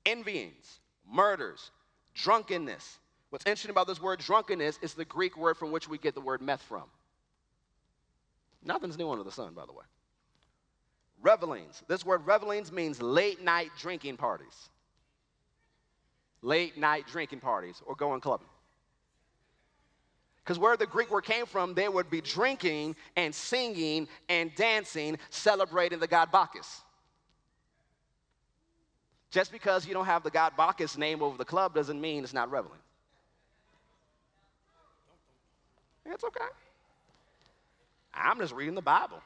Envyings, 0.04 0.80
murders, 1.10 1.70
drunkenness. 2.14 2.98
What's 3.30 3.46
interesting 3.46 3.70
about 3.70 3.86
this 3.86 4.00
word 4.00 4.18
drunkenness 4.18 4.78
is 4.82 4.94
the 4.94 5.04
Greek 5.04 5.36
word 5.36 5.56
from 5.56 5.70
which 5.70 5.88
we 5.88 5.98
get 5.98 6.14
the 6.14 6.20
word 6.20 6.42
meth 6.42 6.62
from. 6.62 6.84
Nothing's 8.64 8.98
new 8.98 9.10
under 9.10 9.24
the 9.24 9.32
sun, 9.32 9.54
by 9.54 9.66
the 9.66 9.72
way. 9.72 9.84
Revelings. 11.22 11.82
This 11.88 12.04
word 12.04 12.26
revelings 12.26 12.72
means 12.72 13.00
late 13.00 13.42
night 13.42 13.70
drinking 13.78 14.16
parties. 14.16 14.70
Late 16.42 16.76
night 16.76 17.06
drinking 17.06 17.40
parties 17.40 17.80
or 17.86 17.94
going 17.94 18.20
clubbing. 18.20 18.48
Because 20.42 20.58
where 20.58 20.76
the 20.76 20.86
Greek 20.86 21.10
word 21.10 21.24
came 21.24 21.46
from, 21.46 21.72
they 21.72 21.88
would 21.88 22.10
be 22.10 22.20
drinking 22.20 22.96
and 23.16 23.32
singing 23.32 24.08
and 24.28 24.52
dancing, 24.56 25.16
celebrating 25.30 26.00
the 26.00 26.08
god 26.08 26.32
Bacchus. 26.32 26.82
Just 29.30 29.52
because 29.52 29.86
you 29.86 29.94
don't 29.94 30.04
have 30.04 30.24
the 30.24 30.30
god 30.30 30.54
Bacchus 30.56 30.98
name 30.98 31.22
over 31.22 31.38
the 31.38 31.44
club 31.44 31.74
doesn't 31.74 32.00
mean 32.00 32.24
it's 32.24 32.34
not 32.34 32.50
reveling. 32.50 32.78
It's 36.04 36.24
okay. 36.24 36.44
I'm 38.12 38.38
just 38.38 38.52
reading 38.52 38.74
the 38.74 38.82
Bible. 38.82 39.22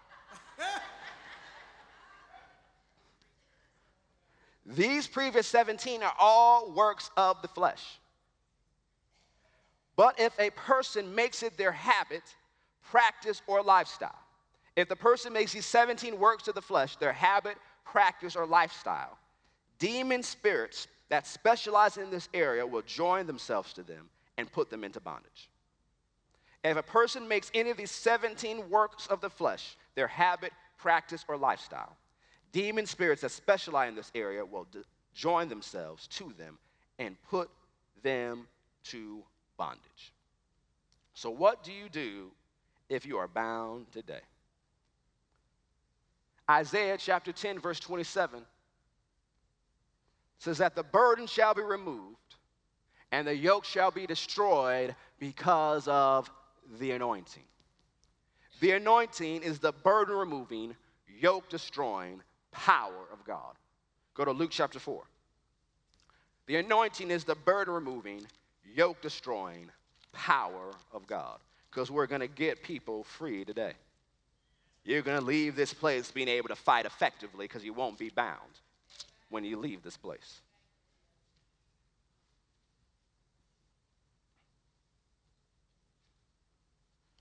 These 4.67 5.07
previous 5.07 5.47
17 5.47 6.03
are 6.03 6.15
all 6.19 6.73
works 6.73 7.11
of 7.17 7.41
the 7.41 7.49
flesh. 7.49 8.01
But 9.95 10.19
if 10.19 10.39
a 10.39 10.51
person 10.51 11.15
makes 11.15 11.43
it 11.43 11.57
their 11.57 11.73
habit, 11.73 12.23
practice, 12.83 13.43
or 13.47 13.63
lifestyle, 13.63 14.19
if 14.75 14.89
the 14.89 14.97
person 14.97 15.33
makes 15.33 15.53
these 15.53 15.67
17 15.67 16.19
works 16.19 16.49
of 16.49 16.55
the 16.55 16.63
flesh 16.63 16.97
their 16.97 17.13
habit, 17.13 17.57
practice, 17.85 18.35
or 18.35 18.45
lifestyle, 18.45 19.17
demon 19.79 20.23
spirits 20.23 20.89
that 21.09 21.27
specialize 21.27 21.97
in 21.97 22.11
this 22.11 22.29
area 22.35 22.67
will 22.67 22.83
join 22.83 23.27
themselves 23.27 23.73
to 23.75 23.83
them 23.83 24.11
and 24.37 24.51
put 24.53 24.69
them 24.69 24.83
into 24.83 25.01
bondage. 25.01 25.49
If 26.65 26.77
a 26.77 26.83
person 26.83 27.29
makes 27.29 27.51
any 27.55 27.71
of 27.71 27.77
these 27.77 27.93
17 27.93 28.69
works 28.69 29.07
of 29.07 29.21
the 29.21 29.31
flesh 29.31 29.77
their 29.95 30.09
habit, 30.09 30.53
practice, 30.77 31.25
or 31.29 31.37
lifestyle, 31.37 31.97
demon 32.53 32.87
spirits 32.87 33.23
that 33.23 33.31
specialize 33.31 33.89
in 33.89 33.95
this 33.95 34.11
area 34.15 34.45
will 34.45 34.67
join 35.15 35.49
themselves 35.49 36.07
to 36.09 36.33
them 36.39 36.59
and 36.99 37.17
put 37.29 37.51
them 38.03 38.47
to 38.85 39.23
bondage. 39.57 40.13
So, 41.15 41.31
what 41.31 41.63
do 41.63 41.73
you 41.73 41.89
do 41.89 42.31
if 42.89 43.07
you 43.07 43.19
are 43.19 43.29
bound 43.29 43.91
today? 43.93 44.21
Isaiah 46.49 46.97
chapter 46.99 47.33
10, 47.33 47.59
verse 47.59 47.81
27 47.81 48.41
says 50.39 50.59
that 50.59 50.77
the 50.77 50.83
burden 50.83 51.27
shall 51.27 51.55
be 51.55 51.63
removed 51.63 52.17
and 53.11 53.27
the 53.27 53.35
yoke 53.35 53.65
shall 53.65 53.91
be 53.91 54.07
destroyed 54.07 54.95
because 55.19 55.89
of 55.89 56.31
the 56.79 56.93
anointing. 56.93 57.43
The 58.61 58.73
anointing 58.73 59.43
is 59.43 59.59
the 59.59 59.73
burden 59.73 60.17
removing, 60.17 60.77
yoke 61.21 61.49
destroying 61.49 62.23
power 62.57 63.07
of 63.13 63.25
God. 63.25 63.55
Go 64.15 64.25
to 64.25 64.33
Luke 64.33 64.51
chapter 64.51 64.79
4. 64.79 65.03
The 66.47 66.57
anointing 66.57 67.11
is 67.11 67.25
the 67.25 67.35
burden 67.35 67.75
removing, 67.75 68.27
yoke 68.75 69.01
destroying 69.03 69.71
power 70.13 70.73
of 70.93 71.07
God. 71.07 71.39
Because 71.71 71.91
we're 71.91 72.07
going 72.07 72.23
to 72.23 72.29
get 72.29 72.63
people 72.63 73.05
free 73.05 73.45
today. 73.45 73.73
You're 74.85 75.03
going 75.03 75.19
to 75.19 75.25
leave 75.25 75.57
this 75.57 75.75
place 75.75 76.11
being 76.11 76.29
able 76.29 76.49
to 76.49 76.57
fight 76.57 76.87
effectively 76.87 77.45
because 77.45 77.65
you 77.65 77.73
won't 77.73 77.99
be 77.99 78.09
bound 78.09 78.61
when 79.29 79.45
you 79.45 79.59
leave 79.59 79.83
this 79.83 79.97
place. 79.97 80.41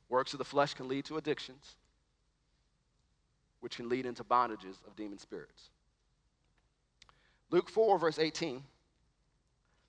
Works 0.07 0.33
of 0.33 0.37
the 0.37 0.45
flesh 0.45 0.75
can 0.75 0.87
lead 0.87 1.05
to 1.05 1.17
addictions, 1.17 1.75
which 3.65 3.77
can 3.77 3.89
lead 3.89 4.05
into 4.05 4.23
bondages 4.23 4.77
of 4.85 4.95
demon 4.95 5.17
spirits. 5.17 5.71
Luke 7.49 7.67
4, 7.67 7.97
verse 7.97 8.19
18. 8.19 8.61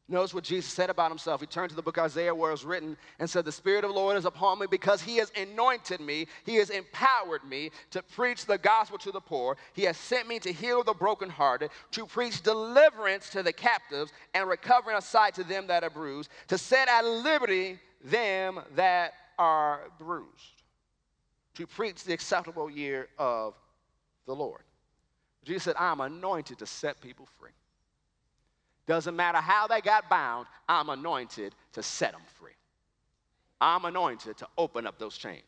Notice 0.09 0.33
what 0.33 0.45
Jesus 0.45 0.73
said 0.73 0.89
about 0.89 1.11
himself. 1.11 1.43
He 1.43 1.47
turned 1.47 1.69
to 1.69 1.77
the 1.77 1.83
book 1.83 1.99
Isaiah 1.99 2.35
where 2.35 2.49
it 2.49 2.55
was 2.55 2.65
written 2.65 2.97
and 3.19 3.29
said, 3.29 3.45
The 3.45 3.53
Spirit 3.53 3.85
of 3.85 3.91
the 3.91 3.97
Lord 4.01 4.17
is 4.17 4.25
upon 4.25 4.61
me 4.61 4.67
because 4.67 5.03
he 5.03 5.19
has 5.19 5.31
anointed 5.37 6.01
me. 6.01 6.27
He 6.47 6.55
has 6.55 6.71
empowered 6.71 7.45
me 7.45 7.71
to 7.91 8.03
preach 8.03 8.47
the 8.47 8.57
gospel 8.57 8.97
to 8.97 9.13
the 9.13 9.21
poor. 9.21 9.59
He 9.75 9.83
has 9.83 9.99
sent 9.99 10.27
me 10.27 10.39
to 10.39 10.53
heal 10.55 10.83
the 10.83 10.95
brokenhearted, 10.95 11.69
to 11.91 12.07
preach 12.07 12.43
deliverance 12.43 13.29
to 13.29 13.43
the 13.43 13.53
captives 13.53 14.11
and 14.33 14.49
recovering 14.49 14.97
of 14.97 15.05
sight 15.05 15.35
to 15.35 15.45
them 15.45 15.67
that 15.67 15.85
are 15.85 15.91
bruised, 15.91 16.31
to 16.49 16.57
set 16.57 16.89
at 16.89 17.05
liberty 17.05 17.79
them 18.03 18.59
that 18.75 19.13
are 19.39 19.91
bruised, 19.99 20.63
to 21.57 21.67
preach 21.67 22.05
the 22.05 22.15
acceptable 22.15 22.71
year 22.71 23.09
of 23.19 23.53
the 24.27 24.35
Lord. 24.35 24.63
Jesus 25.45 25.65
said, 25.65 25.77
I'm 25.79 26.01
anointed 26.01 26.59
to 26.59 26.67
set 26.67 27.01
people 27.01 27.27
free. 27.39 27.51
Doesn't 28.87 29.17
matter 29.17 29.39
how 29.39 29.67
they 29.67 29.81
got 29.81 30.09
bound, 30.09 30.47
I'm 30.69 30.89
anointed 30.89 31.55
to 31.73 31.83
set 31.83 32.13
them 32.13 32.23
free. 32.39 32.53
I'm 33.61 33.85
anointed 33.85 34.37
to 34.39 34.49
open 34.59 34.87
up 34.87 34.99
those 34.99 35.17
chains. 35.17 35.43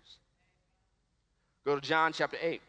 Go 1.64 1.74
to 1.74 1.81
John 1.81 2.12
chapter 2.12 2.39
8. 2.41 2.61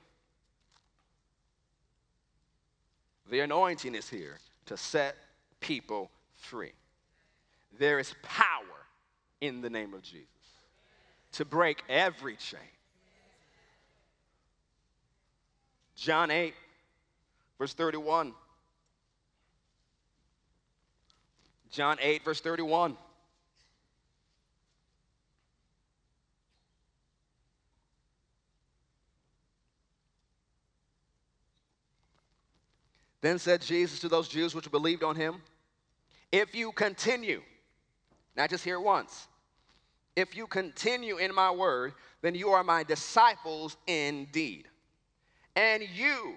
The 3.29 3.39
anointing 3.41 3.95
is 3.95 4.09
here 4.09 4.37
to 4.65 4.75
set 4.75 5.15
people 5.59 6.09
free. 6.35 6.71
There 7.77 7.99
is 7.99 8.13
power 8.23 8.65
in 9.39 9.61
the 9.61 9.69
name 9.69 9.93
of 9.93 10.01
Jesus 10.01 10.27
to 11.33 11.45
break 11.45 11.83
every 11.87 12.35
chain. 12.35 12.59
John 15.99 16.31
8, 16.31 16.53
verse 17.57 17.73
31. 17.73 18.33
John 21.71 21.97
8, 22.01 22.23
verse 22.23 22.39
31. 22.39 22.95
Then 33.21 33.37
said 33.37 33.61
Jesus 33.61 33.99
to 33.99 34.07
those 34.07 34.29
Jews 34.29 34.55
which 34.55 34.71
believed 34.71 35.03
on 35.03 35.17
him, 35.17 35.41
If 36.31 36.55
you 36.55 36.71
continue, 36.71 37.41
not 38.37 38.49
just 38.49 38.63
hear 38.63 38.79
once, 38.79 39.27
if 40.15 40.33
you 40.33 40.47
continue 40.47 41.17
in 41.17 41.35
my 41.35 41.51
word, 41.51 41.93
then 42.21 42.35
you 42.35 42.49
are 42.49 42.63
my 42.63 42.83
disciples 42.83 43.75
indeed. 43.85 44.69
And 45.59 45.83
you, 45.93 46.35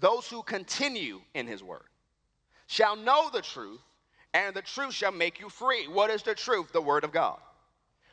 those 0.00 0.26
who 0.26 0.42
continue 0.42 1.20
in 1.32 1.46
his 1.46 1.62
word, 1.62 1.84
shall 2.66 2.96
know 2.96 3.30
the 3.32 3.40
truth, 3.40 3.80
and 4.32 4.52
the 4.52 4.62
truth 4.62 4.92
shall 4.92 5.12
make 5.12 5.38
you 5.38 5.48
free. 5.48 5.86
What 5.86 6.10
is 6.10 6.24
the 6.24 6.34
truth? 6.34 6.72
The 6.72 6.82
word 6.82 7.04
of 7.04 7.12
God. 7.12 7.38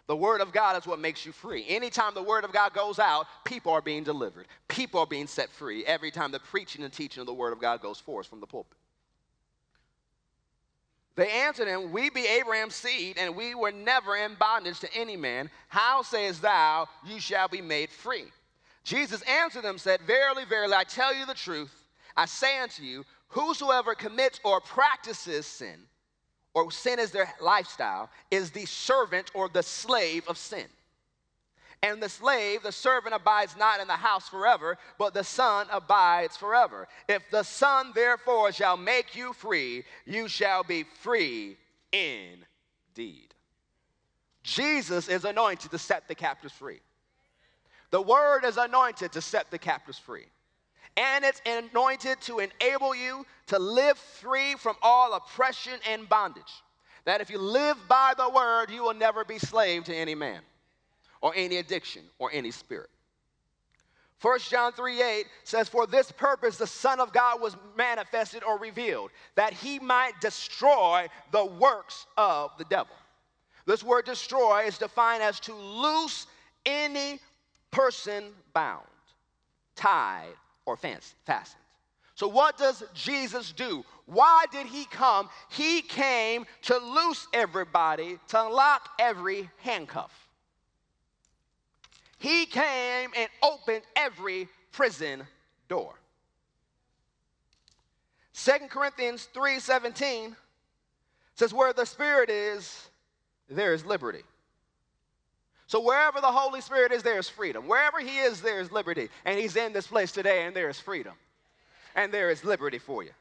The 0.06 0.16
word 0.16 0.40
of 0.40 0.54
God 0.54 0.78
is 0.78 0.86
what 0.86 1.00
makes 1.00 1.26
you 1.26 1.32
free. 1.32 1.66
Anytime 1.68 2.14
the 2.14 2.22
word 2.22 2.44
of 2.44 2.54
God 2.54 2.76
goes 2.76 3.00
out, 3.00 3.26
people 3.44 3.72
are 3.72 3.82
being 3.82 4.04
delivered, 4.04 4.46
people 4.68 5.00
are 5.00 5.08
being 5.08 5.26
set 5.26 5.50
free. 5.50 5.84
Every 5.84 6.12
time 6.12 6.32
the 6.32 6.40
preaching 6.40 6.84
and 6.84 6.94
teaching 6.94 7.22
of 7.22 7.28
the 7.28 7.34
word 7.34 7.54
of 7.54 7.60
God 7.60 7.82
goes 7.82 7.98
forth 8.00 8.28
from 8.28 8.40
the 8.40 8.46
pulpit. 8.46 8.78
They 11.16 11.30
answered 11.30 11.70
him, 11.70 11.92
We 11.92 12.12
be 12.12 12.28
Abraham's 12.28 12.76
seed, 12.76 13.18
and 13.18 13.36
we 13.36 13.56
were 13.56 13.72
never 13.72 14.16
in 14.16 14.36
bondage 14.36 14.80
to 14.82 14.94
any 14.96 15.18
man. 15.18 15.50
How 15.70 16.04
sayest 16.04 16.44
thou, 16.44 16.88
You 17.04 17.20
shall 17.20 17.48
be 17.48 17.62
made 17.62 17.90
free? 17.90 18.26
Jesus 18.84 19.22
answered 19.24 19.64
them, 19.64 19.78
said, 19.78 20.02
Verily, 20.02 20.44
verily, 20.46 20.74
I 20.74 20.84
tell 20.84 21.14
you 21.14 21.26
the 21.26 21.34
truth. 21.34 21.88
I 22.16 22.26
say 22.26 22.60
unto 22.60 22.84
you, 22.84 23.06
whosoever 23.30 23.96
commits 23.96 24.40
or 24.44 24.60
practices 24.60 25.46
sin, 25.46 25.80
or 26.54 26.72
sin 26.72 27.00
is 27.00 27.12
their 27.12 27.32
lifestyle, 27.40 28.10
is 28.30 28.52
the 28.52 28.66
servant 28.66 29.32
or 29.34 29.48
the 29.48 29.64
slave 29.64 30.28
of 30.28 30.38
sin. 30.38 30.66
And 31.84 32.02
the 32.02 32.10
slave, 32.10 32.62
the 32.62 32.72
servant, 32.72 33.16
abides 33.16 33.56
not 33.58 33.80
in 33.80 33.88
the 33.88 33.94
house 33.94 34.30
forever, 34.30 34.78
but 35.00 35.16
the 35.16 35.24
Son 35.24 35.66
abides 35.72 36.38
forever. 36.38 36.88
If 37.08 37.24
the 37.32 37.42
Son 37.42 37.92
therefore 37.96 38.52
shall 38.52 38.78
make 38.78 39.16
you 39.16 39.34
free, 39.34 39.84
you 40.06 40.28
shall 40.28 40.64
be 40.64 40.84
free 40.84 41.58
indeed. 41.92 43.34
Jesus 44.44 45.08
is 45.08 45.26
anointed 45.26 45.72
to 45.72 45.80
set 45.80 46.08
the 46.08 46.14
captives 46.14 46.54
free. 46.54 46.82
The 47.92 48.02
Word 48.02 48.44
is 48.46 48.58
anointed 48.58 49.12
to 49.12 49.22
set 49.22 49.52
the 49.52 49.60
captives 49.60 50.00
free. 50.00 50.26
And 50.98 51.24
it's 51.24 51.42
anointed 51.46 52.20
to 52.22 52.40
enable 52.40 52.96
you 52.96 53.26
to 53.48 53.60
live 53.60 53.98
free 53.98 54.56
from 54.56 54.76
all 54.82 55.14
oppression 55.14 55.80
and 55.90 56.08
bondage. 56.10 56.44
That 57.06 57.22
if 57.22 57.30
you 57.30 57.38
live 57.38 57.78
by 57.88 58.14
the 58.18 58.30
Word, 58.30 58.72
you 58.72 58.84
will 58.84 58.94
never 58.94 59.24
be 59.24 59.38
slave 59.38 59.86
to 59.86 59.96
any 59.96 60.16
man 60.16 60.42
or 61.22 61.34
any 61.36 61.58
addiction 61.58 62.04
or 62.20 62.30
any 62.34 62.52
spirit. 62.52 62.90
1 64.22 64.40
John 64.50 64.72
3 64.72 65.02
8 65.02 65.26
says, 65.44 65.68
For 65.68 65.88
this 65.88 66.12
purpose 66.12 66.58
the 66.58 66.68
Son 66.68 67.00
of 67.00 67.12
God 67.12 67.42
was 67.42 67.58
manifested 67.76 68.44
or 68.44 68.60
revealed, 68.60 69.10
that 69.36 69.52
he 69.52 69.80
might 69.80 70.14
destroy 70.22 71.08
the 71.32 71.46
works 71.46 72.06
of 72.18 72.52
the 72.58 72.66
devil. 72.66 72.96
This 73.66 73.84
word 73.84 74.06
destroy 74.06 74.66
is 74.66 74.78
defined 74.78 75.24
as 75.24 75.40
to 75.42 75.54
loose 75.54 76.28
any 76.66 77.20
person 77.72 78.26
bound, 78.54 78.86
tied, 79.76 80.34
or 80.66 80.78
fastened. 80.78 81.62
So, 82.16 82.28
what 82.28 82.58
does 82.58 82.84
Jesus 82.94 83.52
do? 83.52 83.84
Why 84.06 84.46
did 84.52 84.68
he 84.68 84.86
come? 84.86 85.30
He 85.50 85.82
came 85.82 86.46
to 86.64 86.78
loose 86.78 87.28
everybody, 87.34 88.20
to 88.28 88.46
unlock 88.46 88.90
every 89.00 89.50
handcuff. 89.58 90.12
He 92.20 92.46
came 92.46 93.10
and 93.18 93.28
opened 93.42 93.82
every 93.96 94.48
prison 94.72 95.24
door. 95.68 95.96
2 98.34 98.70
Corinthians 98.70 99.28
3:17 99.34 100.36
says 101.36 101.54
where 101.54 101.74
the 101.74 101.86
spirit 101.86 102.30
is 102.30 102.90
there 103.50 103.74
is 103.74 103.86
liberty. 103.86 104.24
So 105.72 105.80
wherever 105.80 106.20
the 106.20 106.28
Holy 106.28 106.60
Spirit 106.60 106.92
is 106.92 107.02
there 107.02 107.18
is 107.18 107.30
freedom. 107.30 107.66
Wherever 107.66 108.02
he 108.02 108.18
is 108.18 108.42
there 108.42 108.60
is 108.60 108.74
liberty. 108.74 109.08
And 109.24 109.40
he's 109.40 109.56
in 109.56 109.72
this 109.72 109.88
place 109.88 110.12
today 110.12 110.44
and 110.44 110.54
there 110.54 110.68
is 110.68 110.82
freedom. 110.82 111.14
And 111.96 112.14
there 112.14 112.30
is 112.30 112.44
liberty 112.44 112.78
for 112.78 113.04
you. 113.04 113.12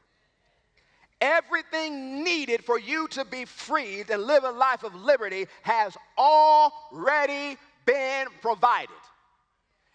Everything 1.21 2.25
needed 2.25 2.65
for 2.65 2.77
you 2.77 3.07
to 3.11 3.23
be 3.23 3.45
freed 3.45 4.09
and 4.09 4.23
live 4.23 4.43
a 4.43 4.51
life 4.51 4.83
of 4.83 4.93
liberty 4.93 5.47
has 5.61 5.95
already 6.17 7.57
been 7.85 8.27
provided. 8.41 8.89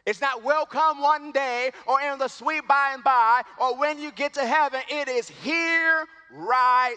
It's 0.07 0.22
not 0.22 0.42
welcome 0.42 1.02
one 1.02 1.32
day 1.32 1.72
or 1.86 2.00
in 2.00 2.18
the 2.18 2.28
sweet 2.28 2.66
by 2.66 2.92
and 2.94 3.04
by 3.04 3.42
or 3.61 3.76
when 3.76 3.98
you 3.98 4.11
get 4.12 4.32
to 4.32 4.46
heaven. 4.46 4.80
It 4.88 5.09
is 5.09 5.28
here 5.28 6.07
right 6.32 6.96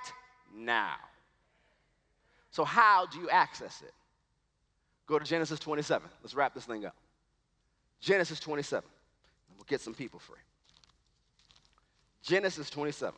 now. 0.56 0.96
So, 2.52 2.64
how 2.64 3.08
do 3.08 3.20
you 3.20 3.30
access 3.30 3.82
it? 3.82 3.94
Go 5.10 5.18
to 5.18 5.26
Genesis 5.26 5.60
27. 5.60 6.08
Let's 6.22 6.36
wrap 6.36 6.54
this 6.54 6.66
thing 6.66 6.86
up. 6.86 6.96
Genesis 8.00 8.40
27. 8.40 8.88
We'll 9.58 9.66
get 9.68 9.82
some 9.82 9.96
people 9.96 10.20
free. 10.20 10.38
Genesis 12.22 12.70
27. 12.70 13.18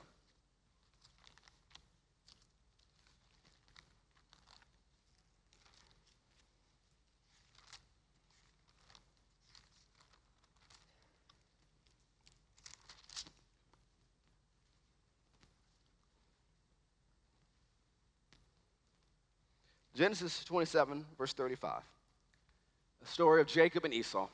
Genesis 20.02 20.44
27, 20.46 21.06
verse 21.16 21.32
35. 21.34 21.84
The 23.02 23.08
story 23.08 23.40
of 23.40 23.46
Jacob 23.46 23.86
and 23.86 23.94
Esau. 23.94 24.28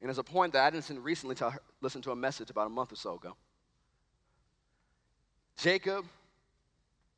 And 0.00 0.08
there's 0.08 0.16
a 0.16 0.22
point 0.22 0.54
that 0.54 0.64
I 0.64 0.70
didn't 0.70 1.02
recently 1.02 1.34
tell, 1.34 1.54
listen 1.82 2.00
to 2.00 2.12
a 2.12 2.16
message 2.16 2.48
about 2.48 2.68
a 2.68 2.70
month 2.70 2.90
or 2.90 2.96
so 2.96 3.16
ago. 3.16 3.36
Jacob 5.58 6.06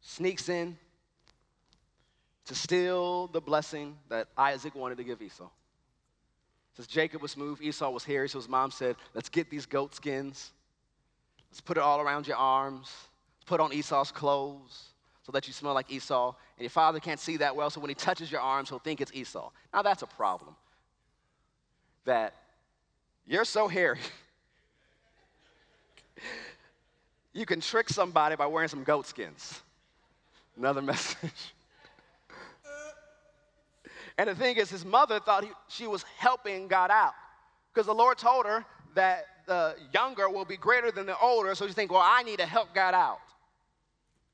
sneaks 0.00 0.48
in 0.48 0.76
to 2.46 2.56
steal 2.56 3.28
the 3.28 3.40
blessing 3.40 3.96
that 4.08 4.26
Isaac 4.36 4.74
wanted 4.74 4.98
to 4.98 5.04
give 5.04 5.22
Esau. 5.22 5.48
Says 6.76 6.88
Jacob 6.88 7.22
was 7.22 7.30
smooth, 7.30 7.62
Esau 7.62 7.88
was 7.90 8.02
hairy, 8.02 8.28
so 8.28 8.40
his 8.40 8.48
mom 8.48 8.72
said, 8.72 8.96
Let's 9.14 9.28
get 9.28 9.48
these 9.48 9.64
goat 9.64 9.94
skins. 9.94 10.50
Let's 11.52 11.60
put 11.60 11.76
it 11.76 11.84
all 11.84 12.00
around 12.00 12.26
your 12.26 12.36
arms. 12.36 12.92
Let's 13.38 13.44
Put 13.46 13.60
on 13.60 13.72
Esau's 13.72 14.10
clothes 14.10 14.88
so 15.26 15.32
that 15.32 15.48
you 15.48 15.52
smell 15.52 15.74
like 15.74 15.90
Esau. 15.90 16.28
And 16.28 16.62
your 16.62 16.70
father 16.70 17.00
can't 17.00 17.18
see 17.18 17.38
that 17.38 17.56
well, 17.56 17.68
so 17.68 17.80
when 17.80 17.88
he 17.88 17.96
touches 17.96 18.30
your 18.30 18.40
arms, 18.40 18.68
he'll 18.68 18.78
think 18.78 19.00
it's 19.00 19.12
Esau. 19.12 19.50
Now 19.74 19.82
that's 19.82 20.02
a 20.02 20.06
problem. 20.06 20.54
That 22.04 22.32
you're 23.26 23.44
so 23.44 23.66
hairy. 23.66 23.98
you 27.32 27.44
can 27.44 27.60
trick 27.60 27.88
somebody 27.88 28.36
by 28.36 28.46
wearing 28.46 28.68
some 28.68 28.84
goat 28.84 29.08
skins. 29.08 29.60
Another 30.56 30.80
message. 30.92 31.52
and 34.16 34.28
the 34.28 34.34
thing 34.36 34.56
is, 34.58 34.70
his 34.70 34.84
mother 34.84 35.18
thought 35.18 35.42
he, 35.42 35.50
she 35.66 35.88
was 35.88 36.04
helping 36.18 36.68
God 36.68 36.92
out 36.92 37.14
because 37.74 37.86
the 37.86 37.94
Lord 37.94 38.16
told 38.16 38.46
her 38.46 38.64
that 38.94 39.26
the 39.46 39.74
younger 39.92 40.30
will 40.30 40.44
be 40.44 40.56
greater 40.56 40.92
than 40.92 41.06
the 41.06 41.18
older. 41.18 41.56
So 41.56 41.66
you 41.66 41.72
think, 41.72 41.90
well, 41.90 42.04
I 42.04 42.22
need 42.22 42.38
to 42.38 42.46
help 42.46 42.72
God 42.72 42.94
out. 42.94 43.18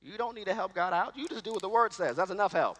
You 0.02 0.18
don't 0.18 0.34
need 0.34 0.46
to 0.46 0.54
help 0.54 0.74
God 0.74 0.92
out. 0.92 1.16
You 1.16 1.28
just 1.28 1.44
do 1.44 1.52
what 1.52 1.62
the 1.62 1.68
word 1.68 1.92
says. 1.92 2.16
That's 2.16 2.30
enough 2.30 2.52
help. 2.52 2.78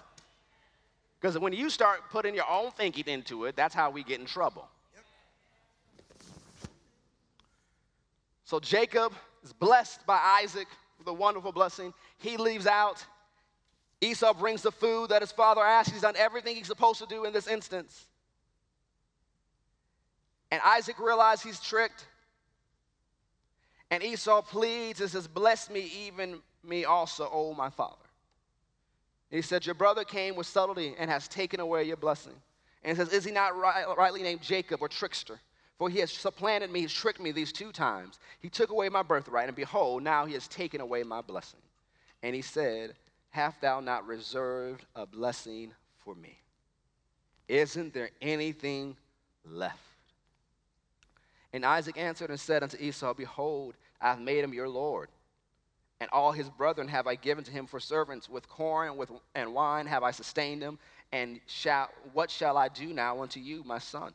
Because 1.21 1.39
when 1.39 1.53
you 1.53 1.71
start 1.71 2.01
putting 2.11 2.35
your 2.35 2.51
own 2.51 2.73
thinking 2.73 3.05
into 3.07 3.45
it, 3.45 3.55
that's 3.55 3.75
how 3.75 3.91
we 3.91 4.03
get 4.03 4.19
in 4.19 4.27
trouble. 4.27 4.69
So 8.45 8.59
Jacob 8.59 9.13
is 9.45 9.53
blessed 9.53 10.05
by 10.05 10.19
Isaac 10.43 10.67
with 10.99 11.07
a 11.07 11.13
wonderful 11.13 11.53
blessing. 11.53 11.95
He 12.19 12.37
leaves 12.37 12.67
out. 12.67 13.05
Esau 14.01 14.35
brings 14.35 14.63
the 14.63 14.73
food 14.73 15.11
that 15.11 15.23
his 15.23 15.31
father 15.31 15.63
asked. 15.63 15.91
He's 15.91 16.03
done 16.03 16.17
everything 16.17 16.57
he's 16.57 16.67
supposed 16.67 16.99
to 16.99 17.07
do 17.07 17.25
in 17.25 17.33
this 17.33 17.47
instance. 17.47 18.07
And 20.51 20.61
Isaac 20.65 20.99
realizes 20.99 21.45
he's 21.45 21.61
tricked. 21.61 22.05
And 23.93 24.03
Esau 24.03 24.43
pleads 24.43 25.01
and 25.01 25.09
says, 25.09 25.29
Bless 25.29 25.71
me, 25.71 25.91
even 26.07 26.41
me 26.65 26.85
also, 26.85 27.29
O 27.33 27.55
my 27.55 27.71
father. 27.71 27.97
And 29.31 29.37
he 29.37 29.43
said, 29.43 29.65
Your 29.67 29.75
brother 29.75 30.05
came 30.05 30.37
with 30.37 30.47
subtlety 30.47 30.95
and 30.99 31.11
has 31.11 31.27
taken 31.29 31.61
away 31.61 31.85
your 31.85 31.97
blessing. 31.97 32.35
And 32.85 32.97
he 32.97 33.03
says, 33.03 33.13
Is 33.13 33.25
he 33.25 33.33
not 33.33 33.57
right, 33.57 33.85
rightly 33.97 34.23
named 34.23 34.43
Jacob 34.43 34.83
or 34.83 34.89
trickster? 34.89 35.41
For 35.79 35.89
he 35.89 35.99
has 36.01 36.13
supplanted 36.13 36.71
me, 36.71 36.83
he's 36.83 36.93
tricked 36.93 37.21
me 37.21 37.33
these 37.33 37.53
two 37.53 37.73
times. 37.73 38.21
He 38.41 38.49
took 38.49 38.71
away 38.71 38.89
my 38.89 39.03
birthright, 39.03 39.49
and 39.49 39.57
behold, 39.57 40.03
now 40.03 40.27
he 40.27 40.35
has 40.35 40.47
taken 40.47 40.81
away 40.81 41.03
my 41.03 41.23
blessing. 41.23 41.61
And 42.23 42.35
he 42.35 42.43
said, 42.43 42.95
Have 43.31 43.57
thou 43.61 43.81
not 43.81 44.07
reserved 44.07 44.85
a 44.95 45.07
blessing 45.07 45.73
for 46.05 46.15
me? 46.15 46.39
Isn't 47.49 47.93
there 47.93 48.11
anything 48.21 48.97
left? 49.45 49.79
And 51.53 51.67
Isaac 51.67 51.99
answered 51.99 52.31
and 52.31 52.39
said 52.39 52.63
unto 52.63 52.77
Esau, 52.79 53.15
Behold, 53.15 53.75
I 54.01 54.11
have 54.11 54.21
made 54.21 54.45
him 54.45 54.55
your 54.55 54.69
Lord 54.69 55.09
and 56.03 56.11
all 56.11 56.33
his 56.33 56.51
brethren 56.51 56.89
have 56.89 57.07
I 57.07 57.15
given 57.15 57.45
to 57.45 57.53
him 57.53 57.65
for 57.65 57.79
servants. 57.79 58.29
With 58.29 58.49
corn 58.49 58.89
and, 58.89 58.99
with, 58.99 59.13
and 59.37 59.55
wine 59.55 59.87
have 59.87 60.03
I 60.03 60.11
sustained 60.11 60.61
him. 60.61 60.81
And 61.13 61.39
shall, 61.47 61.91
what 62.13 62.29
shall 62.29 62.57
I 62.57 62.67
do 62.67 62.93
now 62.93 63.23
unto 63.23 63.39
you, 63.39 63.63
my 63.65 63.79
son? 63.79 64.13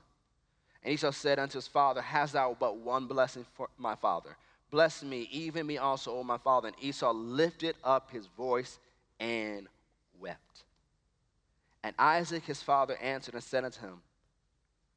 And 0.84 0.94
Esau 0.94 1.12
said 1.12 1.40
unto 1.40 1.58
his 1.58 1.68
father, 1.70 2.02
Hast 2.02 2.34
thou 2.34 2.58
but 2.60 2.76
one 2.76 3.08
blessing 3.08 3.46
for 3.54 3.70
my 3.78 3.96
father? 3.96 4.36
Bless 4.70 5.02
me, 5.02 5.30
even 5.32 5.66
me 5.66 5.78
also, 5.78 6.12
O 6.12 6.26
my 6.26 6.38
father. 6.38 6.68
And 6.68 6.78
Esau 6.82 7.14
lifted 7.14 7.78
up 7.86 8.12
his 8.12 8.28
voice 8.36 8.80
and 9.22 9.70
wept. 10.20 10.64
And 11.84 11.96
Isaac 11.98 12.44
his 12.44 12.62
father 12.62 12.98
answered 12.98 13.36
and 13.36 13.44
said 13.44 13.64
unto 13.64 13.80
him, 13.80 14.02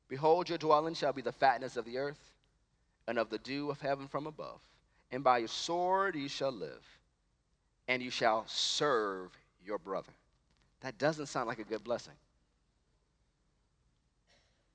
Behold, 0.09 0.49
your 0.49 0.59
dwelling 0.59 0.95
shall 0.95 1.13
be 1.13 1.23
the 1.23 1.31
fatness 1.31 1.77
of 1.77 1.85
the 1.85 1.99
earth, 1.99 2.33
and 3.07 3.17
of 3.17 3.31
the 3.31 3.39
dew 3.39 3.71
of 3.71 3.81
heaven 3.81 4.09
from 4.09 4.27
above 4.27 4.61
and 5.13 5.25
by 5.25 5.39
your 5.39 5.49
sword 5.49 6.15
you 6.15 6.29
shall 6.29 6.53
live, 6.53 6.85
and 7.89 8.03
you 8.03 8.11
shall 8.11 8.45
serve 8.47 9.31
your 9.65 9.79
brother. 9.79 10.13
That 10.81 10.99
doesn't 10.99 11.27
sound 11.27 11.49
like 11.49 11.59
a 11.59 11.65
good 11.65 11.85
blessing. 11.85 12.15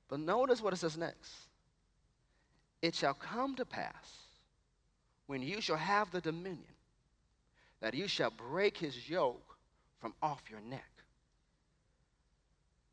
But 0.08 0.20
notice 0.20 0.62
what 0.62 0.74
it 0.74 0.78
says 0.78 0.98
next. 0.98 1.32
It 2.82 2.94
shall 2.94 3.16
come 3.16 3.56
to 3.56 3.66
pass 3.66 4.20
when 5.28 5.42
you 5.42 5.62
shall 5.62 5.78
have 5.78 6.12
the 6.12 6.22
dominion 6.22 6.62
that 7.82 7.94
you 7.94 8.08
shall 8.08 8.30
break 8.30 8.78
his 8.78 9.10
yoke 9.10 9.58
from 10.00 10.14
off 10.22 10.44
your 10.50 10.62
neck. 10.62 10.90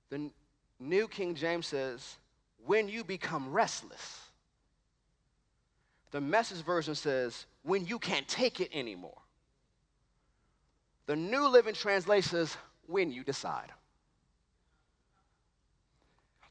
The 0.08 0.30
New 0.80 1.08
King 1.08 1.34
James 1.34 1.66
says, 1.66 2.16
when 2.64 2.88
you 2.88 3.04
become 3.04 3.52
restless 3.52 4.20
the 6.12 6.20
message 6.20 6.62
version 6.62 6.94
says, 6.94 7.46
when 7.62 7.86
you 7.86 7.98
can't 7.98 8.28
take 8.28 8.60
it 8.60 8.70
anymore. 8.72 9.18
The 11.06 11.16
New 11.16 11.48
Living 11.48 11.74
Translation 11.74 12.30
says, 12.30 12.56
when 12.86 13.10
you 13.10 13.24
decide. 13.24 13.70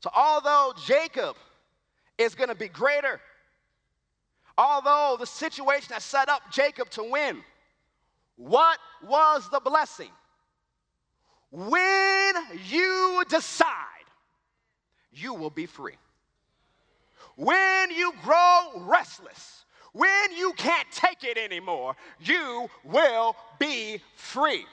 So, 0.01 0.09
although 0.15 0.73
Jacob 0.85 1.35
is 2.17 2.33
going 2.33 2.49
to 2.49 2.55
be 2.55 2.67
greater, 2.67 3.21
although 4.57 5.15
the 5.19 5.27
situation 5.27 5.93
has 5.93 6.03
set 6.03 6.27
up 6.27 6.41
Jacob 6.51 6.89
to 6.91 7.03
win, 7.03 7.43
what 8.35 8.79
was 9.03 9.47
the 9.51 9.59
blessing? 9.59 10.09
When 11.51 12.33
you 12.67 13.23
decide, 13.29 13.67
you 15.11 15.35
will 15.35 15.49
be 15.51 15.67
free. 15.67 15.97
When 17.35 17.91
you 17.91 18.13
grow 18.23 18.71
restless, 18.75 19.65
when 19.93 20.31
you 20.35 20.53
can't 20.53 20.87
take 20.91 21.23
it 21.23 21.37
anymore, 21.37 21.95
you 22.19 22.69
will 22.83 23.35
be 23.59 24.01
free. 24.15 24.65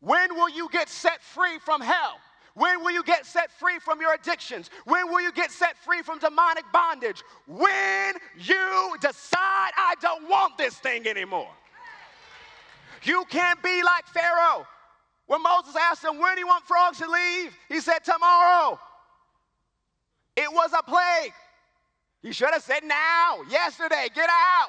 When 0.00 0.34
will 0.34 0.48
you 0.48 0.68
get 0.70 0.88
set 0.88 1.22
free 1.22 1.58
from 1.64 1.80
hell? 1.80 2.18
When 2.54 2.82
will 2.82 2.90
you 2.90 3.04
get 3.04 3.24
set 3.24 3.52
free 3.52 3.78
from 3.78 4.00
your 4.00 4.14
addictions? 4.14 4.70
When 4.84 5.08
will 5.08 5.20
you 5.20 5.32
get 5.32 5.50
set 5.52 5.76
free 5.78 6.02
from 6.02 6.18
demonic 6.18 6.64
bondage? 6.72 7.22
When 7.46 8.14
you 8.36 8.96
decide, 9.00 9.70
I 9.76 9.94
don't 10.00 10.28
want 10.28 10.58
this 10.58 10.74
thing 10.74 11.06
anymore. 11.06 11.50
You 13.04 13.24
can't 13.28 13.62
be 13.62 13.82
like 13.82 14.06
Pharaoh. 14.08 14.66
When 15.26 15.42
Moses 15.42 15.76
asked 15.76 16.02
him, 16.02 16.18
When 16.18 16.34
do 16.34 16.40
you 16.40 16.48
want 16.48 16.64
frogs 16.64 16.98
to 16.98 17.08
leave? 17.08 17.56
He 17.68 17.80
said, 17.80 18.00
Tomorrow. 18.04 18.80
It 20.38 20.52
was 20.52 20.70
a 20.72 20.84
plague. 20.84 21.32
You 22.22 22.32
should 22.32 22.50
have 22.52 22.62
said 22.62 22.84
now, 22.84 23.42
yesterday, 23.50 24.06
get 24.14 24.30
out. 24.30 24.68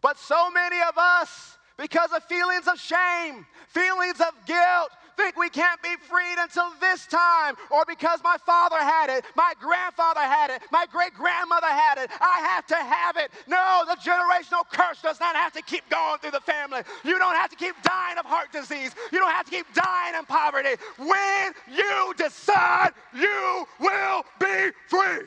But 0.00 0.16
so 0.16 0.48
many 0.48 0.76
of 0.88 0.96
us, 0.96 1.58
because 1.76 2.12
of 2.12 2.22
feelings 2.22 2.68
of 2.68 2.78
shame, 2.78 3.44
feelings 3.66 4.20
of 4.20 4.32
guilt, 4.46 4.90
think 5.18 5.36
we 5.36 5.50
can't 5.50 5.82
be 5.82 5.94
freed 6.08 6.38
until 6.38 6.70
this 6.80 7.06
time, 7.06 7.56
or 7.70 7.84
because 7.86 8.20
my 8.22 8.36
father 8.46 8.78
had 8.78 9.10
it, 9.10 9.24
my 9.34 9.52
grandfather 9.60 10.20
had 10.20 10.50
it, 10.50 10.62
my 10.70 10.86
great 10.92 11.12
grandmother 11.12 11.66
had 11.66 11.98
it, 11.98 12.08
I 12.20 12.38
have 12.54 12.66
to 12.68 12.76
have 12.76 13.16
it. 13.16 13.32
No, 13.48 13.82
the 13.86 13.96
generational 13.96 14.62
curse 14.70 15.02
does 15.02 15.18
not 15.18 15.34
have 15.34 15.52
to 15.54 15.62
keep 15.62 15.82
going 15.90 16.18
through 16.20 16.30
the 16.30 16.40
family. 16.40 16.82
You 17.04 17.18
don't 17.18 17.34
have 17.34 17.50
to 17.50 17.56
keep 17.56 17.74
dying 17.82 18.16
of 18.16 18.26
heart 18.26 18.52
disease. 18.52 18.92
You 19.12 19.18
don't 19.18 19.32
have 19.32 19.46
to 19.46 19.50
keep 19.50 19.66
dying 19.74 20.14
in 20.14 20.24
poverty. 20.24 20.76
When 20.98 21.52
you 21.68 22.14
decide, 22.16 22.92
you 23.12 23.66
will 23.80 24.24
be 24.38 24.70
free. 24.86 25.26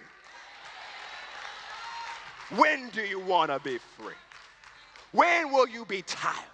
When 2.56 2.90
do 2.90 3.02
you 3.02 3.20
want 3.20 3.52
to 3.52 3.60
be 3.60 3.78
free? 3.78 4.14
When 5.12 5.52
will 5.52 5.68
you 5.68 5.84
be 5.86 6.02
tired? 6.04 6.51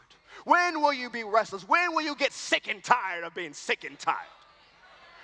When 0.48 0.82
will 0.82 0.94
you 0.94 1.10
be 1.10 1.26
restless? 1.26 1.68
When 1.68 1.94
will 1.94 2.04
you 2.04 2.16
get 2.16 2.32
sick 2.32 2.70
and 2.70 2.82
tired 2.82 3.26
of 3.26 3.36
being 3.36 3.52
sick 3.52 3.84
and 3.84 4.00
tired? 4.00 4.16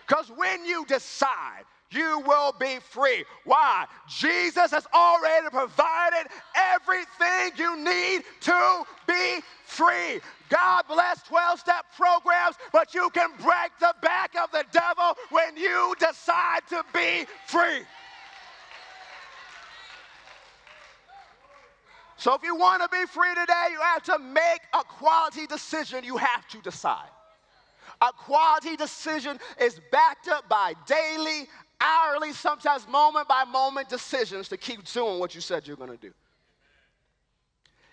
Because 0.05 0.29
when 0.35 0.65
you 0.65 0.85
decide, 0.85 1.63
you 1.91 2.21
will 2.27 2.51
be 2.59 2.79
free. 2.89 3.23
Why? 3.45 3.85
Jesus 4.09 4.71
has 4.71 4.85
already 4.93 5.47
provided 5.49 6.29
everything 6.53 7.51
you 7.55 7.77
need 7.77 8.23
to 8.41 8.83
be 9.07 9.39
free. 9.63 10.19
God 10.49 10.83
bless 10.89 11.23
12 11.23 11.57
step 11.57 11.85
programs, 11.95 12.57
but 12.73 12.93
you 12.93 13.09
can 13.11 13.29
break 13.41 13.71
So 22.23 22.33
if 22.35 22.41
you 22.41 22.55
want 22.55 22.81
to 22.81 22.87
be 22.87 23.05
free 23.05 23.35
today, 23.35 23.67
you 23.71 23.81
have 23.81 24.01
to 24.03 24.17
make 24.17 24.61
a 24.71 24.81
quality 24.81 25.45
decision. 25.45 26.05
You 26.05 26.15
have 26.15 26.47
to 26.51 26.61
decide. 26.61 27.09
A 27.99 28.13
quality 28.13 28.77
decision 28.77 29.37
is 29.59 29.81
backed 29.91 30.29
up 30.29 30.47
by 30.47 30.73
daily, 30.85 31.49
hourly, 31.81 32.31
sometimes 32.31 32.87
moment 32.87 33.27
by 33.27 33.43
moment 33.43 33.89
decisions 33.89 34.47
to 34.47 34.55
keep 34.55 34.85
doing 34.85 35.19
what 35.19 35.35
you 35.35 35.41
said 35.41 35.67
you're 35.67 35.75
going 35.75 35.89
to 35.89 35.97
do. 35.97 36.13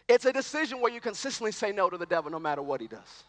It's 0.07 0.27
a 0.27 0.33
decision 0.33 0.81
where 0.81 0.93
you 0.93 1.01
consistently 1.01 1.51
say 1.51 1.73
no 1.73 1.91
to 1.91 1.99
the 1.99 2.07
devil 2.07 2.31
no 2.31 2.39
matter 2.39 2.63
what 2.63 2.81
he 2.81 2.87
does. 2.87 3.25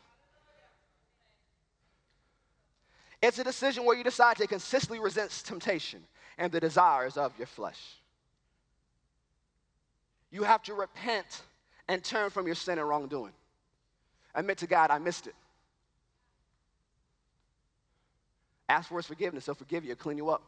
It's 3.23 3.39
a 3.39 3.43
decision 3.43 3.85
where 3.85 3.97
you 3.97 4.03
decide 4.03 4.37
to 4.37 4.45
consistently 4.45 4.99
resist 4.99 5.47
temptation 5.47 6.03
and 6.37 6.51
the 6.51 6.59
desires 6.59 7.17
of 7.17 7.35
your 7.39 7.47
flesh. 7.47 7.95
You 10.31 10.43
have 10.43 10.63
to 10.63 10.73
repent 10.73 11.41
and 11.87 12.03
turn 12.03 12.29
from 12.29 12.45
your 12.45 12.55
sin 12.55 12.79
and 12.79 12.87
wrongdoing. 12.87 13.33
Admit 14.33 14.59
to 14.59 14.67
God, 14.67 14.91
I 14.91 14.97
missed 14.97 15.27
it. 15.27 15.35
Ask 18.69 18.87
for 18.87 18.97
his 18.97 19.05
forgiveness. 19.05 19.45
He'll 19.45 19.55
forgive 19.55 19.83
you, 19.83 19.93
clean 19.95 20.17
you 20.17 20.29
up. 20.29 20.43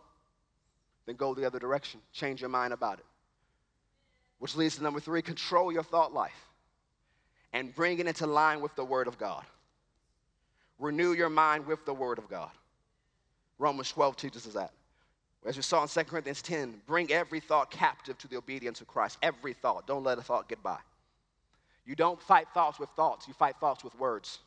Then 1.06 1.18
go 1.18 1.34
the 1.34 1.46
other 1.46 1.60
direction. 1.60 2.00
Change 2.14 2.40
your 2.40 2.50
mind 2.50 2.72
about 2.72 3.00
it. 3.00 3.06
Which 4.40 4.56
leads 4.56 4.78
to 4.78 4.84
number 4.84 5.02
three 5.02 5.22
control 5.22 5.72
your 5.72 5.84
thought 5.84 6.14
life 6.14 6.48
and 7.52 7.76
bring 7.76 8.00
it 8.00 8.08
into 8.08 8.26
line 8.26 8.62
with 8.62 8.74
the 8.76 8.86
Word 8.86 9.08
of 9.08 9.18
God. 9.18 9.44
Renew 10.80 11.12
your 11.12 11.30
mind 11.30 11.68
with 11.68 11.86
the 11.86 11.94
Word 11.94 12.18
of 12.18 12.30
God. 12.30 12.50
Romans 13.60 13.92
12 13.92 14.16
teaches 14.16 14.48
us 14.48 14.54
that. 14.54 14.72
As 15.46 15.58
we 15.58 15.62
saw 15.64 15.82
in 15.82 15.90
2 15.90 16.04
Corinthians 16.06 16.42
10, 16.42 16.82
bring 16.88 17.12
every 17.12 17.40
thought 17.40 17.70
captive 17.70 18.18
to 18.20 18.28
the 18.28 18.38
obedience 18.38 18.80
of 18.80 18.88
Christ. 18.88 19.18
Every 19.22 19.54
thought. 19.54 19.86
Don't 19.88 20.04
let 20.04 20.18
a 20.18 20.22
thought 20.22 20.48
get 20.48 20.64
by. 20.64 20.78
You 21.86 21.96
don't 21.96 22.22
fight 22.22 22.48
thoughts 22.54 22.80
with 22.80 22.90
thoughts, 22.96 23.28
you 23.28 23.34
fight 23.34 23.56
thoughts 23.60 23.84
with 23.84 23.98
words. 24.00 24.40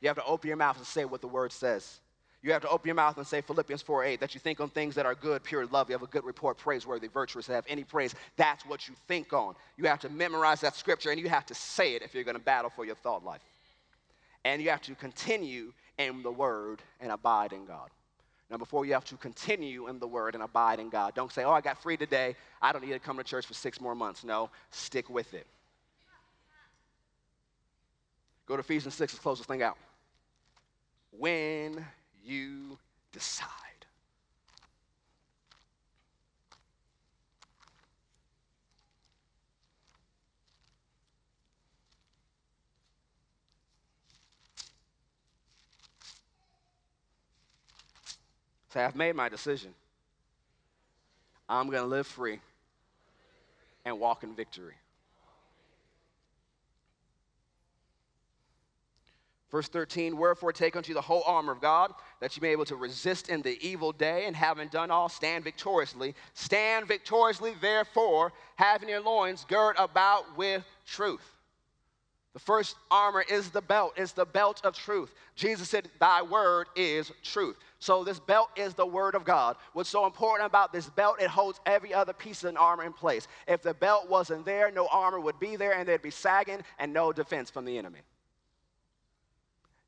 You 0.00 0.08
have 0.08 0.16
to 0.16 0.24
open 0.24 0.48
your 0.48 0.58
mouth 0.58 0.76
and 0.76 0.86
say 0.86 1.06
what 1.06 1.22
the 1.22 1.28
word 1.28 1.50
says. 1.50 2.00
You 2.42 2.52
have 2.52 2.60
to 2.60 2.68
open 2.68 2.88
your 2.88 2.94
mouth 2.94 3.16
and 3.16 3.26
say 3.26 3.40
Philippians 3.40 3.80
4 3.80 4.04
8, 4.04 4.20
that 4.20 4.34
you 4.34 4.40
think 4.40 4.60
on 4.60 4.68
things 4.68 4.94
that 4.96 5.06
are 5.06 5.14
good, 5.14 5.42
pure, 5.42 5.64
love, 5.64 5.88
you 5.88 5.94
have 5.94 6.02
a 6.02 6.06
good 6.06 6.24
report, 6.24 6.58
praiseworthy, 6.58 7.08
virtuous, 7.08 7.46
have 7.46 7.64
any 7.66 7.84
praise. 7.84 8.14
That's 8.36 8.66
what 8.66 8.86
you 8.86 8.94
think 9.08 9.32
on. 9.32 9.54
You 9.78 9.86
have 9.86 10.00
to 10.00 10.10
memorize 10.10 10.60
that 10.60 10.76
scripture 10.76 11.10
and 11.10 11.18
you 11.18 11.30
have 11.30 11.46
to 11.46 11.54
say 11.54 11.94
it 11.94 12.02
if 12.02 12.14
you're 12.14 12.22
going 12.22 12.36
to 12.36 12.42
battle 12.42 12.70
for 12.70 12.84
your 12.84 12.96
thought 12.96 13.24
life. 13.24 13.40
And 14.44 14.60
you 14.60 14.68
have 14.68 14.82
to 14.82 14.94
continue 14.94 15.72
in 15.96 16.22
the 16.22 16.30
word 16.30 16.82
and 17.00 17.10
abide 17.10 17.54
in 17.54 17.64
God. 17.64 17.88
Number 18.50 18.64
before 18.64 18.84
you 18.84 18.92
have 18.92 19.04
to 19.06 19.16
continue 19.16 19.88
in 19.88 19.98
the 19.98 20.06
word 20.06 20.34
and 20.34 20.44
abide 20.44 20.78
in 20.78 20.90
God. 20.90 21.14
Don't 21.14 21.32
say, 21.32 21.44
oh, 21.44 21.50
I 21.50 21.60
got 21.60 21.82
free 21.82 21.96
today. 21.96 22.36
I 22.60 22.72
don't 22.72 22.84
need 22.84 22.92
to 22.92 22.98
come 22.98 23.16
to 23.16 23.24
church 23.24 23.46
for 23.46 23.54
six 23.54 23.80
more 23.80 23.94
months. 23.94 24.22
No, 24.22 24.50
stick 24.70 25.08
with 25.08 25.32
it. 25.32 25.46
Go 28.46 28.56
to 28.56 28.60
Ephesians 28.60 28.94
6, 28.94 29.14
let's 29.14 29.22
close 29.22 29.38
this 29.38 29.46
thing 29.46 29.62
out. 29.62 29.78
When 31.10 31.84
you 32.22 32.78
decide. 33.12 33.48
Say, 48.74 48.82
I've 48.82 48.96
made 48.96 49.14
my 49.14 49.28
decision. 49.28 49.72
I'm 51.48 51.70
going 51.70 51.84
to 51.84 51.88
live 51.88 52.08
free 52.08 52.40
and 53.84 54.00
walk 54.00 54.24
in 54.24 54.34
victory. 54.34 54.74
Verse 59.52 59.68
13, 59.68 60.16
wherefore 60.16 60.52
take 60.52 60.74
unto 60.74 60.88
you 60.88 60.94
the 60.94 61.00
whole 61.00 61.22
armor 61.24 61.52
of 61.52 61.60
God, 61.60 61.92
that 62.18 62.36
you 62.36 62.40
may 62.40 62.48
be 62.48 62.52
able 62.52 62.64
to 62.64 62.74
resist 62.74 63.28
in 63.28 63.42
the 63.42 63.64
evil 63.64 63.92
day, 63.92 64.24
and 64.26 64.34
having 64.34 64.66
done 64.66 64.90
all, 64.90 65.08
stand 65.08 65.44
victoriously. 65.44 66.12
Stand 66.32 66.88
victoriously, 66.88 67.54
therefore, 67.60 68.32
having 68.56 68.88
your 68.88 69.00
loins 69.00 69.46
girt 69.48 69.76
about 69.78 70.36
with 70.36 70.64
truth. 70.84 71.30
The 72.32 72.40
first 72.40 72.74
armor 72.90 73.24
is 73.30 73.50
the 73.50 73.62
belt, 73.62 73.92
it's 73.96 74.10
the 74.10 74.26
belt 74.26 74.62
of 74.64 74.74
truth. 74.74 75.14
Jesus 75.36 75.68
said, 75.68 75.88
Thy 76.00 76.22
word 76.22 76.66
is 76.74 77.12
truth. 77.22 77.56
So 77.84 78.02
this 78.02 78.18
belt 78.18 78.48
is 78.56 78.72
the 78.72 78.86
word 78.86 79.14
of 79.14 79.26
God. 79.26 79.56
What's 79.74 79.90
so 79.90 80.06
important 80.06 80.46
about 80.46 80.72
this 80.72 80.88
belt, 80.88 81.20
it 81.20 81.28
holds 81.28 81.60
every 81.66 81.92
other 81.92 82.14
piece 82.14 82.42
of 82.42 82.56
armor 82.56 82.82
in 82.82 82.94
place. 82.94 83.28
If 83.46 83.60
the 83.60 83.74
belt 83.74 84.08
wasn't 84.08 84.46
there, 84.46 84.70
no 84.70 84.88
armor 84.90 85.20
would 85.20 85.38
be 85.38 85.56
there, 85.56 85.74
and 85.74 85.86
there'd 85.86 86.00
be 86.00 86.10
sagging 86.10 86.62
and 86.78 86.94
no 86.94 87.12
defense 87.12 87.50
from 87.50 87.66
the 87.66 87.76
enemy. 87.76 87.98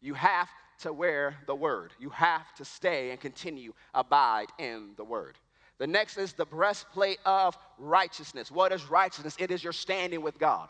You 0.02 0.12
have 0.12 0.50
to 0.80 0.92
wear 0.92 1.38
the 1.46 1.54
word. 1.54 1.94
You 1.98 2.10
have 2.10 2.54
to 2.56 2.66
stay 2.66 3.12
and 3.12 3.18
continue 3.18 3.72
abide 3.94 4.48
in 4.58 4.90
the 4.98 5.04
word. 5.04 5.38
The 5.78 5.86
next 5.86 6.18
is 6.18 6.34
the 6.34 6.44
breastplate 6.44 7.20
of 7.24 7.56
righteousness. 7.78 8.50
What 8.50 8.72
is 8.72 8.90
righteousness? 8.90 9.36
It 9.38 9.50
is 9.50 9.64
your 9.64 9.72
standing 9.72 10.20
with 10.20 10.38
God. 10.38 10.68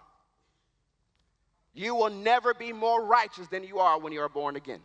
You 1.74 1.97
will 1.97 2.11
never 2.11 2.55
be 2.55 2.72
more 2.72 3.05
righteous 3.05 3.49
than 3.49 3.64
you 3.64 3.81
are 3.81 3.99
when 3.99 4.12
you 4.12 4.20
are 4.20 4.29
born 4.29 4.55
again. 4.55 4.83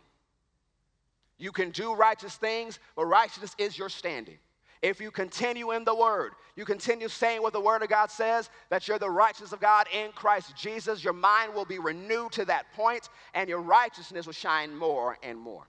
You 1.42 1.50
can 1.50 1.70
do 1.70 1.92
righteous 1.92 2.36
things, 2.36 2.78
but 2.94 3.06
righteousness 3.06 3.56
is 3.58 3.76
your 3.76 3.88
standing. 3.88 4.38
If 4.80 5.00
you 5.00 5.10
continue 5.10 5.72
in 5.72 5.82
the 5.82 5.92
word, 5.92 6.34
you 6.54 6.64
continue 6.64 7.08
saying 7.08 7.42
what 7.42 7.52
the 7.52 7.60
word 7.60 7.82
of 7.82 7.88
God 7.88 8.12
says, 8.12 8.48
that 8.70 8.86
you're 8.86 9.00
the 9.00 9.10
righteousness 9.10 9.50
of 9.50 9.58
God 9.58 9.88
in 9.92 10.12
Christ 10.12 10.54
Jesus, 10.56 11.02
your 11.02 11.12
mind 11.12 11.52
will 11.52 11.64
be 11.64 11.80
renewed 11.80 12.30
to 12.32 12.44
that 12.44 12.72
point 12.74 13.08
and 13.34 13.48
your 13.48 13.60
righteousness 13.60 14.24
will 14.24 14.32
shine 14.32 14.76
more 14.76 15.18
and 15.24 15.36
more. 15.36 15.66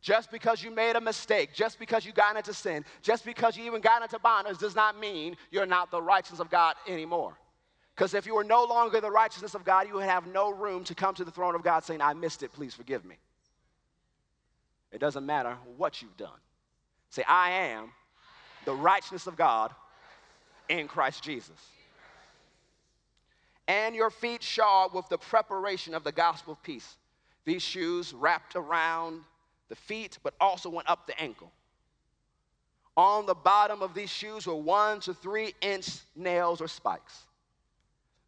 Just 0.00 0.30
because 0.30 0.62
you 0.62 0.70
made 0.70 0.96
a 0.96 1.00
mistake, 1.00 1.52
just 1.52 1.78
because 1.78 2.06
you 2.06 2.12
got 2.12 2.34
into 2.34 2.54
sin, 2.54 2.86
just 3.02 3.26
because 3.26 3.58
you 3.58 3.66
even 3.66 3.82
got 3.82 4.00
into 4.00 4.18
bondage 4.18 4.56
does 4.56 4.74
not 4.74 4.98
mean 4.98 5.36
you're 5.50 5.66
not 5.66 5.90
the 5.90 6.00
righteousness 6.00 6.40
of 6.40 6.48
God 6.48 6.74
anymore. 6.88 7.36
Because 7.94 8.14
if 8.14 8.24
you 8.24 8.34
were 8.34 8.44
no 8.44 8.64
longer 8.64 9.02
the 9.02 9.10
righteousness 9.10 9.54
of 9.54 9.62
God, 9.62 9.88
you 9.88 9.94
would 9.96 10.04
have 10.04 10.26
no 10.26 10.50
room 10.50 10.84
to 10.84 10.94
come 10.94 11.14
to 11.16 11.24
the 11.24 11.30
throne 11.30 11.54
of 11.54 11.62
God 11.62 11.84
saying, 11.84 12.00
I 12.00 12.14
missed 12.14 12.42
it, 12.42 12.50
please 12.50 12.72
forgive 12.72 13.04
me. 13.04 13.16
It 14.94 15.00
doesn't 15.00 15.26
matter 15.26 15.56
what 15.76 16.00
you've 16.00 16.16
done. 16.16 16.38
Say, 17.10 17.24
I 17.28 17.50
am 17.50 17.90
the 18.64 18.72
righteousness 18.72 19.26
of 19.26 19.36
God 19.36 19.74
in 20.68 20.86
Christ 20.86 21.24
Jesus. 21.24 21.58
And 23.66 23.96
your 23.96 24.10
feet 24.10 24.40
shod 24.40 24.94
with 24.94 25.08
the 25.08 25.18
preparation 25.18 25.94
of 25.94 26.04
the 26.04 26.12
gospel 26.12 26.52
of 26.52 26.62
peace. 26.62 26.96
These 27.44 27.62
shoes 27.62 28.14
wrapped 28.14 28.54
around 28.54 29.22
the 29.68 29.74
feet, 29.74 30.18
but 30.22 30.34
also 30.40 30.70
went 30.70 30.88
up 30.88 31.08
the 31.08 31.20
ankle. 31.20 31.50
On 32.96 33.26
the 33.26 33.34
bottom 33.34 33.82
of 33.82 33.94
these 33.94 34.10
shoes 34.10 34.46
were 34.46 34.54
one 34.54 35.00
to 35.00 35.12
three 35.12 35.54
inch 35.60 35.88
nails 36.14 36.60
or 36.60 36.68
spikes 36.68 37.24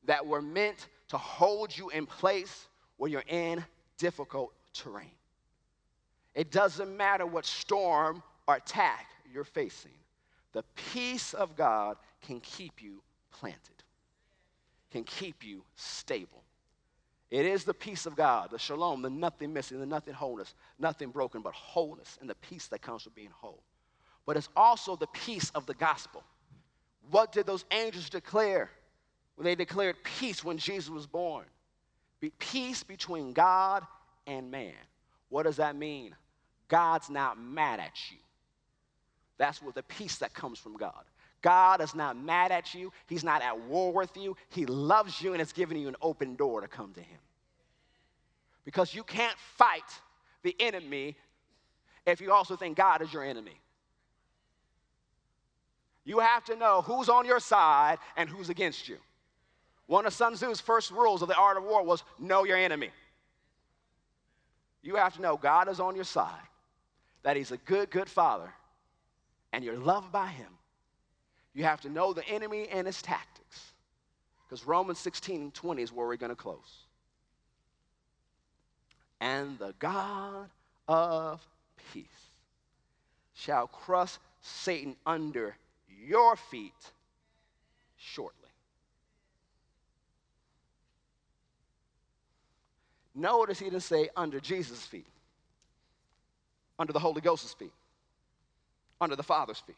that 0.06 0.26
were 0.26 0.42
meant 0.42 0.88
to 1.08 1.18
hold 1.18 1.76
you 1.76 1.90
in 1.90 2.06
place 2.06 2.66
when 2.96 3.12
you're 3.12 3.22
in 3.28 3.64
difficult 3.98 4.52
terrain. 4.74 5.12
It 6.36 6.50
doesn't 6.52 6.94
matter 6.94 7.24
what 7.24 7.46
storm 7.46 8.22
or 8.46 8.56
attack 8.56 9.06
you're 9.32 9.42
facing, 9.42 9.94
the 10.52 10.62
peace 10.92 11.32
of 11.32 11.56
God 11.56 11.96
can 12.20 12.40
keep 12.40 12.82
you 12.82 13.02
planted, 13.32 13.82
can 14.92 15.02
keep 15.02 15.42
you 15.42 15.64
stable. 15.76 16.42
It 17.30 17.46
is 17.46 17.64
the 17.64 17.74
peace 17.74 18.04
of 18.04 18.14
God, 18.14 18.50
the 18.50 18.58
shalom, 18.58 19.00
the 19.02 19.10
nothing 19.10 19.52
missing, 19.52 19.80
the 19.80 19.86
nothing 19.86 20.12
wholeness, 20.12 20.54
nothing 20.78 21.08
broken, 21.08 21.40
but 21.40 21.54
wholeness 21.54 22.18
and 22.20 22.28
the 22.30 22.36
peace 22.36 22.68
that 22.68 22.82
comes 22.82 23.02
from 23.02 23.12
being 23.16 23.32
whole. 23.32 23.62
But 24.26 24.36
it's 24.36 24.50
also 24.54 24.94
the 24.94 25.08
peace 25.08 25.50
of 25.54 25.64
the 25.64 25.74
gospel. 25.74 26.22
What 27.10 27.32
did 27.32 27.46
those 27.46 27.64
angels 27.70 28.10
declare 28.10 28.70
when 29.36 29.46
they 29.46 29.54
declared 29.54 29.96
peace 30.04 30.44
when 30.44 30.58
Jesus 30.58 30.90
was 30.90 31.06
born? 31.06 31.46
Be 32.20 32.30
peace 32.38 32.82
between 32.82 33.32
God 33.32 33.86
and 34.26 34.50
man. 34.50 34.74
What 35.30 35.44
does 35.44 35.56
that 35.56 35.76
mean? 35.76 36.14
God's 36.68 37.10
not 37.10 37.38
mad 37.40 37.80
at 37.80 37.92
you. 38.10 38.18
That's 39.38 39.62
what 39.62 39.74
the 39.74 39.82
peace 39.82 40.16
that 40.18 40.34
comes 40.34 40.58
from 40.58 40.76
God. 40.76 41.04
God 41.42 41.80
is 41.80 41.94
not 41.94 42.16
mad 42.16 42.50
at 42.50 42.74
you. 42.74 42.92
He's 43.06 43.22
not 43.22 43.42
at 43.42 43.60
war 43.60 43.92
with 43.92 44.16
you. 44.16 44.36
He 44.48 44.66
loves 44.66 45.20
you 45.20 45.32
and 45.32 45.40
has 45.40 45.52
given 45.52 45.78
you 45.78 45.88
an 45.88 45.96
open 46.00 46.34
door 46.34 46.60
to 46.60 46.68
come 46.68 46.92
to 46.94 47.00
Him. 47.00 47.18
Because 48.64 48.94
you 48.94 49.04
can't 49.04 49.36
fight 49.56 49.82
the 50.42 50.56
enemy 50.58 51.16
if 52.06 52.20
you 52.20 52.32
also 52.32 52.56
think 52.56 52.76
God 52.76 53.02
is 53.02 53.12
your 53.12 53.22
enemy. 53.22 53.60
You 56.04 56.20
have 56.20 56.44
to 56.44 56.56
know 56.56 56.82
who's 56.82 57.08
on 57.08 57.26
your 57.26 57.40
side 57.40 57.98
and 58.16 58.28
who's 58.28 58.48
against 58.48 58.88
you. 58.88 58.96
One 59.86 60.06
of 60.06 60.14
Sun 60.14 60.34
Tzu's 60.34 60.60
first 60.60 60.90
rules 60.90 61.22
of 61.22 61.28
the 61.28 61.36
art 61.36 61.56
of 61.56 61.64
war 61.64 61.84
was 61.84 62.02
know 62.18 62.44
your 62.44 62.56
enemy. 62.56 62.90
You 64.82 64.96
have 64.96 65.14
to 65.16 65.22
know 65.22 65.36
God 65.36 65.68
is 65.68 65.80
on 65.80 65.96
your 65.96 66.04
side, 66.04 66.48
that 67.26 67.36
He's 67.36 67.50
a 67.50 67.56
good, 67.56 67.90
good 67.90 68.08
father, 68.08 68.48
and 69.52 69.64
you're 69.64 69.76
loved 69.76 70.12
by 70.12 70.28
him, 70.28 70.46
you 71.54 71.64
have 71.64 71.80
to 71.80 71.88
know 71.88 72.12
the 72.12 72.24
enemy 72.28 72.68
and 72.70 72.86
his 72.86 73.02
tactics. 73.02 73.72
Because 74.48 74.64
Romans 74.64 75.00
16 75.00 75.40
and 75.40 75.52
20 75.52 75.82
is 75.82 75.92
where 75.92 76.06
we're 76.06 76.14
going 76.14 76.30
to 76.30 76.36
close. 76.36 76.84
And 79.20 79.58
the 79.58 79.74
God 79.80 80.48
of 80.86 81.44
peace 81.92 82.06
shall 83.34 83.66
crush 83.66 84.18
Satan 84.40 84.94
under 85.04 85.56
your 86.06 86.36
feet 86.36 86.92
shortly. 87.96 88.50
Notice 93.16 93.58
he 93.58 93.64
didn't 93.64 93.80
say 93.80 94.10
under 94.14 94.38
Jesus' 94.38 94.86
feet, 94.86 95.08
under 96.78 96.92
the 96.92 96.98
Holy 96.98 97.20
Ghost's 97.20 97.54
feet, 97.54 97.72
under 99.00 99.16
the 99.16 99.22
Father's 99.22 99.58
feet. 99.58 99.76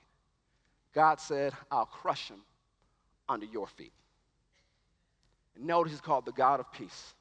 God 0.94 1.20
said, 1.20 1.52
I'll 1.70 1.86
crush 1.86 2.28
him 2.28 2.40
under 3.28 3.46
your 3.46 3.66
feet. 3.66 3.92
And 5.56 5.66
notice 5.66 5.92
he's 5.92 6.00
called 6.00 6.24
the 6.24 6.32
God 6.32 6.60
of 6.60 6.72
peace. 6.72 7.14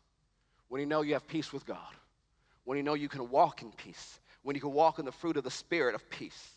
When 0.69 0.81
you 0.81 0.87
know 0.87 1.01
you 1.01 1.13
have 1.13 1.27
peace 1.27 1.53
with 1.53 1.65
God, 1.65 1.77
when 2.65 2.77
you 2.77 2.83
know 2.83 2.93
you 2.93 3.09
can 3.09 3.29
walk 3.29 3.61
in 3.61 3.71
peace, 3.71 4.19
when 4.43 4.55
you 4.55 4.61
can 4.61 4.73
walk 4.73 4.99
in 4.99 5.05
the 5.05 5.11
fruit 5.11 5.37
of 5.37 5.43
the 5.43 5.51
Spirit 5.51 5.95
of 5.95 6.09
peace, 6.09 6.51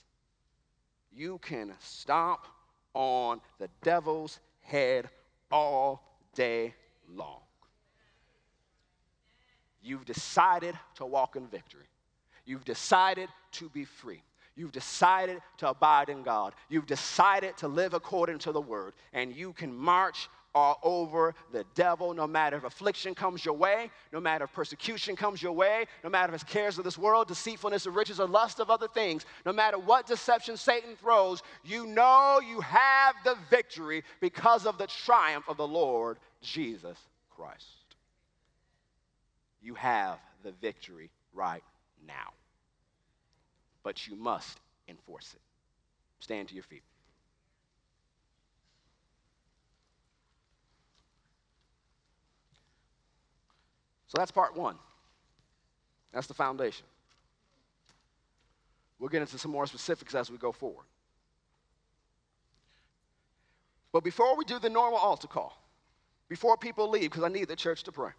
you 1.13 1.39
can 1.39 1.73
stomp 1.81 2.47
on 2.95 3.41
the 3.59 3.69
devil's 3.83 4.39
head 4.63 5.09
all 5.51 6.03
day 6.35 6.75
long. 7.09 7.41
You've 9.83 10.05
decided 10.05 10.79
to 10.97 11.07
walk 11.07 11.37
in 11.37 11.47
victory. 11.47 11.90
You've 12.51 12.65
decided 12.65 13.29
to 13.53 13.69
be 13.69 13.85
free. 13.85 14.21
You've 14.57 14.73
decided 14.73 15.41
to 15.59 15.69
abide 15.69 16.09
in 16.09 16.25
God. 16.25 16.53
You've 16.69 16.87
decided 16.87 17.57
to 17.59 17.69
live 17.69 17.95
according 17.95 18.41
to 18.41 18.51
the 18.51 18.61
word. 18.61 18.95
And 19.13 19.33
you 19.33 19.53
can 19.53 19.73
march 19.73 20.29
all 20.53 20.81
over 20.83 21.37
the 21.53 21.65
devil, 21.77 22.13
no 22.13 22.27
matter 22.27 22.57
if 22.57 22.65
affliction 22.65 23.15
comes 23.15 23.45
your 23.45 23.55
way, 23.55 23.89
no 24.13 24.19
matter 24.19 24.47
if 24.47 24.53
persecution 24.53 25.15
comes 25.15 25.41
your 25.41 25.53
way, 25.53 25.87
no 26.03 26.11
matter 26.11 26.35
if 26.35 26.43
it's 26.43 26.53
cares 26.53 26.77
of 26.77 26.83
this 26.83 26.99
world, 26.99 27.29
deceitfulness 27.29 27.87
of 27.87 27.95
riches, 27.95 28.19
or 28.19 28.27
lust 28.27 28.59
of 28.59 28.69
other 28.69 28.89
things, 28.89 29.25
no 29.47 29.53
matter 29.53 29.79
what 29.79 30.09
deception 30.09 30.57
Satan 30.57 30.97
throws, 30.97 31.45
you 31.63 31.87
know 31.87 32.41
you 32.45 32.61
have 32.63 33.15
the 33.23 33.37
victory 33.49 34.03
because 34.21 34.67
of 34.67 34.77
the 34.77 34.89
triumph 34.89 35.45
of 35.49 35.57
the 35.57 35.69
Lord 35.69 36.19
Jesus 36.43 36.99
Christ. 37.31 37.95
You 39.63 39.75
have 39.75 40.19
the 40.43 40.51
victory 40.51 41.11
right 41.33 41.63
now. 42.05 42.33
But 43.83 44.07
you 44.07 44.17
must 44.17 44.59
enforce 44.89 45.35
it. 45.35 45.41
Stand 46.21 46.49
to 46.49 46.55
your 46.55 46.65
feet. 46.65 46.83
So 54.09 54.19
that's 54.19 54.31
part 54.31 54.57
one. 54.57 54.77
That's 56.13 56.27
the 56.27 56.35
foundation. 56.35 56.85
We'll 58.99 59.09
get 59.09 59.23
into 59.23 59.39
some 59.39 59.53
more 59.53 59.67
specifics 59.67 60.15
as 60.15 60.31
we 60.31 60.37
go 60.37 60.53
forward. 60.53 60.85
But 63.93 64.05
before 64.05 64.37
we 64.37 64.45
do 64.45 64.59
the 64.59 64.69
normal 64.69 64.99
altar 64.99 65.29
call, 65.29 65.57
before 66.29 66.57
people 66.57 66.89
leave, 66.89 67.11
because 67.11 67.23
I 67.23 67.29
need 67.29 67.49
the 67.49 67.57
church 67.57 67.83
to 67.85 67.93
pray, 67.93 68.11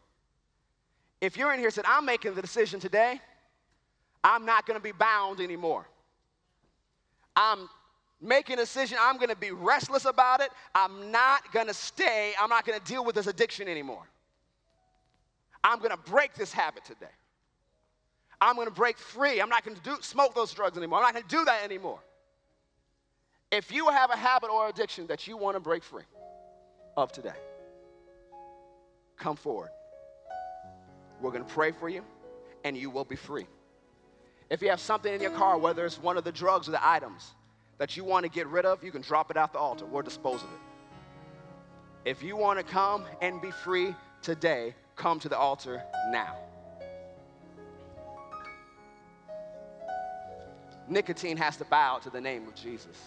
if 1.21 1.37
you're 1.37 1.53
in 1.53 1.59
here 1.59 1.67
and 1.67 1.73
said, 1.73 1.85
I'm 1.87 2.05
making 2.05 2.33
the 2.33 2.41
decision 2.41 2.79
today, 2.79 3.21
I'm 4.23 4.45
not 4.45 4.65
going 4.65 4.79
to 4.79 4.83
be 4.83 4.91
bound 4.91 5.39
anymore. 5.39 5.87
I'm 7.35 7.69
making 8.21 8.53
a 8.53 8.57
decision, 8.57 8.97
I'm 9.01 9.17
going 9.17 9.29
to 9.29 9.35
be 9.35 9.51
restless 9.51 10.05
about 10.05 10.41
it. 10.41 10.51
I'm 10.75 11.11
not 11.11 11.51
going 11.51 11.67
to 11.67 11.73
stay, 11.73 12.33
I'm 12.39 12.49
not 12.49 12.65
going 12.65 12.79
to 12.79 12.85
deal 12.85 13.03
with 13.03 13.15
this 13.15 13.27
addiction 13.27 13.67
anymore. 13.67 14.07
I'm 15.63 15.79
going 15.79 15.91
to 15.91 15.97
break 15.97 16.33
this 16.35 16.51
habit 16.53 16.85
today. 16.85 17.05
I'm 18.39 18.55
going 18.55 18.67
to 18.67 18.73
break 18.73 18.97
free. 18.97 19.39
I'm 19.39 19.49
not 19.49 19.63
going 19.63 19.77
to 19.77 19.83
do, 19.83 19.97
smoke 20.01 20.33
those 20.33 20.51
drugs 20.51 20.77
anymore. 20.77 20.99
I'm 20.99 21.03
not 21.03 21.13
going 21.13 21.27
to 21.27 21.35
do 21.35 21.45
that 21.45 21.63
anymore. 21.63 21.99
If 23.51 23.71
you 23.71 23.89
have 23.89 24.09
a 24.09 24.15
habit 24.15 24.49
or 24.49 24.69
addiction 24.69 25.05
that 25.07 25.27
you 25.27 25.37
want 25.37 25.55
to 25.55 25.59
break 25.59 25.83
free 25.83 26.03
of 26.97 27.11
today, 27.11 27.35
come 29.17 29.35
forward. 29.35 29.69
We're 31.21 31.31
going 31.31 31.45
to 31.45 31.53
pray 31.53 31.71
for 31.71 31.89
you, 31.89 32.03
and 32.63 32.75
you 32.75 32.89
will 32.89 33.05
be 33.05 33.15
free. 33.15 33.45
If 34.51 34.61
you 34.61 34.67
have 34.67 34.81
something 34.81 35.13
in 35.13 35.21
your 35.21 35.31
car, 35.31 35.57
whether 35.57 35.85
it's 35.85 35.97
one 35.97 36.17
of 36.17 36.25
the 36.25 36.31
drugs 36.33 36.67
or 36.67 36.71
the 36.71 36.85
items 36.85 37.31
that 37.77 37.95
you 37.95 38.03
want 38.03 38.25
to 38.25 38.29
get 38.29 38.47
rid 38.47 38.65
of, 38.65 38.83
you 38.83 38.91
can 38.91 39.01
drop 39.01 39.31
it 39.31 39.37
out 39.37 39.53
the 39.53 39.59
altar. 39.59 39.85
We'll 39.85 40.01
dispose 40.01 40.43
of 40.43 40.49
it. 40.49 42.09
If 42.09 42.21
you 42.21 42.35
want 42.35 42.59
to 42.59 42.65
come 42.65 43.05
and 43.21 43.41
be 43.41 43.49
free 43.49 43.95
today, 44.21 44.75
come 44.97 45.21
to 45.21 45.29
the 45.29 45.37
altar 45.37 45.81
now. 46.09 46.35
Nicotine 50.89 51.37
has 51.37 51.55
to 51.55 51.63
bow 51.63 51.99
to 51.99 52.09
the 52.09 52.19
name 52.19 52.45
of 52.45 52.53
Jesus. 52.53 52.97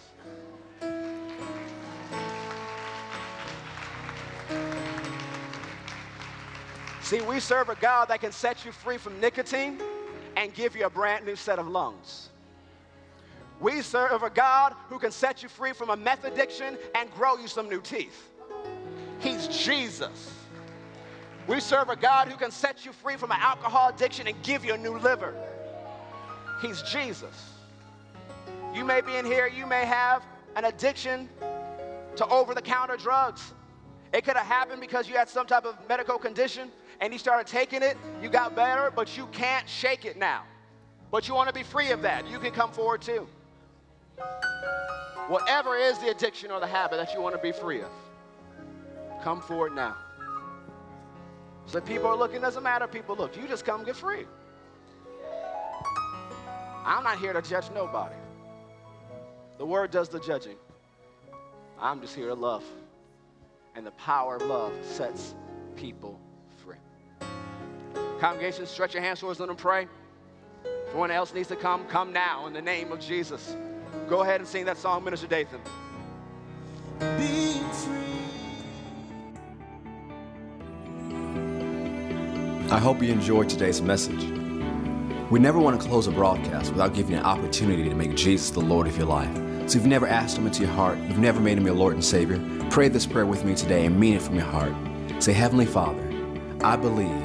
See, 7.01 7.21
we 7.21 7.39
serve 7.39 7.69
a 7.69 7.75
God 7.75 8.05
that 8.07 8.19
can 8.19 8.31
set 8.31 8.65
you 8.65 8.71
free 8.71 8.97
from 8.97 9.19
nicotine 9.21 9.79
and 10.35 10.53
give 10.53 10.75
you 10.75 10.85
a 10.85 10.89
brand 10.89 11.25
new 11.25 11.35
set 11.35 11.59
of 11.59 11.67
lungs. 11.67 12.29
We 13.59 13.81
serve 13.81 14.23
a 14.23 14.29
God 14.29 14.73
who 14.89 14.99
can 14.99 15.11
set 15.11 15.41
you 15.41 15.49
free 15.49 15.71
from 15.71 15.89
a 15.89 15.95
meth 15.95 16.25
addiction 16.25 16.77
and 16.93 17.11
grow 17.11 17.37
you 17.37 17.47
some 17.47 17.69
new 17.69 17.81
teeth. 17.81 18.29
He's 19.19 19.47
Jesus. 19.47 20.33
We 21.47 21.59
serve 21.59 21.89
a 21.89 21.95
God 21.95 22.27
who 22.27 22.37
can 22.37 22.51
set 22.51 22.85
you 22.85 22.91
free 22.91 23.15
from 23.15 23.31
an 23.31 23.37
alcohol 23.39 23.89
addiction 23.89 24.27
and 24.27 24.41
give 24.43 24.65
you 24.65 24.73
a 24.73 24.77
new 24.77 24.97
liver. 24.97 25.33
He's 26.61 26.81
Jesus. 26.81 27.51
You 28.73 28.83
may 28.83 29.01
be 29.01 29.15
in 29.15 29.25
here, 29.25 29.47
you 29.47 29.65
may 29.65 29.85
have 29.85 30.25
an 30.55 30.65
addiction 30.65 31.29
to 32.17 32.27
over 32.27 32.53
the 32.53 32.61
counter 32.61 32.97
drugs. 32.97 33.53
It 34.13 34.23
could 34.23 34.35
have 34.35 34.45
happened 34.45 34.81
because 34.81 35.07
you 35.07 35.15
had 35.15 35.29
some 35.29 35.45
type 35.45 35.65
of 35.65 35.75
medical 35.87 36.17
condition 36.17 36.71
and 37.01 37.11
you 37.13 37.19
started 37.19 37.47
taking 37.47 37.83
it, 37.83 37.97
you 38.21 38.29
got 38.29 38.55
better, 38.55 38.91
but 38.91 39.17
you 39.17 39.27
can't 39.27 39.67
shake 39.67 40.05
it 40.05 40.17
now. 40.17 40.43
But 41.11 41.27
you 41.27 41.33
want 41.33 41.47
to 41.49 41.53
be 41.53 41.63
free 41.63 41.91
of 41.91 42.01
that. 42.01 42.27
You 42.27 42.39
can 42.39 42.51
come 42.51 42.71
forward 42.71 43.01
too. 43.01 43.27
Whatever 45.27 45.75
is 45.75 45.97
the 45.99 46.09
addiction 46.09 46.51
or 46.51 46.59
the 46.59 46.67
habit 46.67 46.97
that 46.97 47.13
you 47.13 47.21
want 47.21 47.35
to 47.35 47.41
be 47.41 47.51
free 47.51 47.81
of, 47.81 47.89
come 49.23 49.41
forward 49.41 49.73
now. 49.73 49.95
So 51.65 51.81
people 51.81 52.07
are 52.07 52.15
looking, 52.15 52.41
doesn't 52.41 52.61
matter 52.61 52.87
people 52.87 53.15
look. 53.15 53.35
You 53.35 53.47
just 53.47 53.65
come 53.65 53.83
get 53.83 53.95
free. 53.95 54.25
I'm 56.85 57.03
not 57.03 57.17
here 57.17 57.33
to 57.33 57.41
judge 57.41 57.65
nobody. 57.73 58.15
The 59.57 59.65
word 59.65 59.89
does 59.89 60.09
the 60.09 60.19
judging. 60.19 60.57
I'm 61.79 62.01
just 62.01 62.15
here 62.15 62.27
to 62.27 62.35
love. 62.35 62.63
And 63.75 63.85
the 63.85 63.91
power 63.91 64.35
of 64.35 64.43
love 64.43 64.73
sets 64.83 65.33
people. 65.75 66.19
Congregation, 68.25 68.65
stretch 68.65 68.95
your 68.95 69.03
hands 69.03 69.19
towards 69.19 69.37
them 69.37 69.51
and 69.51 69.57
pray. 69.59 69.83
If 70.63 70.89
anyone 70.89 71.11
else 71.11 71.31
needs 71.31 71.47
to 71.49 71.55
come, 71.55 71.85
come 71.85 72.11
now 72.11 72.47
in 72.47 72.53
the 72.53 72.61
name 72.61 72.91
of 72.91 72.99
Jesus. 72.99 73.55
Go 74.09 74.23
ahead 74.23 74.39
and 74.39 74.49
sing 74.49 74.65
that 74.65 74.79
song, 74.79 75.03
Minister 75.03 75.27
Dathan. 75.27 75.61
Being 76.97 77.69
free. 77.69 77.93
I 82.71 82.79
hope 82.79 82.99
you 83.03 83.11
enjoyed 83.11 83.47
today's 83.47 83.83
message. 83.83 84.23
We 85.29 85.39
never 85.39 85.59
want 85.59 85.79
to 85.79 85.87
close 85.87 86.07
a 86.07 86.11
broadcast 86.11 86.71
without 86.71 86.95
giving 86.95 87.11
you 87.11 87.19
an 87.19 87.25
opportunity 87.25 87.87
to 87.87 87.93
make 87.93 88.15
Jesus 88.15 88.49
the 88.49 88.59
Lord 88.59 88.87
of 88.87 88.97
your 88.97 89.05
life. 89.05 89.35
So 89.69 89.77
if 89.77 89.83
you've 89.83 89.85
never 89.85 90.07
asked 90.07 90.35
Him 90.35 90.47
into 90.47 90.63
your 90.63 90.71
heart, 90.71 90.97
you've 90.97 91.19
never 91.19 91.39
made 91.39 91.59
Him 91.59 91.67
your 91.67 91.75
Lord 91.75 91.93
and 91.93 92.03
Savior, 92.03 92.43
pray 92.71 92.87
this 92.87 93.05
prayer 93.05 93.27
with 93.27 93.45
me 93.45 93.53
today 93.53 93.85
and 93.85 93.99
mean 93.99 94.15
it 94.15 94.23
from 94.23 94.33
your 94.33 94.45
heart. 94.45 94.73
Say, 95.19 95.33
Heavenly 95.33 95.67
Father, 95.67 96.01
I 96.63 96.75
believe 96.75 97.24